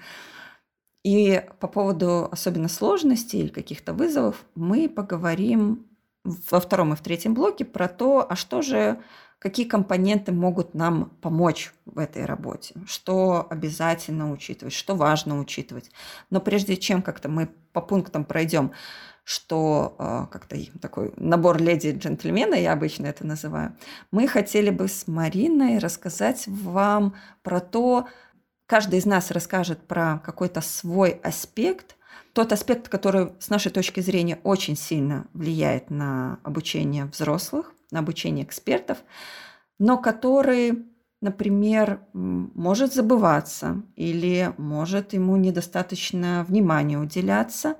И 1.02 1.42
по 1.60 1.66
поводу 1.66 2.28
особенно 2.30 2.68
сложностей 2.68 3.40
или 3.40 3.48
каких-то 3.48 3.94
вызовов 3.94 4.44
мы 4.54 4.88
поговорим 4.88 5.86
во 6.24 6.60
втором 6.60 6.92
и 6.92 6.96
в 6.96 7.00
третьем 7.00 7.34
блоке 7.34 7.64
про 7.64 7.88
то, 7.88 8.26
а 8.28 8.36
что 8.36 8.60
же, 8.60 9.00
какие 9.38 9.66
компоненты 9.66 10.32
могут 10.32 10.74
нам 10.74 11.10
помочь 11.22 11.72
в 11.86 11.98
этой 11.98 12.26
работе, 12.26 12.74
что 12.86 13.46
обязательно 13.48 14.30
учитывать, 14.30 14.74
что 14.74 14.94
важно 14.94 15.40
учитывать. 15.40 15.90
Но 16.28 16.40
прежде 16.40 16.76
чем 16.76 17.00
как-то 17.00 17.30
мы 17.30 17.48
по 17.72 17.80
пунктам 17.80 18.26
пройдем, 18.26 18.72
что 19.24 19.94
э, 19.98 20.26
как-то 20.30 20.56
такой 20.80 21.12
набор 21.16 21.62
леди 21.62 21.88
и 21.88 21.96
джентльмена, 21.96 22.54
я 22.54 22.72
обычно 22.72 23.06
это 23.06 23.26
называю, 23.26 23.76
мы 24.10 24.26
хотели 24.26 24.70
бы 24.70 24.88
с 24.88 25.06
Мариной 25.06 25.78
рассказать 25.78 26.44
вам 26.48 27.14
про 27.42 27.60
то, 27.60 28.08
каждый 28.70 29.00
из 29.00 29.04
нас 29.04 29.32
расскажет 29.32 29.88
про 29.88 30.20
какой-то 30.24 30.60
свой 30.60 31.10
аспект, 31.24 31.96
тот 32.32 32.52
аспект, 32.52 32.88
который 32.88 33.32
с 33.40 33.50
нашей 33.50 33.72
точки 33.72 33.98
зрения 33.98 34.38
очень 34.44 34.76
сильно 34.76 35.26
влияет 35.32 35.90
на 35.90 36.38
обучение 36.44 37.06
взрослых, 37.06 37.72
на 37.90 37.98
обучение 37.98 38.44
экспертов, 38.44 38.98
но 39.80 39.98
который 39.98 40.84
например, 41.20 42.00
может 42.14 42.94
забываться 42.94 43.82
или 43.94 44.54
может 44.56 45.12
ему 45.14 45.36
недостаточно 45.36 46.46
внимания 46.48 46.96
уделяться, 46.96 47.76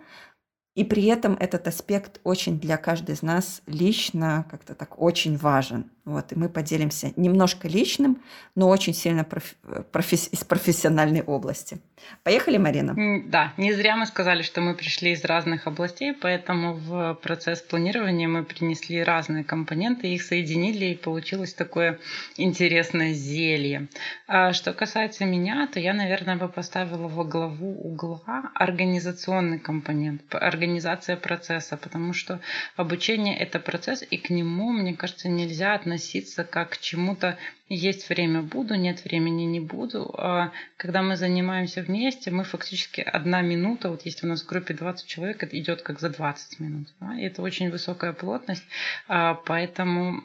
и 0.80 0.84
при 0.84 1.04
этом 1.04 1.36
этот 1.38 1.68
аспект 1.68 2.20
очень 2.24 2.58
для 2.58 2.78
каждой 2.78 3.14
из 3.14 3.20
нас 3.20 3.60
лично 3.66 4.46
как-то 4.50 4.74
так 4.74 4.98
очень 4.98 5.36
важен. 5.36 5.90
Вот, 6.06 6.32
и 6.32 6.34
мы 6.34 6.48
поделимся 6.48 7.12
немножко 7.16 7.68
личным, 7.68 8.22
но 8.56 8.68
очень 8.68 8.94
сильно 8.94 9.22
профи- 9.22 9.54
профи- 9.92 10.30
из 10.32 10.42
профессиональной 10.42 11.22
области. 11.22 11.78
Поехали, 12.24 12.56
Марина? 12.56 12.96
Да, 13.26 13.52
не 13.58 13.74
зря 13.74 13.96
мы 13.96 14.06
сказали, 14.06 14.42
что 14.42 14.62
мы 14.62 14.74
пришли 14.74 15.12
из 15.12 15.24
разных 15.24 15.66
областей, 15.66 16.14
поэтому 16.14 16.74
в 16.74 17.14
процесс 17.22 17.60
планирования 17.60 18.26
мы 18.26 18.42
принесли 18.42 19.04
разные 19.04 19.44
компоненты, 19.44 20.08
их 20.08 20.22
соединили, 20.22 20.86
и 20.86 20.96
получилось 20.96 21.52
такое 21.52 21.98
интересное 22.38 23.12
зелье. 23.12 23.88
А 24.26 24.54
что 24.54 24.72
касается 24.72 25.26
меня, 25.26 25.68
то 25.72 25.78
я, 25.78 25.92
наверное, 25.92 26.36
бы 26.36 26.48
поставила 26.48 27.06
во 27.06 27.24
главу 27.24 27.72
угла 27.82 28.50
организационный 28.54 29.58
компонент, 29.58 30.22
организация 30.70 31.16
процесса, 31.16 31.76
потому 31.76 32.12
что 32.12 32.40
обучение– 32.76 33.36
это 33.38 33.58
процесс, 33.58 34.04
и 34.08 34.16
к 34.16 34.30
нему, 34.30 34.70
мне 34.70 34.94
кажется, 34.94 35.28
нельзя 35.28 35.74
относиться 35.74 36.44
как 36.44 36.70
к 36.70 36.78
чему-то 36.78 37.36
есть 37.68 38.08
время 38.08 38.42
буду, 38.42 38.74
нет 38.74 39.04
времени 39.04 39.44
не 39.44 39.60
буду. 39.60 40.14
А 40.18 40.52
когда 40.76 41.02
мы 41.02 41.16
занимаемся 41.16 41.82
вместе, 41.82 42.30
мы 42.30 42.44
фактически 42.44 43.00
одна 43.00 43.42
минута, 43.42 43.90
вот 43.90 44.02
если 44.04 44.26
у 44.26 44.28
нас 44.28 44.42
в 44.42 44.48
группе 44.48 44.74
20 44.74 45.06
человек, 45.06 45.42
это 45.42 45.58
идет 45.58 45.82
как 45.82 46.00
за 46.00 46.08
20 46.08 46.60
минут. 46.60 46.88
Да? 47.00 47.18
И 47.18 47.22
это 47.22 47.42
очень 47.42 47.70
высокая 47.70 48.12
плотность, 48.12 48.64
а 49.08 49.34
поэтому 49.34 50.22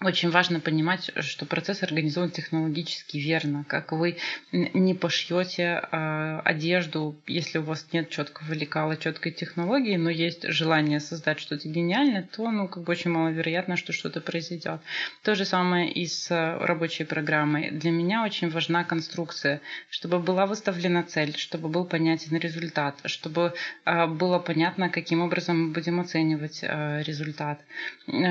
очень 0.00 0.30
важно 0.30 0.60
понимать, 0.60 1.10
что 1.18 1.44
процесс 1.44 1.82
организован 1.82 2.30
технологически 2.30 3.16
верно. 3.16 3.64
Как 3.66 3.90
вы 3.90 4.16
не 4.52 4.94
пошьете 4.94 5.82
э, 5.90 6.40
одежду, 6.44 7.16
если 7.26 7.58
у 7.58 7.62
вас 7.62 7.84
нет 7.92 8.08
четкого 8.08 8.52
лекала, 8.52 8.96
четкой 8.96 9.32
технологии, 9.32 9.96
но 9.96 10.08
есть 10.08 10.48
желание 10.52 11.00
создать 11.00 11.40
что-то 11.40 11.68
гениальное, 11.68 12.28
то 12.30 12.48
ну, 12.48 12.68
как 12.68 12.84
бы 12.84 12.92
очень 12.92 13.10
маловероятно, 13.10 13.76
что 13.76 13.92
что-то 13.92 14.20
произойдет. 14.20 14.80
То 15.24 15.34
же 15.34 15.44
самое 15.44 15.90
и 15.90 16.06
с 16.06 16.30
рабочей 16.30 17.02
программой. 17.02 17.72
Для 17.72 17.90
меня 17.90 18.24
очень 18.24 18.50
важна 18.50 18.84
конструкция, 18.84 19.60
чтобы 19.90 20.20
была 20.20 20.46
выставлена 20.46 21.02
цель, 21.02 21.36
чтобы 21.36 21.68
был 21.68 21.84
понятен 21.84 22.36
результат, 22.36 23.00
чтобы 23.06 23.52
э, 23.84 24.06
было 24.06 24.38
понятно, 24.38 24.90
каким 24.90 25.22
образом 25.22 25.60
мы 25.60 25.72
будем 25.72 25.98
оценивать 25.98 26.60
э, 26.62 27.02
результат, 27.02 27.60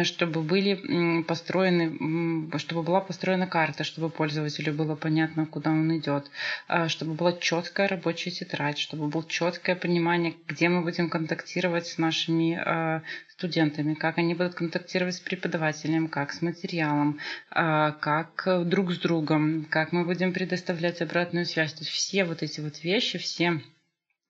чтобы 0.04 0.44
были 0.44 1.24
построены 1.24 1.57
построены, 1.58 2.60
чтобы 2.60 2.84
была 2.84 3.02
построена 3.02 3.48
карта, 3.48 3.84
чтобы 3.84 4.10
пользователю 4.10 4.74
было 4.74 4.96
понятно, 4.96 5.46
куда 5.46 5.72
он 5.72 5.98
идет, 5.98 6.30
а, 6.68 6.88
чтобы 6.88 7.14
была 7.14 7.34
четкая 7.34 7.88
рабочая 7.88 8.32
тетрадь, 8.32 8.78
чтобы 8.78 9.08
было 9.08 9.26
четкое 9.28 9.76
понимание, 9.76 10.36
где 10.48 10.70
мы 10.70 10.82
будем 10.82 11.10
контактировать 11.10 11.88
с 11.88 11.98
нашими 11.98 12.60
а, 12.64 13.02
студентами, 13.30 13.96
как 13.96 14.18
они 14.20 14.36
будут 14.36 14.54
контактировать 14.54 15.16
с 15.16 15.20
преподавателем, 15.20 16.08
как 16.08 16.32
с 16.32 16.42
материалом, 16.42 17.20
а, 17.50 17.92
как 17.92 18.68
друг 18.68 18.92
с 18.92 19.00
другом, 19.00 19.66
как 19.70 19.92
мы 19.92 20.06
будем 20.06 20.34
предоставлять 20.34 21.02
обратную 21.02 21.46
связь. 21.46 21.74
То 21.74 21.80
есть 21.80 21.92
все 21.92 22.24
вот 22.24 22.44
эти 22.44 22.60
вот 22.60 22.84
вещи, 22.84 23.18
все 23.18 23.62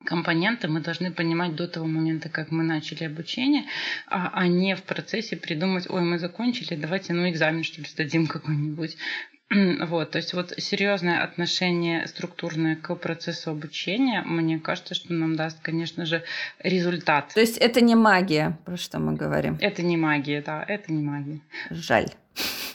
компоненты 0.06 0.68
мы 0.68 0.80
должны 0.80 1.12
понимать 1.12 1.56
до 1.56 1.68
того 1.68 1.88
момента, 1.88 2.30
как 2.30 2.52
мы 2.52 2.64
начали 2.64 3.04
обучение, 3.04 3.66
а, 4.08 4.32
а 4.34 4.48
не 4.48 4.76
в 4.76 4.84
процессе 4.84 5.36
придумать, 5.36 5.90
ой, 5.90 6.02
мы 6.02 6.20
закончили, 6.20 6.76
давайте 6.76 7.14
ну 7.14 7.30
экзамен 7.30 7.64
что 7.64 7.82
ли 7.82 7.88
сдадим 7.88 8.28
какой-нибудь. 8.28 8.98
Вот, 9.88 10.12
то 10.12 10.18
есть 10.18 10.34
вот 10.34 10.54
серьезное 10.58 11.24
отношение 11.24 12.06
структурное 12.08 12.76
к 12.76 12.94
процессу 12.96 13.52
обучения, 13.52 14.22
мне 14.24 14.60
кажется, 14.60 14.94
что 14.94 15.14
нам 15.14 15.38
даст, 15.38 15.62
конечно 15.62 16.06
же, 16.06 16.24
результат. 16.60 17.34
То 17.34 17.40
есть 17.40 17.58
это 17.58 17.80
не 17.80 17.96
магия, 17.96 18.58
про 18.66 18.76
что 18.76 19.00
мы 19.00 19.14
говорим? 19.14 19.58
Это 19.62 19.84
не 19.84 19.96
магия, 19.96 20.42
да, 20.42 20.66
это 20.68 20.92
не 20.92 21.02
магия. 21.02 21.40
Жаль. 21.70 22.10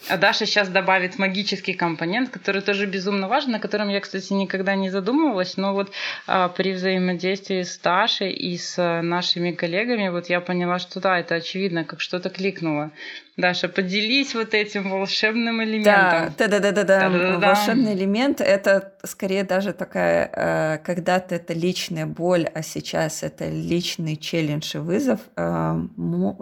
А 0.09 0.17
Даша 0.17 0.47
сейчас 0.47 0.69
добавит 0.69 1.19
магический 1.19 1.75
компонент, 1.75 2.31
который 2.31 2.61
тоже 2.61 2.87
безумно 2.87 3.29
важен, 3.29 3.53
на 3.53 3.61
котором 3.61 3.89
я, 3.89 4.01
кстати, 4.01 4.33
никогда 4.33 4.75
не 4.75 4.91
задумывалась, 4.91 5.57
но 5.57 5.73
вот 5.75 5.93
а, 6.27 6.49
при 6.49 6.73
взаимодействии 6.73 7.63
с 7.63 7.79
Дашей 7.79 8.33
и 8.33 8.59
с 8.59 8.79
а, 8.79 9.01
нашими 9.03 9.53
коллегами, 9.53 10.09
вот 10.09 10.29
я 10.29 10.41
поняла, 10.41 10.79
что 10.79 11.01
да, 11.01 11.19
это 11.19 11.37
очевидно, 11.37 11.85
как 11.85 12.01
что-то 12.01 12.31
кликнуло. 12.31 12.91
Даша, 13.37 13.69
поделись 13.69 14.35
вот 14.35 14.53
этим 14.53 14.91
волшебным 14.91 15.63
элементом. 15.63 16.35
Да, 16.37 16.49
да, 16.49 16.59
да, 16.59 16.73
да, 16.73 16.85
да. 16.85 17.09
да. 17.09 17.39
Волшебный 17.39 17.95
элемент 17.95 18.41
это 18.41 18.92
скорее 19.05 19.45
даже 19.45 19.73
такая, 19.73 20.31
э, 20.33 20.79
когда-то 20.79 21.35
это 21.35 21.53
личная 21.53 22.07
боль, 22.07 22.47
а 22.47 22.63
сейчас 22.63 23.23
это 23.23 23.49
личный 23.49 24.17
челлендж 24.17 24.77
и 24.77 24.79
вызов. 24.79 25.21
Э, 25.37 25.81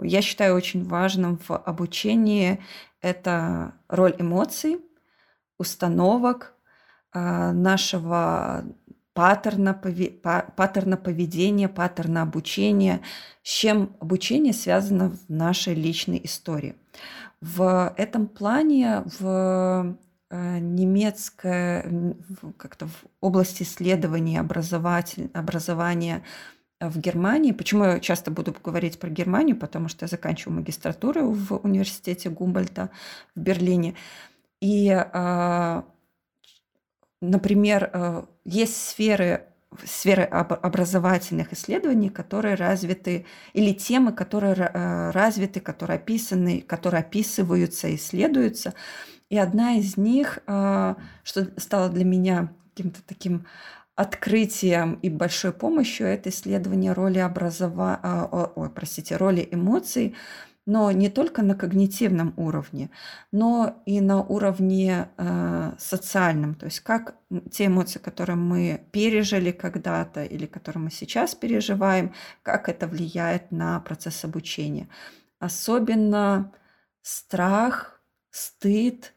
я 0.03 0.21
считаю 0.21 0.55
очень 0.55 0.83
важным 0.85 1.39
в 1.47 1.55
обучении 1.55 2.59
это 3.01 3.73
роль 3.89 4.15
эмоций, 4.19 4.79
установок, 5.57 6.53
а, 7.13 7.51
нашего 7.51 8.63
паттерна, 9.13 9.73
паттерна 10.55 10.97
поведения, 10.97 11.67
паттерна 11.67 12.21
обучения, 12.21 13.01
с 13.43 13.49
чем 13.49 13.95
обучение 13.99 14.53
связано 14.53 15.09
в 15.09 15.29
нашей 15.29 15.73
личной 15.73 16.21
истории. 16.23 16.75
В 17.41 17.93
этом 17.97 18.27
плане 18.27 19.03
в 19.19 19.97
э, 20.31 20.59
немецкой, 20.59 22.15
как-то 22.57 22.87
в 22.87 23.03
области 23.19 23.63
исследований 23.63 24.37
образования 24.37 26.23
в 26.79 26.99
Германии. 26.99 27.51
Почему 27.51 27.83
я 27.83 27.99
часто 27.99 28.31
буду 28.31 28.55
говорить 28.63 28.99
про 28.99 29.09
Германию? 29.09 29.55
Потому 29.55 29.87
что 29.87 30.05
я 30.05 30.07
заканчиваю 30.07 30.57
магистратуру 30.57 31.31
в 31.31 31.57
университете 31.57 32.29
Гумбольта 32.29 32.89
в 33.35 33.39
Берлине. 33.39 33.95
И, 34.61 34.89
а, 34.89 35.85
например, 37.21 37.89
э, 37.93 38.23
есть 38.45 38.89
сферы 38.89 39.45
сферы 39.85 40.23
образовательных 40.23 41.53
исследований, 41.53 42.09
которые 42.09 42.55
развиты, 42.55 43.25
или 43.53 43.71
темы, 43.73 44.11
которые 44.11 44.53
э, 44.55 45.11
развиты, 45.11 45.61
которые 45.61 45.95
описаны, 45.95 46.61
которые 46.61 46.99
описываются, 46.99 47.93
исследуются. 47.95 48.73
И 49.31 49.37
одна 49.37 49.75
из 49.75 49.95
них, 49.95 50.39
а, 50.45 50.97
что 51.23 51.47
стало 51.57 51.87
для 51.87 52.03
меня 52.03 52.53
каким-то 52.75 52.99
таким 53.07 53.47
открытием 53.95 54.95
и 54.95 55.09
большой 55.09 55.53
помощью 55.53 56.07
это 56.07 56.29
исследование 56.29 56.91
роли 56.91 57.19
образова... 57.19 57.97
А, 58.03 58.51
ой, 58.55 58.69
простите, 58.69 59.15
роли 59.15 59.47
эмоций, 59.49 60.15
но 60.65 60.91
не 60.91 61.09
только 61.09 61.43
на 61.43 61.55
когнитивном 61.55 62.33
уровне, 62.35 62.91
но 63.31 63.81
и 63.85 64.01
на 64.01 64.21
уровне 64.21 65.07
э, 65.17 65.71
социальном, 65.77 66.53
то 66.55 66.65
есть 66.65 66.81
как 66.81 67.15
те 67.51 67.67
эмоции, 67.67 67.99
которые 67.99 68.35
мы 68.35 68.85
пережили 68.91 69.51
когда-то 69.51 70.25
или 70.25 70.45
которые 70.45 70.83
мы 70.83 70.91
сейчас 70.91 71.35
переживаем, 71.35 72.13
как 72.43 72.67
это 72.67 72.85
влияет 72.85 73.51
на 73.51 73.79
процесс 73.79 74.25
обучения. 74.25 74.89
Особенно 75.39 76.51
страх, 77.01 78.01
стыд, 78.29 79.13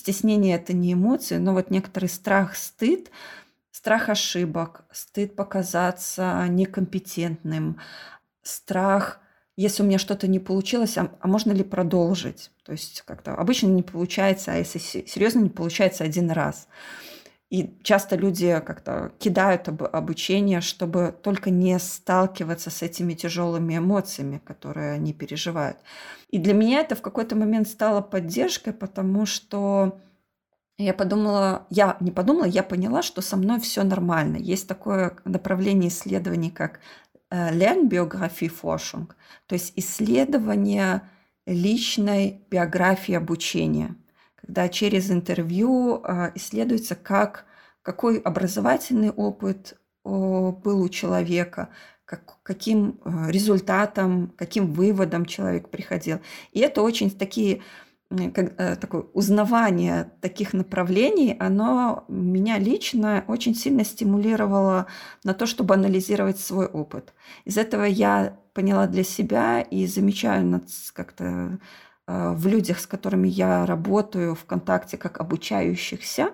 стеснение 0.00 0.56
это 0.56 0.72
не 0.72 0.92
эмоции, 0.92 1.36
но 1.36 1.54
вот 1.54 1.70
некоторый 1.70 2.08
страх, 2.08 2.56
стыд– 2.56 3.10
Страх 3.80 4.10
ошибок, 4.10 4.84
стыд 4.92 5.36
показаться 5.36 6.44
некомпетентным, 6.48 7.80
страх, 8.42 9.20
если 9.56 9.82
у 9.82 9.86
меня 9.86 9.98
что-то 9.98 10.26
не 10.26 10.38
получилось, 10.38 10.98
а, 10.98 11.16
а 11.20 11.28
можно 11.28 11.52
ли 11.52 11.64
продолжить? 11.64 12.50
То 12.64 12.72
есть 12.72 13.02
как-то 13.06 13.32
обычно 13.32 13.68
не 13.68 13.82
получается, 13.82 14.52
а 14.52 14.56
если 14.56 14.78
серьезно 14.78 15.40
не 15.40 15.48
получается 15.48 16.04
один 16.04 16.30
раз. 16.30 16.68
И 17.50 17.76
часто 17.82 18.14
люди 18.14 18.62
как-то 18.64 19.12
кидают 19.18 19.68
об, 19.68 19.82
обучение, 19.82 20.60
чтобы 20.60 21.12
только 21.22 21.50
не 21.50 21.78
сталкиваться 21.80 22.70
с 22.70 22.80
этими 22.82 23.14
тяжелыми 23.14 23.76
эмоциями, 23.76 24.40
которые 24.44 24.92
они 24.92 25.12
переживают. 25.12 25.78
И 26.30 26.38
для 26.38 26.54
меня 26.54 26.80
это 26.80 26.94
в 26.94 27.02
какой-то 27.02 27.34
момент 27.34 27.66
стало 27.66 28.02
поддержкой, 28.02 28.72
потому 28.72 29.26
что 29.26 29.98
я 30.78 30.94
подумала, 30.94 31.66
я 31.70 31.96
не 31.98 32.12
подумала, 32.12 32.44
я 32.44 32.62
поняла, 32.62 33.02
что 33.02 33.20
со 33.20 33.36
мной 33.36 33.58
все 33.60 33.82
нормально. 33.82 34.36
Есть 34.36 34.68
такое 34.68 35.16
направление 35.24 35.90
исследований, 35.90 36.50
как 36.50 36.78
э, 37.30 37.52
Lernbiografie-Forschung, 37.52 39.08
то 39.46 39.54
есть 39.54 39.72
исследование 39.76 41.02
личной 41.46 42.42
биографии 42.48 43.14
обучения, 43.14 43.96
когда 44.42 44.68
через 44.68 45.10
интервью 45.10 46.02
э, 46.02 46.32
исследуется, 46.34 46.94
как, 46.94 47.46
какой 47.82 48.18
образовательный 48.18 49.10
опыт 49.10 49.76
был 50.02 50.80
у 50.80 50.88
человека, 50.88 51.68
как, 52.06 52.38
каким 52.42 52.98
результатом, 53.28 54.32
каким 54.36 54.72
выводом 54.72 55.26
человек 55.26 55.68
приходил. 55.68 56.20
И 56.52 56.60
это 56.60 56.80
очень 56.80 57.10
такие 57.10 57.60
как, 58.10 58.54
э, 58.58 58.76
такое 58.76 59.02
узнавание 59.12 60.10
таких 60.20 60.52
направлений, 60.52 61.36
оно 61.38 62.04
меня 62.08 62.58
лично 62.58 63.24
очень 63.28 63.54
сильно 63.54 63.84
стимулировало 63.84 64.86
на 65.22 65.32
то, 65.32 65.46
чтобы 65.46 65.74
анализировать 65.74 66.40
свой 66.40 66.66
опыт. 66.66 67.14
Из 67.44 67.56
этого 67.56 67.84
я 67.84 68.36
поняла 68.52 68.88
для 68.88 69.04
себя 69.04 69.60
и 69.60 69.86
замечаю 69.86 70.60
как-то 70.92 71.60
в 72.34 72.46
людях, 72.46 72.80
с 72.80 72.86
которыми 72.86 73.28
я 73.28 73.66
работаю 73.66 74.34
в 74.34 74.44
контакте 74.44 74.96
как 74.96 75.20
обучающихся, 75.20 76.30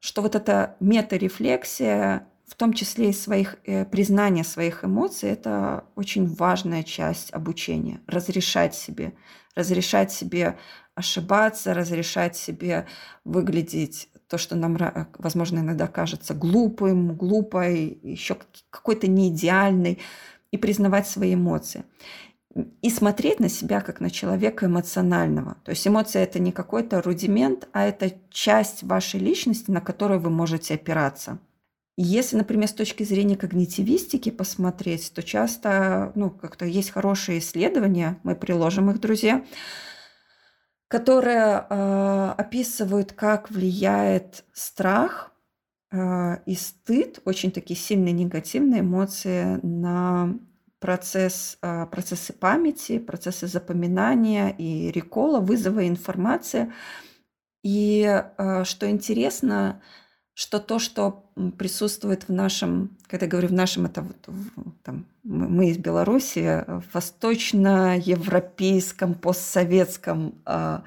что 0.00 0.22
вот 0.22 0.34
эта 0.34 0.76
метарефлексия, 0.80 2.26
в 2.46 2.54
том 2.54 2.72
числе 2.72 3.10
и 3.10 3.12
своих, 3.12 3.56
э, 3.64 3.84
признания 3.84 4.44
своих 4.44 4.84
эмоций, 4.84 5.30
это 5.30 5.84
очень 5.96 6.26
важная 6.26 6.82
часть 6.82 7.32
обучения. 7.32 8.00
Разрешать 8.06 8.74
себе 8.74 9.14
разрешать 9.54 10.12
себе 10.12 10.56
ошибаться, 10.94 11.74
разрешать 11.74 12.36
себе 12.36 12.86
выглядеть 13.24 14.08
то, 14.28 14.38
что 14.38 14.56
нам, 14.56 14.76
возможно, 15.18 15.58
иногда 15.58 15.86
кажется 15.86 16.34
глупым, 16.34 17.14
глупой, 17.14 17.98
еще 18.02 18.36
какой-то 18.70 19.06
неидеальной, 19.06 20.00
и 20.50 20.56
признавать 20.56 21.08
свои 21.08 21.34
эмоции. 21.34 21.84
И 22.82 22.90
смотреть 22.90 23.40
на 23.40 23.48
себя 23.48 23.80
как 23.80 24.00
на 24.00 24.10
человека 24.10 24.66
эмоционального. 24.66 25.56
То 25.64 25.70
есть 25.70 25.86
эмоция 25.86 26.22
это 26.22 26.38
не 26.38 26.52
какой-то 26.52 27.02
рудимент, 27.02 27.68
а 27.72 27.84
это 27.84 28.12
часть 28.30 28.84
вашей 28.84 29.18
личности, 29.18 29.70
на 29.70 29.80
которую 29.80 30.20
вы 30.20 30.30
можете 30.30 30.74
опираться. 30.74 31.38
Если, 31.96 32.36
например, 32.36 32.68
с 32.68 32.72
точки 32.72 33.04
зрения 33.04 33.36
когнитивистики 33.36 34.30
посмотреть, 34.30 35.12
то 35.14 35.22
часто, 35.22 36.12
ну, 36.16 36.30
как-то 36.30 36.64
есть 36.64 36.90
хорошие 36.90 37.38
исследования, 37.38 38.18
мы 38.24 38.34
приложим 38.34 38.90
их, 38.90 39.00
друзья, 39.00 39.44
которые 40.88 41.66
э, 41.68 42.34
описывают, 42.36 43.12
как 43.12 43.50
влияет 43.50 44.44
страх 44.52 45.32
э, 45.92 46.38
и 46.46 46.54
стыд, 46.54 47.20
очень 47.24 47.52
такие 47.52 47.78
сильные 47.78 48.12
негативные 48.12 48.80
эмоции 48.80 49.60
на 49.62 50.36
процесс, 50.84 51.56
э, 51.62 51.86
процессы 51.86 52.34
памяти, 52.34 52.98
процессы 52.98 53.46
запоминания 53.46 54.50
и 54.50 54.90
рекола, 54.90 55.40
вызова 55.40 55.88
информации. 55.88 56.70
И 57.62 58.04
э, 58.04 58.64
что 58.64 58.90
интересно, 58.90 59.80
что 60.34 60.60
то, 60.60 60.78
что 60.78 61.30
присутствует 61.56 62.28
в 62.28 62.32
нашем, 62.34 62.98
когда 63.06 63.24
я 63.24 63.30
говорю 63.30 63.48
в 63.48 63.54
нашем, 63.54 63.86
это 63.86 64.02
вот, 64.02 64.28
там, 64.82 65.06
мы 65.22 65.70
из 65.70 65.78
Беларуси, 65.78 66.64
в 66.66 66.84
восточноевропейском, 66.92 69.14
постсоветском 69.14 70.34
э, 70.44 70.80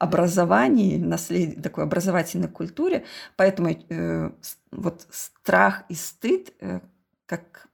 образовании, 0.00 0.98
наслед... 0.98 1.62
такой 1.62 1.84
образовательной 1.84 2.48
культуре, 2.48 3.04
поэтому 3.36 3.68
э, 3.70 4.32
вот 4.72 5.06
страх 5.10 5.84
и 5.88 5.94
стыд, 5.94 6.52
э, 6.60 6.80
как 7.26 7.68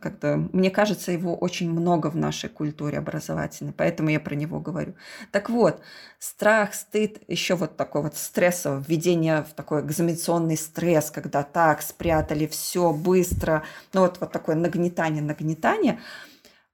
как-то, 0.00 0.48
мне 0.52 0.70
кажется, 0.70 1.12
его 1.12 1.36
очень 1.36 1.70
много 1.70 2.10
в 2.10 2.16
нашей 2.16 2.50
культуре 2.50 2.98
образовательной, 2.98 3.72
поэтому 3.72 4.08
я 4.08 4.18
про 4.18 4.34
него 4.34 4.60
говорю. 4.60 4.94
Так 5.30 5.50
вот, 5.50 5.80
страх, 6.18 6.74
стыд, 6.74 7.18
еще 7.28 7.54
вот 7.54 7.76
такой 7.76 8.02
вот 8.02 8.16
стрессовое 8.16 8.82
введение 8.86 9.42
в 9.42 9.54
такой 9.54 9.82
экзаменационный 9.82 10.56
стресс, 10.56 11.10
когда 11.10 11.42
так 11.42 11.82
спрятали 11.82 12.46
все 12.46 12.92
быстро, 12.92 13.62
ну 13.92 14.00
вот, 14.00 14.18
вот 14.20 14.32
такое 14.32 14.56
нагнетание, 14.56 15.22
нагнетание, 15.22 16.00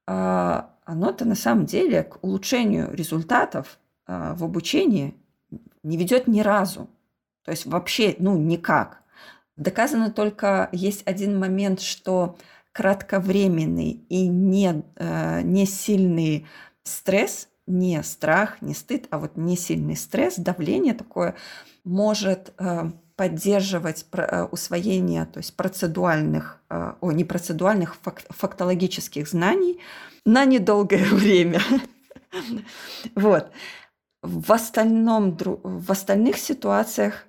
а, 0.07 0.73
оно-то 0.85 1.25
на 1.25 1.35
самом 1.35 1.65
деле 1.65 2.03
к 2.03 2.23
улучшению 2.23 2.93
результатов 2.93 3.77
а, 4.07 4.33
в 4.33 4.43
обучении 4.43 5.15
не 5.83 5.97
ведет 5.97 6.27
ни 6.27 6.41
разу. 6.41 6.89
То 7.45 7.51
есть 7.51 7.65
вообще, 7.65 8.15
ну, 8.19 8.37
никак. 8.37 9.03
Доказано 9.59 10.09
только 10.09 10.69
есть 10.71 11.01
один 11.05 11.37
момент, 11.37 11.81
что 11.81 12.37
кратковременный 12.71 14.05
и 14.07 14.27
не, 14.27 14.83
э, 14.95 15.41
не 15.41 15.65
сильный 15.65 16.47
стресс, 16.83 17.49
не 17.67 18.01
страх, 18.03 18.61
не 18.61 18.73
стыд, 18.73 19.07
а 19.09 19.19
вот 19.19 19.35
не 19.35 19.57
сильный 19.57 19.97
стресс, 19.97 20.35
давление 20.37 20.93
такое 20.93 21.35
может 21.83 22.53
э, 22.57 22.89
поддерживать 23.17 24.05
э, 24.13 24.43
усвоение, 24.43 25.25
то 25.25 25.39
есть 25.39 25.57
процедуальных, 25.57 26.61
о, 26.69 27.11
не 27.11 27.25
процедуальных, 27.25 27.97
фактологических 28.29 29.27
знаний 29.27 29.79
на 30.25 30.45
недолгое 30.45 31.03
время. 31.11 31.59
Вот. 33.13 33.51
В, 34.21 34.53
остальном, 34.53 35.37
в 35.37 35.91
остальных 35.91 36.37
ситуациях 36.37 37.25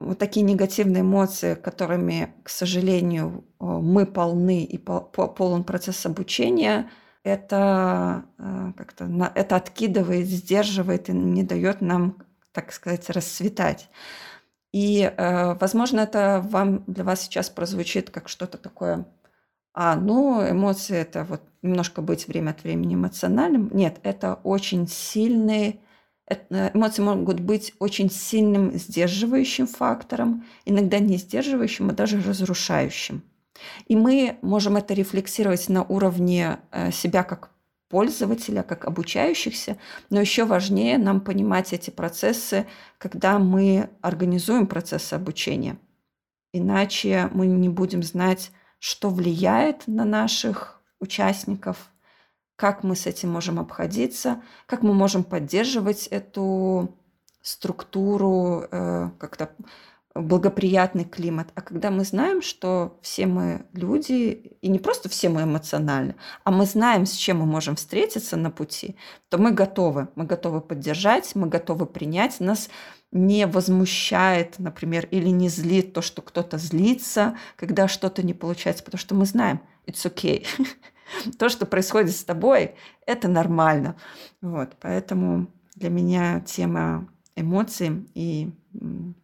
вот 0.00 0.18
такие 0.18 0.42
негативные 0.42 1.02
эмоции, 1.02 1.54
которыми, 1.54 2.34
к 2.44 2.50
сожалению, 2.50 3.44
мы 3.58 4.06
полны 4.06 4.62
и 4.62 4.78
полон 4.78 5.64
процесс 5.64 6.06
обучения, 6.06 6.90
это 7.24 8.24
э, 8.38 8.72
как-то 8.76 9.32
это 9.34 9.56
откидывает, 9.56 10.26
сдерживает 10.26 11.08
и 11.08 11.12
не 11.12 11.42
дает 11.42 11.80
нам, 11.80 12.22
так 12.52 12.72
сказать, 12.72 13.10
расцветать. 13.10 13.90
И, 14.72 15.02
э, 15.02 15.54
возможно, 15.54 16.00
это 16.00 16.44
вам 16.48 16.84
для 16.86 17.02
вас 17.04 17.22
сейчас 17.22 17.50
прозвучит 17.50 18.10
как 18.10 18.28
что-то 18.28 18.56
такое. 18.56 19.04
А, 19.74 19.96
ну, 19.96 20.48
эмоции 20.48 20.96
это 20.96 21.24
вот 21.24 21.42
немножко 21.62 22.02
быть 22.02 22.28
время 22.28 22.50
от 22.50 22.62
времени 22.62 22.94
эмоциональным. 22.94 23.68
Нет, 23.72 23.98
это 24.04 24.38
очень 24.44 24.86
сильный 24.86 25.80
Э, 25.80 25.84
эмоции 26.50 27.02
могут 27.02 27.40
быть 27.40 27.74
очень 27.78 28.10
сильным 28.10 28.72
сдерживающим 28.72 29.66
фактором, 29.66 30.44
иногда 30.64 30.98
не 30.98 31.16
сдерживающим, 31.16 31.90
а 31.90 31.92
даже 31.92 32.20
разрушающим. 32.20 33.22
И 33.86 33.96
мы 33.96 34.38
можем 34.42 34.76
это 34.76 34.94
рефлексировать 34.94 35.68
на 35.68 35.82
уровне 35.82 36.58
э, 36.70 36.92
себя 36.92 37.22
как 37.24 37.50
пользователя, 37.88 38.62
как 38.62 38.84
обучающихся, 38.84 39.78
но 40.10 40.20
еще 40.20 40.44
важнее 40.44 40.98
нам 40.98 41.20
понимать 41.20 41.72
эти 41.72 41.90
процессы, 41.90 42.66
когда 42.98 43.38
мы 43.38 43.88
организуем 44.02 44.66
процессы 44.66 45.14
обучения. 45.14 45.78
Иначе 46.52 47.30
мы 47.32 47.46
не 47.46 47.68
будем 47.68 48.02
знать, 48.02 48.50
что 48.78 49.10
влияет 49.10 49.86
на 49.86 50.04
наших 50.04 50.82
участников, 51.00 51.90
как 52.58 52.82
мы 52.82 52.96
с 52.96 53.06
этим 53.06 53.30
можем 53.30 53.60
обходиться, 53.60 54.42
как 54.66 54.82
мы 54.82 54.92
можем 54.92 55.22
поддерживать 55.22 56.08
эту 56.08 56.92
структуру, 57.40 58.66
э, 58.68 59.10
как-то 59.16 59.50
благоприятный 60.12 61.04
климат. 61.04 61.50
А 61.54 61.60
когда 61.60 61.92
мы 61.92 62.02
знаем, 62.02 62.42
что 62.42 62.98
все 63.00 63.26
мы 63.26 63.64
люди, 63.74 64.56
и 64.60 64.68
не 64.68 64.80
просто 64.80 65.08
все 65.08 65.28
мы 65.28 65.44
эмоциональны, 65.44 66.16
а 66.42 66.50
мы 66.50 66.66
знаем, 66.66 67.06
с 67.06 67.12
чем 67.12 67.38
мы 67.38 67.46
можем 67.46 67.76
встретиться 67.76 68.36
на 68.36 68.50
пути, 68.50 68.96
то 69.28 69.38
мы 69.38 69.52
готовы. 69.52 70.08
Мы 70.16 70.24
готовы 70.24 70.60
поддержать, 70.60 71.36
мы 71.36 71.46
готовы 71.46 71.86
принять. 71.86 72.40
Нас 72.40 72.70
не 73.12 73.46
возмущает, 73.46 74.58
например, 74.58 75.06
или 75.12 75.28
не 75.28 75.48
злит 75.48 75.92
то, 75.92 76.02
что 76.02 76.22
кто-то 76.22 76.58
злится, 76.58 77.36
когда 77.54 77.86
что-то 77.86 78.24
не 78.24 78.34
получается, 78.34 78.82
потому 78.82 78.98
что 78.98 79.14
мы 79.14 79.26
знаем, 79.26 79.60
it's 79.86 80.04
okay. 80.12 80.44
То, 81.38 81.48
что 81.48 81.66
происходит 81.66 82.14
с 82.14 82.24
тобой, 82.24 82.74
это 83.06 83.28
нормально. 83.28 83.96
Вот, 84.40 84.76
поэтому 84.80 85.48
для 85.74 85.90
меня 85.90 86.40
тема 86.40 87.08
эмоций 87.36 88.08
и 88.14 88.50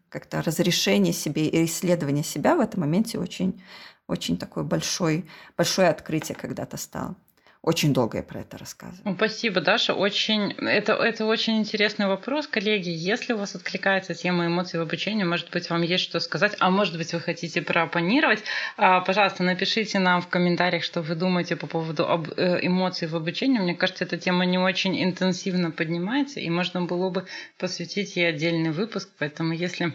как-то 0.08 0.42
разрешение 0.42 1.12
себе 1.12 1.48
и 1.48 1.64
исследование 1.64 2.22
себя 2.22 2.54
в 2.54 2.60
этом 2.60 2.80
моменте 2.80 3.18
очень, 3.18 3.60
очень 4.06 4.36
такое 4.36 4.62
большое, 4.62 5.24
большое 5.56 5.88
открытие 5.88 6.36
когда-то 6.36 6.76
стало. 6.76 7.16
Очень 7.64 7.94
долго 7.94 8.18
я 8.18 8.22
про 8.22 8.40
это 8.40 8.58
рассказываю. 8.58 9.16
Спасибо, 9.16 9.62
Даша. 9.62 9.94
Очень, 9.94 10.52
это, 10.52 10.92
это 10.92 11.24
очень 11.24 11.56
интересный 11.56 12.06
вопрос, 12.06 12.46
коллеги. 12.46 12.90
Если 12.90 13.32
у 13.32 13.38
вас 13.38 13.54
откликается 13.54 14.12
тема 14.12 14.44
эмоций 14.44 14.78
в 14.78 14.82
обучении, 14.82 15.24
может 15.24 15.50
быть, 15.50 15.70
вам 15.70 15.80
есть 15.80 16.04
что 16.04 16.20
сказать, 16.20 16.54
а 16.60 16.68
может 16.68 16.98
быть, 16.98 17.14
вы 17.14 17.20
хотите 17.20 17.62
проопонировать, 17.62 18.42
а, 18.76 19.00
пожалуйста, 19.00 19.44
напишите 19.44 19.98
нам 19.98 20.20
в 20.20 20.28
комментариях, 20.28 20.84
что 20.84 21.00
вы 21.00 21.14
думаете 21.14 21.56
по 21.56 21.66
поводу 21.66 22.04
э, 22.36 22.58
эмоций 22.66 23.08
в 23.08 23.16
обучении. 23.16 23.58
Мне 23.58 23.74
кажется, 23.74 24.04
эта 24.04 24.18
тема 24.18 24.44
не 24.44 24.58
очень 24.58 25.02
интенсивно 25.02 25.70
поднимается, 25.70 26.40
и 26.40 26.50
можно 26.50 26.82
было 26.82 27.08
бы 27.08 27.24
посвятить 27.58 28.14
ей 28.16 28.28
отдельный 28.28 28.72
выпуск. 28.72 29.08
Поэтому, 29.18 29.54
если 29.54 29.94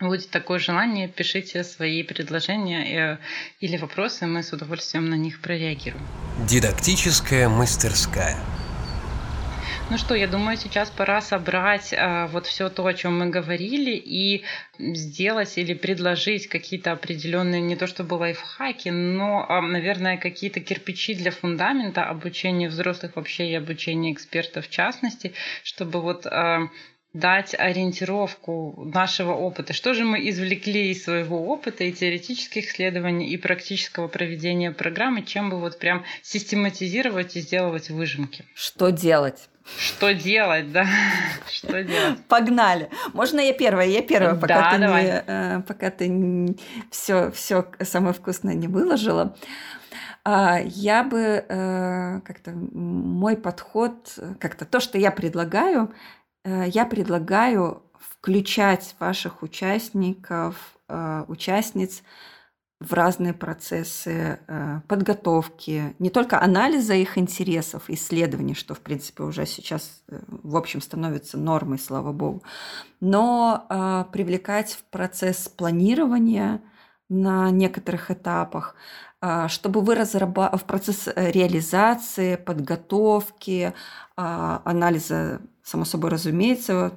будет 0.00 0.30
такое 0.30 0.58
желание, 0.58 1.08
пишите 1.08 1.64
свои 1.64 2.02
предложения 2.02 3.14
э, 3.14 3.18
или 3.60 3.76
вопросы, 3.76 4.26
мы 4.26 4.42
с 4.42 4.52
удовольствием 4.52 5.08
на 5.08 5.14
них 5.14 5.40
прореагируем. 5.40 6.06
Дидактическая 6.46 7.48
мастерская. 7.48 8.36
Ну 9.88 9.98
что, 9.98 10.16
я 10.16 10.26
думаю, 10.26 10.56
сейчас 10.56 10.90
пора 10.90 11.20
собрать 11.20 11.94
а, 11.96 12.26
вот 12.26 12.46
все 12.46 12.68
то, 12.68 12.84
о 12.84 12.92
чем 12.92 13.20
мы 13.20 13.26
говорили, 13.26 13.92
и 13.92 14.42
сделать 14.80 15.56
или 15.58 15.74
предложить 15.74 16.48
какие-то 16.48 16.90
определенные, 16.90 17.60
не 17.60 17.76
то 17.76 17.86
чтобы 17.86 18.14
лайфхаки, 18.14 18.88
но, 18.88 19.46
а, 19.48 19.60
наверное, 19.62 20.16
какие-то 20.16 20.58
кирпичи 20.58 21.14
для 21.14 21.30
фундамента 21.30 22.04
обучения 22.04 22.68
взрослых 22.68 23.14
вообще 23.14 23.48
и 23.48 23.54
обучения 23.54 24.12
экспертов 24.12 24.66
в 24.66 24.70
частности, 24.70 25.34
чтобы 25.62 26.02
вот 26.02 26.26
а, 26.26 26.68
дать 27.18 27.54
ориентировку 27.58 28.90
нашего 28.92 29.32
опыта. 29.32 29.72
Что 29.72 29.94
же 29.94 30.04
мы 30.04 30.28
извлекли 30.28 30.90
из 30.90 31.04
своего 31.04 31.46
опыта 31.46 31.84
и 31.84 31.92
теоретических 31.92 32.68
исследований, 32.68 33.28
и 33.28 33.36
практического 33.36 34.08
проведения 34.08 34.70
программы, 34.70 35.22
чем 35.22 35.50
бы 35.50 35.58
вот 35.58 35.78
прям 35.78 36.04
систематизировать 36.22 37.36
и 37.36 37.40
сделать 37.40 37.90
выжимки. 37.90 38.44
Что 38.54 38.90
делать? 38.90 39.48
Что 39.78 40.14
делать, 40.14 40.70
да? 40.72 40.86
Что 41.50 41.82
делать? 41.82 42.24
Погнали. 42.28 42.88
Можно 43.12 43.40
я 43.40 43.52
первая? 43.52 43.88
Я 43.88 44.02
первая, 44.02 44.34
пока 44.34 44.60
да, 44.60 44.70
ты 44.72 44.78
давай. 44.78 45.04
не, 45.04 45.22
э, 45.26 45.62
пока 45.66 45.90
ты 45.90 46.56
все, 46.90 47.30
все 47.32 47.66
самое 47.80 48.14
вкусное 48.14 48.54
не 48.54 48.68
выложила. 48.68 49.34
А, 50.28 50.58
я 50.60 51.04
бы 51.04 51.44
э, 51.48 52.20
как-то 52.24 52.50
мой 52.50 53.36
подход, 53.36 54.18
как-то 54.40 54.64
то, 54.64 54.80
что 54.80 54.98
я 54.98 55.12
предлагаю, 55.12 55.84
э, 55.84 56.15
я 56.46 56.86
предлагаю 56.86 57.82
включать 57.98 58.94
ваших 59.00 59.42
участников, 59.42 60.78
участниц 60.88 62.02
в 62.80 62.92
разные 62.92 63.32
процессы 63.32 64.38
э, 64.46 64.80
подготовки, 64.86 65.94
не 65.98 66.10
только 66.10 66.40
анализа 66.40 66.94
их 66.94 67.16
интересов, 67.16 67.88
исследований, 67.88 68.54
что, 68.54 68.74
в 68.74 68.80
принципе, 68.80 69.22
уже 69.22 69.46
сейчас, 69.46 70.02
э, 70.08 70.18
в 70.28 70.56
общем, 70.56 70.82
становится 70.82 71.38
нормой, 71.38 71.78
слава 71.78 72.12
богу, 72.12 72.42
но 73.00 73.66
э, 73.68 74.04
привлекать 74.12 74.72
в 74.72 74.84
процесс 74.90 75.48
планирования 75.48 76.60
на 77.08 77.50
некоторых 77.50 78.10
этапах, 78.10 78.74
чтобы 79.46 79.80
вы 79.80 79.94
разраба... 79.94 80.50
в 80.56 80.64
процесс 80.64 81.06
реализации, 81.14 82.34
подготовки, 82.34 83.74
анализа, 84.16 85.40
само 85.66 85.84
собой 85.84 86.10
разумеется, 86.10 86.92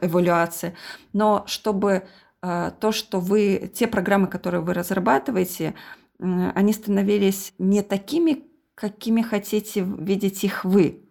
эвалюации, 0.00 0.74
но 1.12 1.42
чтобы 1.46 2.04
а, 2.40 2.70
то, 2.70 2.92
что 2.92 3.18
вы, 3.18 3.70
те 3.74 3.88
программы, 3.88 4.28
которые 4.28 4.60
вы 4.60 4.72
разрабатываете, 4.72 5.74
они 6.20 6.72
становились 6.72 7.52
не 7.58 7.82
такими, 7.82 8.44
какими 8.76 9.20
хотите 9.22 9.80
видеть 9.80 10.44
их 10.44 10.64
вы, 10.64 11.02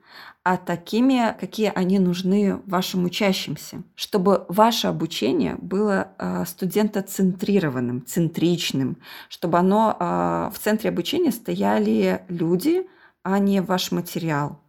а 0.44 0.56
такими, 0.56 1.36
какие 1.38 1.72
они 1.76 2.00
нужны 2.00 2.62
вашим 2.68 3.04
учащимся, 3.04 3.84
чтобы 3.96 4.46
ваше 4.48 4.88
обучение 4.88 5.56
было 5.56 6.14
а, 6.18 6.46
студентоцентрированным, 6.46 8.06
центричным, 8.06 8.98
чтобы 9.28 9.58
оно 9.58 10.52
в 10.54 10.60
центре 10.60 10.90
обучения 10.90 11.32
стояли 11.32 12.24
люди, 12.30 12.88
а 13.24 13.40
не 13.40 13.62
ваш 13.62 13.92
материал 13.92 14.63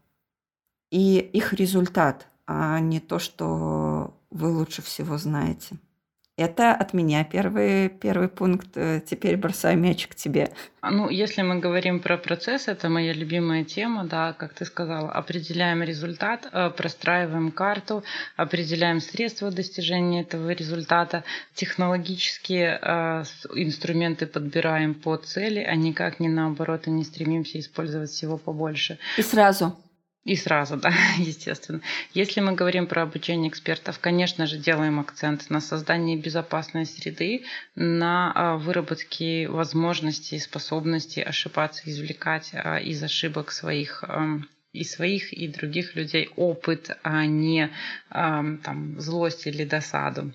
и 0.95 1.19
их 1.19 1.53
результат, 1.53 2.29
а 2.47 2.79
не 2.79 3.01
то, 3.01 3.19
что 3.19 4.15
вы 4.31 4.49
лучше 4.49 4.81
всего 4.81 5.19
знаете. 5.19 5.77
Это 6.37 6.73
от 6.73 6.95
меня 6.95 7.25
первый, 7.25 7.89
первый 7.89 8.29
пункт. 8.29 8.77
Э, 8.77 9.01
теперь 9.05 9.37
бросаю 9.37 9.77
мячик 9.79 10.15
тебе. 10.15 10.53
А, 10.81 10.91
ну, 10.93 11.09
если 11.09 11.43
мы 11.43 11.59
говорим 11.59 11.99
про 11.99 12.17
процесс, 12.17 12.69
это 12.69 12.89
моя 12.89 13.13
любимая 13.13 13.65
тема, 13.65 14.05
да, 14.05 14.33
как 14.33 14.55
ты 14.55 14.65
сказала. 14.65 15.11
Определяем 15.11 15.83
результат, 15.83 16.49
э, 16.53 16.71
простраиваем 16.71 17.51
карту, 17.51 18.05
определяем 18.37 19.01
средства 19.01 19.51
достижения 19.51 20.23
этого 20.23 20.51
результата, 20.51 21.25
технологические 21.55 22.79
э, 22.81 23.25
инструменты 23.55 24.27
подбираем 24.27 24.95
по 24.95 25.17
цели, 25.17 25.61
а 25.61 25.75
никак 25.75 26.21
не 26.21 26.29
наоборот, 26.29 26.87
и 26.87 26.91
не 26.91 27.03
стремимся 27.03 27.59
использовать 27.59 28.11
всего 28.11 28.39
побольше. 28.39 28.99
И 29.19 29.23
сразу 29.23 29.77
и 30.25 30.37
сразу, 30.37 30.77
да, 30.79 30.93
естественно. 31.19 31.81
Если 32.13 32.41
мы 32.41 32.53
говорим 32.53 32.87
про 32.87 33.03
обучение 33.03 33.51
экспертов, 33.51 33.99
конечно 33.99 34.47
же, 34.47 34.59
делаем 34.59 35.01
акцент 35.01 35.51
на 35.51 35.61
создании 35.61 36.17
безопасной 36.17 36.87
среды, 36.87 37.45
на 37.75 38.33
а, 38.35 38.57
выработке 38.57 39.49
возможностей, 39.49 40.39
способностей 40.39 41.23
ошибаться, 41.23 41.83
извлекать 41.87 42.51
а, 42.55 42.79
из 42.79 43.03
ошибок 43.03 43.51
своих 43.51 44.05
и 44.73 44.83
своих, 44.83 45.33
и 45.33 45.47
других 45.47 45.95
людей 45.95 46.31
опыт, 46.35 46.99
а 47.05 47.27
не 47.27 47.71
там, 48.11 49.01
злость 49.01 49.47
или 49.47 49.65
досаду. 49.65 50.33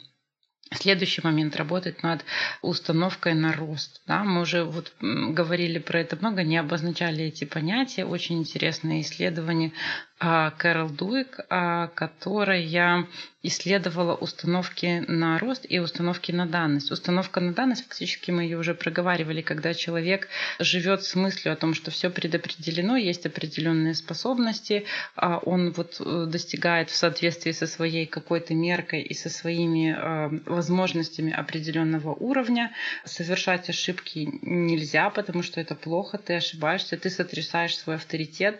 Следующий 0.72 1.22
момент 1.24 1.56
работать 1.56 2.04
над 2.04 2.24
установкой 2.62 3.34
на 3.34 3.54
рост. 3.54 4.02
Да, 4.06 4.24
мы 4.24 4.42
уже 4.42 4.64
вот 4.64 4.94
говорили 5.00 5.80
про 5.80 6.02
это 6.02 6.16
много, 6.16 6.44
не 6.44 6.58
обозначали 6.58 7.26
эти 7.26 7.44
понятия. 7.44 8.06
Очень 8.06 8.38
интересное 8.40 9.02
исследование 9.02 9.72
а, 9.72 10.09
Кэрол 10.20 10.90
Дуик, 10.90 11.40
а, 11.50 11.88
которая 11.88 13.08
исследовала 13.42 14.16
установки 14.16 15.06
на 15.08 15.40
рост 15.40 15.66
и 15.70 15.80
установки 15.80 16.34
на 16.34 16.46
данность. 16.46 16.92
Установка 16.92 17.40
на 17.40 17.54
данность, 17.54 17.86
фактически 17.88 18.32
мы 18.32 18.44
ее 18.44 18.58
уже 18.58 18.74
проговаривали, 18.74 19.42
когда 19.42 19.74
человек 19.74 20.28
живет 20.60 21.04
с 21.04 21.16
мыслью 21.16 21.54
о 21.54 21.56
том, 21.56 21.74
что 21.74 21.90
все 21.90 22.10
предопределено, 22.10 22.98
есть 22.98 23.26
определенные 23.26 23.96
способности, 23.96 24.86
а 25.16 25.38
он 25.38 25.72
вот 25.72 26.02
э, 26.02 26.26
достигает 26.28 26.90
в 26.90 26.98
соответствии 26.98 27.54
со 27.54 27.66
своей 27.66 28.06
какой-то 28.06 28.54
меркой 28.54 29.04
и 29.04 29.14
со 29.14 29.30
своими 29.30 29.96
э, 29.98 30.40
возможностями 30.46 31.32
определенного 31.32 32.14
уровня. 32.14 32.74
Совершать 33.06 33.70
ошибки 33.70 34.28
нельзя, 34.42 35.10
потому 35.12 35.44
что 35.44 35.62
это 35.62 35.76
плохо, 35.76 36.18
ты 36.18 36.36
ошибаешься, 36.36 36.98
ты 36.98 37.10
сотрясаешь 37.10 37.78
свой 37.78 37.96
авторитет. 37.96 38.60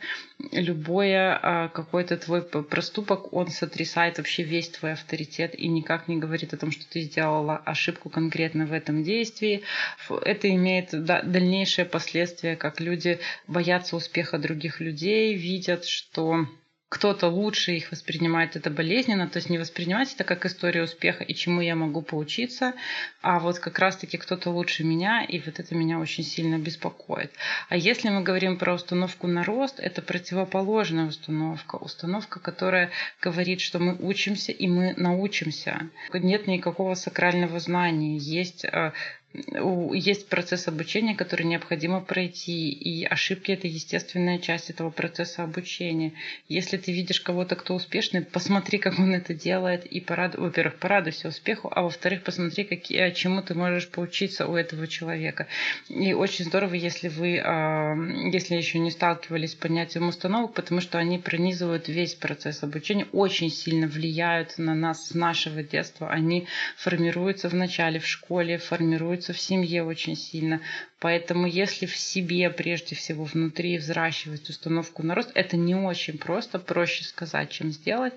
Любое 0.54 1.36
а, 1.36 1.49
какой-то 1.74 2.18
твой 2.18 2.42
проступок, 2.44 3.34
он 3.34 3.48
сотрясает 3.50 4.18
вообще 4.18 4.44
весь 4.44 4.70
твой 4.70 4.94
авторитет 4.94 5.58
и 5.58 5.68
никак 5.68 6.08
не 6.08 6.18
говорит 6.18 6.54
о 6.54 6.58
том, 6.58 6.72
что 6.72 6.88
ты 6.88 7.02
сделала 7.02 7.58
ошибку 7.58 8.10
конкретно 8.10 8.66
в 8.66 8.74
этом 8.74 9.04
действии. 9.04 9.64
Это 10.10 10.50
имеет 10.50 10.90
дальнейшие 10.92 11.86
последствия, 11.86 12.56
как 12.56 12.80
люди 12.80 13.20
боятся 13.48 13.96
успеха 13.96 14.38
других 14.38 14.80
людей, 14.80 15.34
видят, 15.34 15.86
что 15.86 16.46
кто-то 16.90 17.28
лучше 17.28 17.74
их 17.74 17.92
воспринимает 17.92 18.56
это 18.56 18.72
болезненно, 18.72 19.28
то 19.30 19.38
есть 19.38 19.50
не 19.50 19.60
воспринимать 19.60 20.14
это 20.14 20.24
как 20.24 20.46
историю 20.46 20.86
успеха 20.86 21.24
и 21.24 21.36
чему 21.36 21.62
я 21.62 21.76
могу 21.76 22.02
поучиться, 22.02 22.74
а 23.22 23.40
вот 23.40 23.60
как 23.60 23.78
раз-таки 23.78 24.18
кто-то 24.18 24.50
лучше 24.50 24.84
меня, 24.84 25.24
и 25.24 25.40
вот 25.40 25.60
это 25.60 25.76
меня 25.76 26.00
очень 26.00 26.24
сильно 26.24 26.58
беспокоит. 26.58 27.32
А 27.70 27.78
если 27.78 28.10
мы 28.10 28.22
говорим 28.22 28.58
про 28.58 28.74
установку 28.74 29.28
на 29.28 29.44
рост, 29.44 29.80
это 29.80 30.02
противоположная 30.02 31.08
установка, 31.08 31.76
установка, 31.76 32.40
которая 32.40 32.90
говорит, 33.22 33.62
что 33.62 33.78
мы 33.78 33.96
учимся 33.96 34.52
и 34.52 34.68
мы 34.68 34.96
научимся. 34.98 35.90
Нет 36.12 36.48
никакого 36.48 36.96
сакрального 36.96 37.60
знания, 37.60 38.18
есть 38.18 38.66
э, 38.66 38.94
есть 39.32 40.28
процесс 40.28 40.68
обучения, 40.68 41.16
который 41.16 41.46
необходимо 41.46 42.02
пройти, 42.02 42.72
и 42.72 43.06
ошибки 43.06 43.52
это 43.52 43.68
естественная 43.68 44.40
часть 44.40 44.72
этого 44.72 44.90
процесса 44.90 45.44
обучения. 45.44 46.14
Если 46.48 46.78
ты 46.78 46.92
видишь 46.92 47.22
кого-то, 47.22 47.56
кто 47.56 47.76
успешный, 47.76 48.22
посмотри, 48.22 48.80
как 48.80 48.98
он 48.98 49.14
это 49.14 49.36
делает, 49.36 49.86
и 49.86 50.00
порад... 50.00 50.36
во-первых, 50.36 50.78
порадуйся 50.78 51.28
успеху, 51.28 51.72
а 51.72 51.84
во-вторых, 51.84 52.24
посмотри, 52.24 52.64
какие... 52.64 53.12
чему 53.12 53.44
ты 53.44 53.54
можешь 53.54 53.90
поучиться 53.90 54.48
у 54.48 54.56
этого 54.56 54.88
человека. 54.88 55.46
И 55.90 56.14
очень 56.14 56.46
здорово, 56.46 56.74
если 56.74 57.08
вы, 57.08 57.40
а, 57.40 57.96
если 58.34 58.56
еще 58.56 58.80
не 58.80 58.90
сталкивались 58.90 59.52
с 59.52 59.56
понятием 59.56 60.08
установок, 60.08 60.56
потому 60.56 60.82
что 60.82 60.98
они 60.98 61.20
пронизывают 61.20 61.88
весь 61.88 62.16
процесс 62.16 62.64
обучения, 62.64 63.06
очень 63.12 63.52
сильно 63.52 63.86
влияют 63.86 64.58
на 64.58 64.74
нас 64.74 65.10
с 65.10 65.14
нашего 65.14 65.62
детства. 65.62 66.10
Они 66.10 66.48
формируются 66.78 67.48
в 67.48 67.54
начале 67.54 68.00
в 68.00 68.08
школе, 68.08 68.58
формируются 68.58 69.19
формируется 69.20 69.34
в 69.34 69.40
семье 69.40 69.84
очень 69.84 70.16
сильно. 70.16 70.62
Поэтому 71.00 71.48
если 71.48 71.86
в 71.86 71.96
себе 71.96 72.50
прежде 72.50 72.96
всего 72.96 73.24
внутри 73.24 73.78
взращивать 73.78 74.50
установку 74.50 75.04
на 75.04 75.16
рост, 75.16 75.32
это 75.36 75.58
не 75.58 75.76
очень 75.76 76.18
просто, 76.18 76.60
проще 76.60 77.04
сказать, 77.04 77.50
чем 77.50 77.72
сделать. 77.72 78.14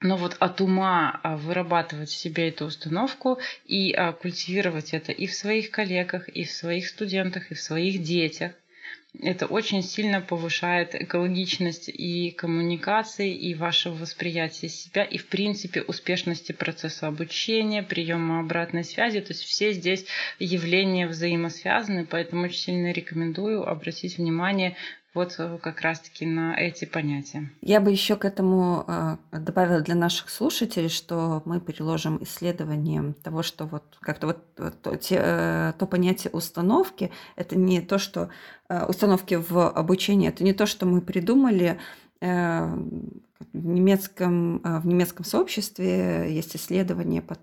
Но 0.00 0.16
вот 0.16 0.36
от 0.38 0.60
ума 0.60 1.18
а, 1.24 1.36
вырабатывать 1.36 2.08
в 2.08 2.16
себе 2.16 2.50
эту 2.50 2.66
установку 2.66 3.40
и 3.66 3.92
а, 3.92 4.12
культивировать 4.12 4.94
это 4.94 5.10
и 5.10 5.26
в 5.26 5.34
своих 5.34 5.72
коллегах, 5.72 6.28
и 6.28 6.44
в 6.44 6.52
своих 6.52 6.86
студентах, 6.86 7.50
и 7.50 7.54
в 7.54 7.60
своих 7.60 8.00
детях– 8.02 8.52
Это 9.20 9.46
очень 9.46 9.82
сильно 9.82 10.20
повышает 10.20 10.94
экологичность 10.94 11.88
и 11.88 12.30
коммуникации, 12.30 13.34
и 13.34 13.54
вашего 13.54 13.94
восприятия 13.94 14.68
себя, 14.68 15.02
и, 15.02 15.18
в 15.18 15.26
принципе, 15.26 15.82
успешности 15.82 16.52
процесса 16.52 17.08
обучения, 17.08 17.82
приема 17.82 18.40
обратной 18.40 18.84
связи. 18.84 19.20
То 19.20 19.32
есть 19.32 19.42
все 19.42 19.72
здесь 19.72 20.06
явления 20.38 21.08
взаимосвязаны, 21.08 22.06
поэтому 22.06 22.44
очень 22.44 22.58
сильно 22.58 22.92
рекомендую 22.92 23.68
обратить 23.68 24.18
внимание 24.18 24.76
вот 25.18 25.34
э, 25.38 25.58
как 25.60 25.80
раз-таки 25.80 26.24
на 26.26 26.56
эти 26.56 26.84
понятия. 26.84 27.50
Я 27.60 27.80
бы 27.80 27.90
еще 27.90 28.14
к 28.14 28.24
этому 28.24 28.84
а, 28.86 29.18
добавила 29.32 29.80
для 29.80 29.96
наших 29.96 30.30
слушателей, 30.30 30.88
что 30.88 31.42
мы 31.44 31.60
переложим 31.60 32.22
исследование 32.22 33.14
того, 33.24 33.42
что 33.42 33.66
вот 33.66 33.82
как-то 34.00 34.28
вот 34.28 34.38
э, 34.58 34.70
то, 34.80 34.96
те, 34.96 35.18
э, 35.20 35.72
то 35.76 35.86
понятие 35.86 36.30
установки, 36.32 37.10
это 37.36 37.58
не 37.58 37.80
то, 37.80 37.98
что 37.98 38.30
установки 38.68 39.34
в 39.34 39.70
обучении, 39.70 40.28
это 40.28 40.44
не 40.44 40.52
то, 40.52 40.66
что 40.66 40.84
мы 40.84 41.00
придумали, 41.00 41.78
в 42.20 42.76
немецком, 43.54 44.60
в 44.62 44.86
немецком 44.86 45.24
сообществе. 45.24 46.26
Есть 46.34 46.56
исследование 46.56 47.22
по, 47.22 47.36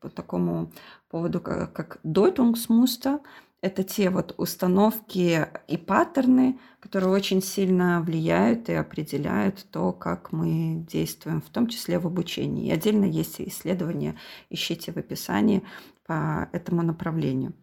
по 0.00 0.08
такому 0.08 0.70
поводу, 1.10 1.40
как, 1.40 1.72
как 1.72 1.98
Deutungsmuster, 2.04 3.20
это 3.62 3.84
те 3.84 4.10
вот 4.10 4.34
установки 4.38 5.46
и 5.68 5.76
паттерны, 5.76 6.58
которые 6.80 7.10
очень 7.10 7.40
сильно 7.40 8.02
влияют 8.02 8.68
и 8.68 8.74
определяют 8.74 9.64
то, 9.70 9.92
как 9.92 10.32
мы 10.32 10.84
действуем, 10.90 11.40
в 11.40 11.48
том 11.48 11.68
числе 11.68 12.00
в 12.00 12.06
обучении. 12.06 12.66
И 12.66 12.72
отдельно 12.72 13.04
есть 13.04 13.40
исследования, 13.40 14.16
ищите 14.50 14.90
в 14.92 14.96
описании 14.96 15.62
по 16.04 16.48
этому 16.52 16.82
направлению. 16.82 17.54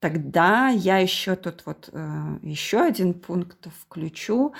Тогда 0.00 0.68
я 0.68 0.98
еще 0.98 1.34
тут 1.34 1.62
вот 1.64 1.88
э, 1.92 2.38
еще 2.42 2.80
один 2.80 3.14
пункт 3.14 3.68
включу. 3.80 4.52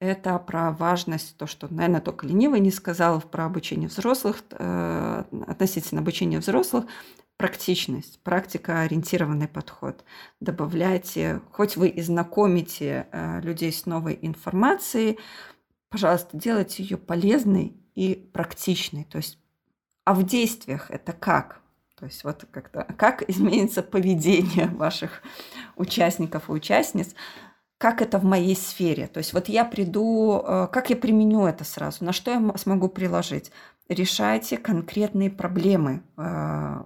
Это 0.00 0.38
про 0.40 0.72
важность, 0.72 1.36
то, 1.36 1.46
что, 1.46 1.72
наверное, 1.72 2.00
только 2.00 2.26
ленивый 2.26 2.60
не 2.60 2.72
сказал 2.72 3.20
про 3.20 3.44
обучение 3.44 3.88
взрослых, 3.88 4.42
э, 4.50 5.24
относительно 5.46 6.00
обучения 6.00 6.40
взрослых, 6.40 6.86
практичность, 7.36 8.20
практика-ориентированный 8.22 9.48
подход. 9.48 10.04
Добавляйте, 10.40 11.40
хоть 11.52 11.76
вы 11.76 11.88
и 11.88 12.00
знакомите 12.00 13.08
э, 13.12 13.40
людей 13.42 13.72
с 13.72 13.86
новой 13.86 14.18
информацией, 14.22 15.18
пожалуйста, 15.90 16.36
делайте 16.36 16.82
ее 16.82 16.96
полезной 16.96 17.76
и 17.94 18.14
практичной. 18.14 19.04
То 19.04 19.18
есть, 19.18 19.38
а 20.04 20.14
в 20.14 20.24
действиях 20.24 20.90
это 20.90 21.12
как? 21.12 21.60
То 21.98 22.06
есть 22.06 22.24
вот 22.24 22.44
как-то, 22.50 22.84
как 22.96 23.28
изменится 23.28 23.82
поведение 23.82 24.66
ваших 24.68 25.22
участников 25.76 26.48
и 26.48 26.52
участниц, 26.52 27.14
как 27.78 28.00
это 28.00 28.18
в 28.18 28.24
моей 28.24 28.56
сфере. 28.56 29.06
То 29.06 29.18
есть 29.18 29.34
вот 29.34 29.48
я 29.48 29.64
приду, 29.64 30.42
э, 30.42 30.68
как 30.72 30.88
я 30.88 30.96
применю 30.96 31.46
это 31.46 31.64
сразу, 31.64 32.04
на 32.04 32.12
что 32.12 32.30
я 32.30 32.56
смогу 32.56 32.88
приложить. 32.88 33.50
Решайте 33.88 34.56
конкретные 34.56 35.30
проблемы 35.30 36.02
э, 36.16 36.84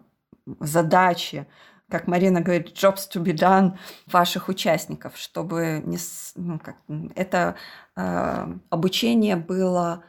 задачи, 0.61 1.47
как 1.89 2.07
Марина 2.07 2.41
говорит, 2.41 2.69
jobs 2.69 3.09
to 3.13 3.23
be 3.23 3.33
done 3.33 3.77
ваших 4.07 4.49
участников, 4.49 5.17
чтобы 5.17 5.83
не, 5.85 5.99
ну, 6.37 6.59
как, 6.59 6.77
это 7.17 7.57
э, 7.97 8.55
обучение 8.71 9.37
было 9.37 10.05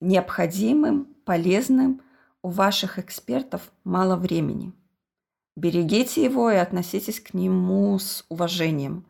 необходимым, 0.00 1.06
полезным. 1.24 2.02
У 2.40 2.50
ваших 2.50 3.00
экспертов 3.00 3.72
мало 3.82 4.16
времени. 4.16 4.72
Берегите 5.56 6.22
его 6.22 6.50
и 6.52 6.56
относитесь 6.56 7.18
к 7.18 7.34
нему 7.34 7.98
с 7.98 8.24
уважением. 8.28 9.04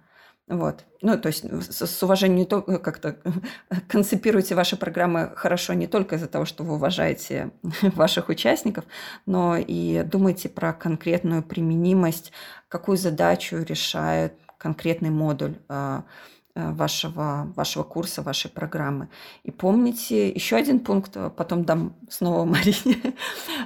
Вот. 0.48 0.86
Ну, 1.02 1.18
то 1.18 1.28
есть 1.28 1.44
с, 1.44 2.02
уважением 2.02 2.38
не 2.38 2.44
только 2.46 2.78
как-то 2.78 3.18
концепируйте 3.88 4.54
ваши 4.54 4.76
программы 4.76 5.30
хорошо 5.36 5.74
не 5.74 5.86
только 5.86 6.16
из-за 6.16 6.26
того, 6.26 6.46
что 6.46 6.64
вы 6.64 6.74
уважаете 6.74 7.50
ваших 7.82 8.30
участников, 8.30 8.84
но 9.26 9.56
и 9.58 10.02
думайте 10.04 10.48
про 10.48 10.72
конкретную 10.72 11.42
применимость, 11.42 12.32
какую 12.68 12.96
задачу 12.96 13.58
решает 13.58 14.34
конкретный 14.56 15.10
модуль 15.10 15.56
а, 15.68 16.04
а, 16.54 16.72
вашего, 16.72 17.52
вашего 17.54 17.82
курса, 17.82 18.22
вашей 18.22 18.50
программы. 18.50 19.10
И 19.44 19.50
помните 19.50 20.30
еще 20.30 20.56
один 20.56 20.80
пункт, 20.80 21.14
а 21.14 21.28
потом 21.28 21.64
дам 21.64 21.94
снова 22.08 22.44
Марине 22.46 23.14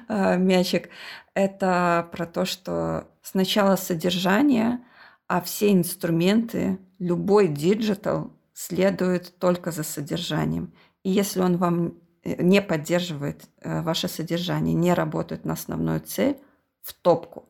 мячик, 0.09 0.89
это 1.35 2.09
про 2.11 2.27
то, 2.27 2.45
что 2.45 3.07
сначала 3.23 3.77
содержание– 3.77 4.81
а 5.33 5.41
все 5.41 5.73
инструменты, 5.73 6.79
любой 6.99 7.49
digital 7.49 8.35
следует 8.53 9.39
только 9.39 9.71
за 9.71 9.83
содержанием. 9.83 10.75
И 11.05 11.11
если 11.11 11.41
он 11.41 11.57
вам 11.57 11.95
э, 12.23 12.43
не 12.43 12.61
поддерживает 12.61 13.45
э, 13.63 13.81
ваше 13.81 14.09
содержание, 14.09 14.75
не 14.75 14.93
работает 14.93 15.47
на 15.47 15.55
основную 15.55 16.01
цель, 16.01 16.37
в 16.83 16.93
топку. 16.93 17.49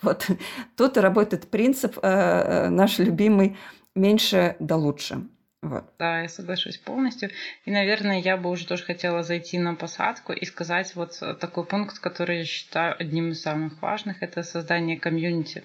Вот 0.00 0.26
тут 0.78 0.96
работает 0.96 1.50
принцип 1.50 1.98
э, 2.00 2.70
наш 2.70 2.98
любимый 2.98 3.58
«меньше 3.94 4.56
да 4.58 4.76
лучше». 4.76 5.28
Вот. 5.60 5.84
Да, 5.98 6.22
я 6.22 6.30
соглашусь 6.30 6.78
полностью. 6.78 7.28
И, 7.66 7.70
наверное, 7.70 8.22
я 8.22 8.38
бы 8.38 8.48
уже 8.48 8.66
тоже 8.66 8.84
хотела 8.84 9.22
зайти 9.22 9.58
на 9.58 9.74
посадку 9.74 10.32
и 10.32 10.46
сказать 10.46 10.94
вот 10.94 11.20
такой 11.40 11.66
пункт, 11.66 11.98
который 11.98 12.38
я 12.38 12.44
считаю 12.46 12.96
одним 12.98 13.32
из 13.32 13.42
самых 13.42 13.82
важных, 13.82 14.22
это 14.22 14.42
создание 14.42 14.98
комьюнити 14.98 15.64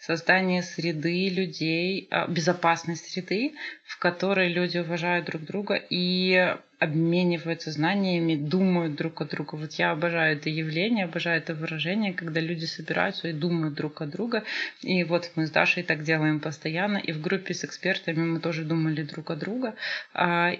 создание 0.00 0.62
среды 0.62 1.28
людей, 1.28 2.08
а, 2.10 2.26
безопасной 2.26 2.96
среды, 2.96 3.54
в 3.84 3.98
которой 3.98 4.48
люди 4.48 4.78
уважают 4.78 5.26
друг 5.26 5.42
друга 5.42 5.74
и 5.74 6.54
обмениваются 6.78 7.72
знаниями, 7.72 8.36
думают 8.36 8.94
друг 8.94 9.20
о 9.20 9.24
друга. 9.24 9.56
Вот 9.56 9.72
я 9.74 9.90
обожаю 9.90 10.36
это 10.36 10.48
явление, 10.48 11.06
обожаю 11.06 11.38
это 11.38 11.54
выражение, 11.54 12.12
когда 12.12 12.40
люди 12.40 12.66
собираются 12.66 13.28
и 13.28 13.32
думают 13.32 13.74
друг 13.74 14.00
о 14.00 14.06
друга. 14.06 14.44
И 14.82 15.02
вот 15.04 15.30
мы 15.34 15.46
с 15.46 15.50
Дашей 15.50 15.82
так 15.82 16.04
делаем 16.04 16.38
постоянно. 16.38 16.98
И 16.98 17.12
в 17.12 17.20
группе 17.20 17.52
с 17.52 17.64
экспертами 17.64 18.24
мы 18.24 18.40
тоже 18.40 18.62
думали 18.62 19.02
друг 19.02 19.30
о 19.30 19.36
друга. 19.36 19.74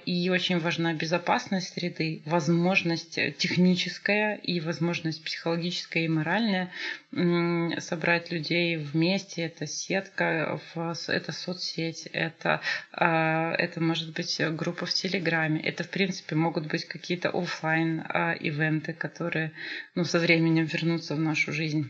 И 0.07 0.29
очень 0.31 0.59
важна 0.59 0.93
безопасность 0.93 1.75
среды, 1.75 2.23
возможность 2.25 3.19
техническая 3.37 4.37
и 4.37 4.61
возможность 4.61 5.23
психологическая 5.23 6.05
и 6.05 6.09
моральная 6.09 6.71
собрать 7.79 8.33
людей 8.33 8.77
вместе. 8.99 9.43
Это 9.43 9.67
сетка, 9.67 10.61
это 11.09 11.33
соцсеть, 11.33 12.07
это, 12.13 12.61
а, 12.93 13.53
это 13.53 13.81
может 13.81 14.15
быть 14.15 14.41
группа 14.51 14.87
в 14.87 14.93
Телеграме. 14.93 15.61
Это, 15.61 15.85
в 15.85 15.91
принципе, 15.91 16.35
могут 16.35 16.67
быть 16.67 16.85
какие-то 16.85 17.31
офлайн 17.31 18.05
а, 18.09 18.33
ивенты, 18.33 18.93
которые 18.93 19.53
ну, 19.95 20.05
со 20.05 20.19
временем 20.19 20.65
вернутся 20.65 21.15
в 21.15 21.21
нашу 21.21 21.53
жизнь 21.53 21.87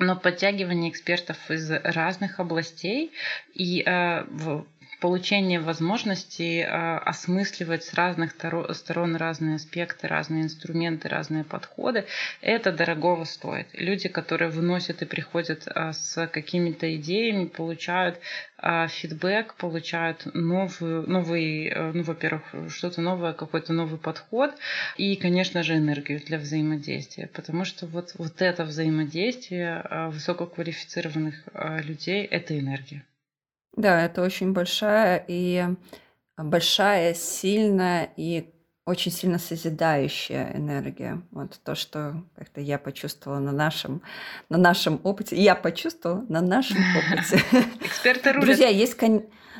но 0.00 0.14
подтягивание 0.14 0.92
экспертов 0.92 1.50
из 1.50 1.68
разных 1.70 2.38
областей 2.38 3.10
и 3.52 3.82
э, 3.82 4.22
в 4.30 4.64
получение 5.00 5.60
возможности 5.60 6.60
э, 6.60 6.98
осмысливать 6.98 7.84
с 7.84 7.94
разных 7.94 8.32
сторон 8.32 9.16
разные 9.16 9.56
аспекты, 9.56 10.08
разные 10.08 10.42
инструменты, 10.42 11.08
разные 11.08 11.44
подходы, 11.44 12.04
это 12.40 12.72
дорогого 12.72 13.24
стоит. 13.24 13.68
Люди, 13.72 14.08
которые 14.08 14.50
выносят 14.50 15.02
и 15.02 15.04
приходят 15.06 15.66
э, 15.66 15.92
с 15.92 16.26
какими-то 16.26 16.94
идеями, 16.96 17.46
получают 17.46 18.18
э, 18.60 18.88
фидбэк, 18.88 19.54
получают 19.54 20.26
новую, 20.34 21.08
новый, 21.08 21.72
ну, 21.92 22.02
во-первых, 22.02 22.42
что-то 22.68 23.00
новое, 23.00 23.32
какой-то 23.32 23.72
новый 23.72 23.98
подход 23.98 24.52
и, 24.96 25.14
конечно 25.16 25.62
же, 25.62 25.76
энергию 25.76 26.20
для 26.20 26.38
взаимодействия, 26.38 27.28
потому 27.32 27.64
что 27.64 27.86
вот, 27.86 28.14
вот 28.18 28.42
это 28.42 28.64
взаимодействие 28.64 29.84
высококвалифицированных 30.10 31.36
людей– 31.84 32.24
это 32.30 32.58
энергия. 32.58 33.04
Да, 33.78 34.04
это 34.04 34.22
очень 34.22 34.52
большая 34.52 35.24
и 35.28 35.64
большая, 36.36 37.14
сильная 37.14 38.12
и 38.16 38.52
очень 38.88 39.12
сильно 39.12 39.38
созидающая 39.38 40.50
энергия. 40.54 41.20
Вот 41.30 41.60
то, 41.62 41.74
что 41.74 42.22
как-то 42.36 42.60
я 42.60 42.78
почувствовала 42.78 43.38
на 43.38 43.52
нашем, 43.52 44.00
на 44.48 44.56
нашем 44.56 45.00
опыте. 45.04 45.36
Я 45.36 45.54
почувствовала 45.54 46.24
на 46.28 46.40
нашем 46.40 46.78
опыте. 46.96 47.42
Эксперты 47.80 48.32
рулят. 48.32 48.46
Друзья, 48.46 48.68
есть... 48.68 48.96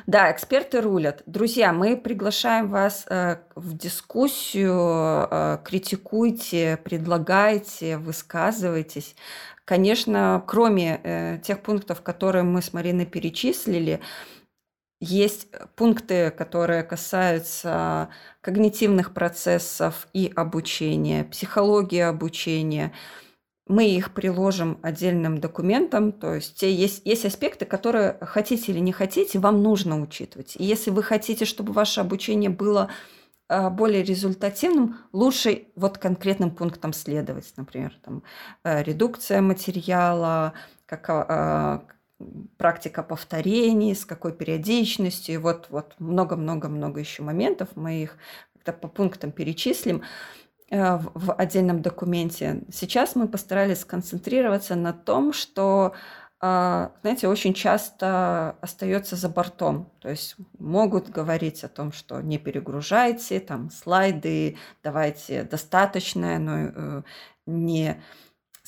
Да, 0.07 0.31
эксперты 0.31 0.81
рулят. 0.81 1.21
Друзья, 1.27 1.71
мы 1.71 1.95
приглашаем 1.95 2.69
вас 2.69 3.05
э, 3.09 3.37
в 3.53 3.77
дискуссию, 3.77 5.27
э, 5.29 5.59
критикуйте, 5.63 6.79
предлагайте, 6.83 7.97
высказывайтесь. 7.97 9.15
Конечно, 9.65 10.43
кроме 10.47 10.99
э, 11.03 11.37
тех 11.43 11.61
пунктов, 11.61 12.01
которые 12.01 12.43
мы 12.43 12.63
с 12.63 12.73
Мариной 12.73 13.05
перечислили, 13.05 13.99
есть 14.99 15.47
пункты, 15.75 16.31
которые 16.31 16.83
касаются 16.83 18.09
когнитивных 18.41 19.13
процессов 19.13 20.07
и 20.13 20.31
обучения, 20.35 21.23
психологии 21.23 22.01
обучения. 22.01 22.93
мы 23.67 23.87
их 23.87 24.13
приложим 24.15 24.79
отдельным 24.81 25.39
документом, 25.39 26.11
то 26.11 26.33
есть 26.33 26.59
те 26.59 26.73
есть, 26.73 27.03
есть 27.05 27.25
аспекты, 27.25 27.65
которые 27.65 28.17
хотите 28.21 28.71
или 28.71 28.79
не 28.79 28.91
хотите, 28.91 29.37
вам 29.39 29.61
нужно 29.61 30.01
учитывать. 30.01 30.55
И 30.57 30.63
если 30.63 30.89
вы 30.89 31.03
хотите, 31.03 31.45
чтобы 31.45 31.71
ваше 31.71 32.01
обучение 32.01 32.49
было 32.49 32.89
а, 33.47 33.69
более 33.69 34.03
результативным, 34.03 34.97
лучше 35.13 35.67
вот 35.75 35.97
конкретным 35.99 36.51
пунктам 36.51 36.93
следовать, 36.93 37.53
например, 37.57 37.93
там, 38.03 38.23
э, 38.63 38.83
редукция 38.83 39.41
материала, 39.41 40.53
как, 40.85 41.09
практика 42.57 43.03
повторений, 43.03 43.95
с 43.95 44.05
какой 44.05 44.33
периодичностью, 44.33 45.35
и 45.35 45.37
вот, 45.37 45.67
вот 45.69 45.95
много-много-много 45.99 46.99
еще 46.99 47.23
моментов, 47.23 47.69
мы 47.75 48.03
их 48.03 48.17
как-то 48.53 48.73
по 48.73 48.87
пунктам 48.87 49.31
перечислим. 49.31 50.03
Э, 50.71 50.97
в 50.97 51.33
отдельном 51.33 51.81
документе. 51.81 52.61
Сейчас 52.71 53.15
мы 53.15 53.27
постарались 53.27 53.79
сконцентрироваться 53.79 54.75
на 54.75 54.93
том, 54.93 55.33
что 55.33 55.95
а, 56.41 56.93
знаете, 57.01 57.27
очень 57.27 57.53
часто 57.53 58.55
остается 58.61 59.17
за 59.17 59.27
бортом. 59.27 59.91
То 59.99 60.09
есть 60.09 60.35
могут 60.57 61.09
говорить 61.09 61.63
о 61.65 61.69
том, 61.69 61.91
что 61.91 62.21
не 62.21 62.37
перегружайте, 62.37 63.41
там 63.41 63.69
слайды, 63.71 64.57
давайте 64.81 65.43
достаточное, 65.43 66.39
но 66.39 66.57
э, 66.57 67.01
не 67.45 68.01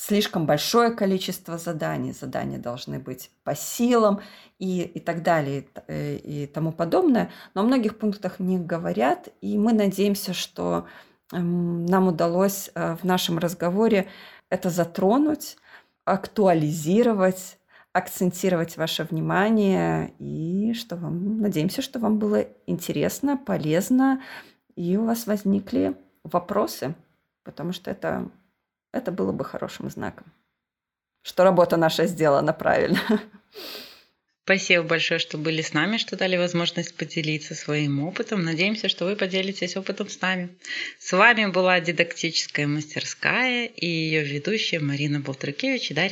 слишком 0.06 0.46
большое 0.46 0.90
количество 0.90 1.58
заданий, 1.58 2.12
задания 2.12 2.58
должны 2.58 2.98
быть 2.98 3.30
по 3.44 3.54
силам 3.54 4.20
и, 4.58 4.82
и 4.82 5.00
так 5.00 5.22
далее 5.22 5.60
и, 5.60 5.68
э, 5.88 6.16
и 6.16 6.46
тому 6.46 6.72
подобное. 6.72 7.30
Но 7.54 7.60
о 7.60 7.64
многих 7.64 7.98
пунктах 7.98 8.40
не 8.40 8.58
говорят, 8.58 9.28
и 9.40 9.58
мы 9.58 9.72
надеемся, 9.72 10.34
что 10.34 10.86
Эм, 11.32 11.86
нам 11.86 12.08
удалось 12.08 12.70
э, 12.74 12.94
в 12.94 13.04
нашем 13.04 13.38
разговоре 13.38 14.06
это 14.50 14.68
затронуть, 14.68 15.56
актуализировать, 16.04 17.58
акцентировать 17.92 18.76
ваше 18.76 19.04
внимание 19.04 20.12
и 20.18 20.74
что 20.74 20.96
вам, 20.96 21.40
надеемся, 21.40 21.80
что 21.80 21.98
вам 21.98 22.18
было 22.18 22.46
интересно, 22.66 23.38
полезно 23.38 24.20
и 24.76 24.96
у 24.96 25.06
вас 25.06 25.26
возникли 25.26 25.96
вопросы, 26.22 26.94
потому 27.44 27.72
что 27.72 27.90
это, 27.90 28.28
это 28.92 29.10
было 29.10 29.32
бы 29.32 29.44
хорошим 29.44 29.90
знаком, 29.90 30.32
что 31.22 31.44
работа 31.44 31.76
наша 31.76 32.06
сделана 32.06 32.52
правильно. 32.52 33.00
Спасибо 34.44 34.82
большое, 34.82 35.20
что 35.20 35.38
были 35.38 35.62
с 35.62 35.72
нами, 35.72 35.98
что 35.98 36.16
дали 36.16 36.36
возможность 36.36 36.96
поделиться 36.96 37.54
своим 37.54 38.02
опытом. 38.02 38.42
Надеемся, 38.42 38.88
что 38.88 39.04
вы 39.04 39.14
поделитесь 39.14 39.76
опытом 39.76 40.08
с 40.08 40.20
нами. 40.20 40.58
С 40.98 41.12
вами 41.12 41.46
была 41.46 41.78
дидактическая 41.78 42.66
мастерская 42.66 43.66
и 43.66 43.86
ее 43.86 44.24
ведущая 44.24 44.80
Марина 44.80 45.20
Болтракевич 45.20 45.92
и 45.92 45.94
Дарья 45.94 46.10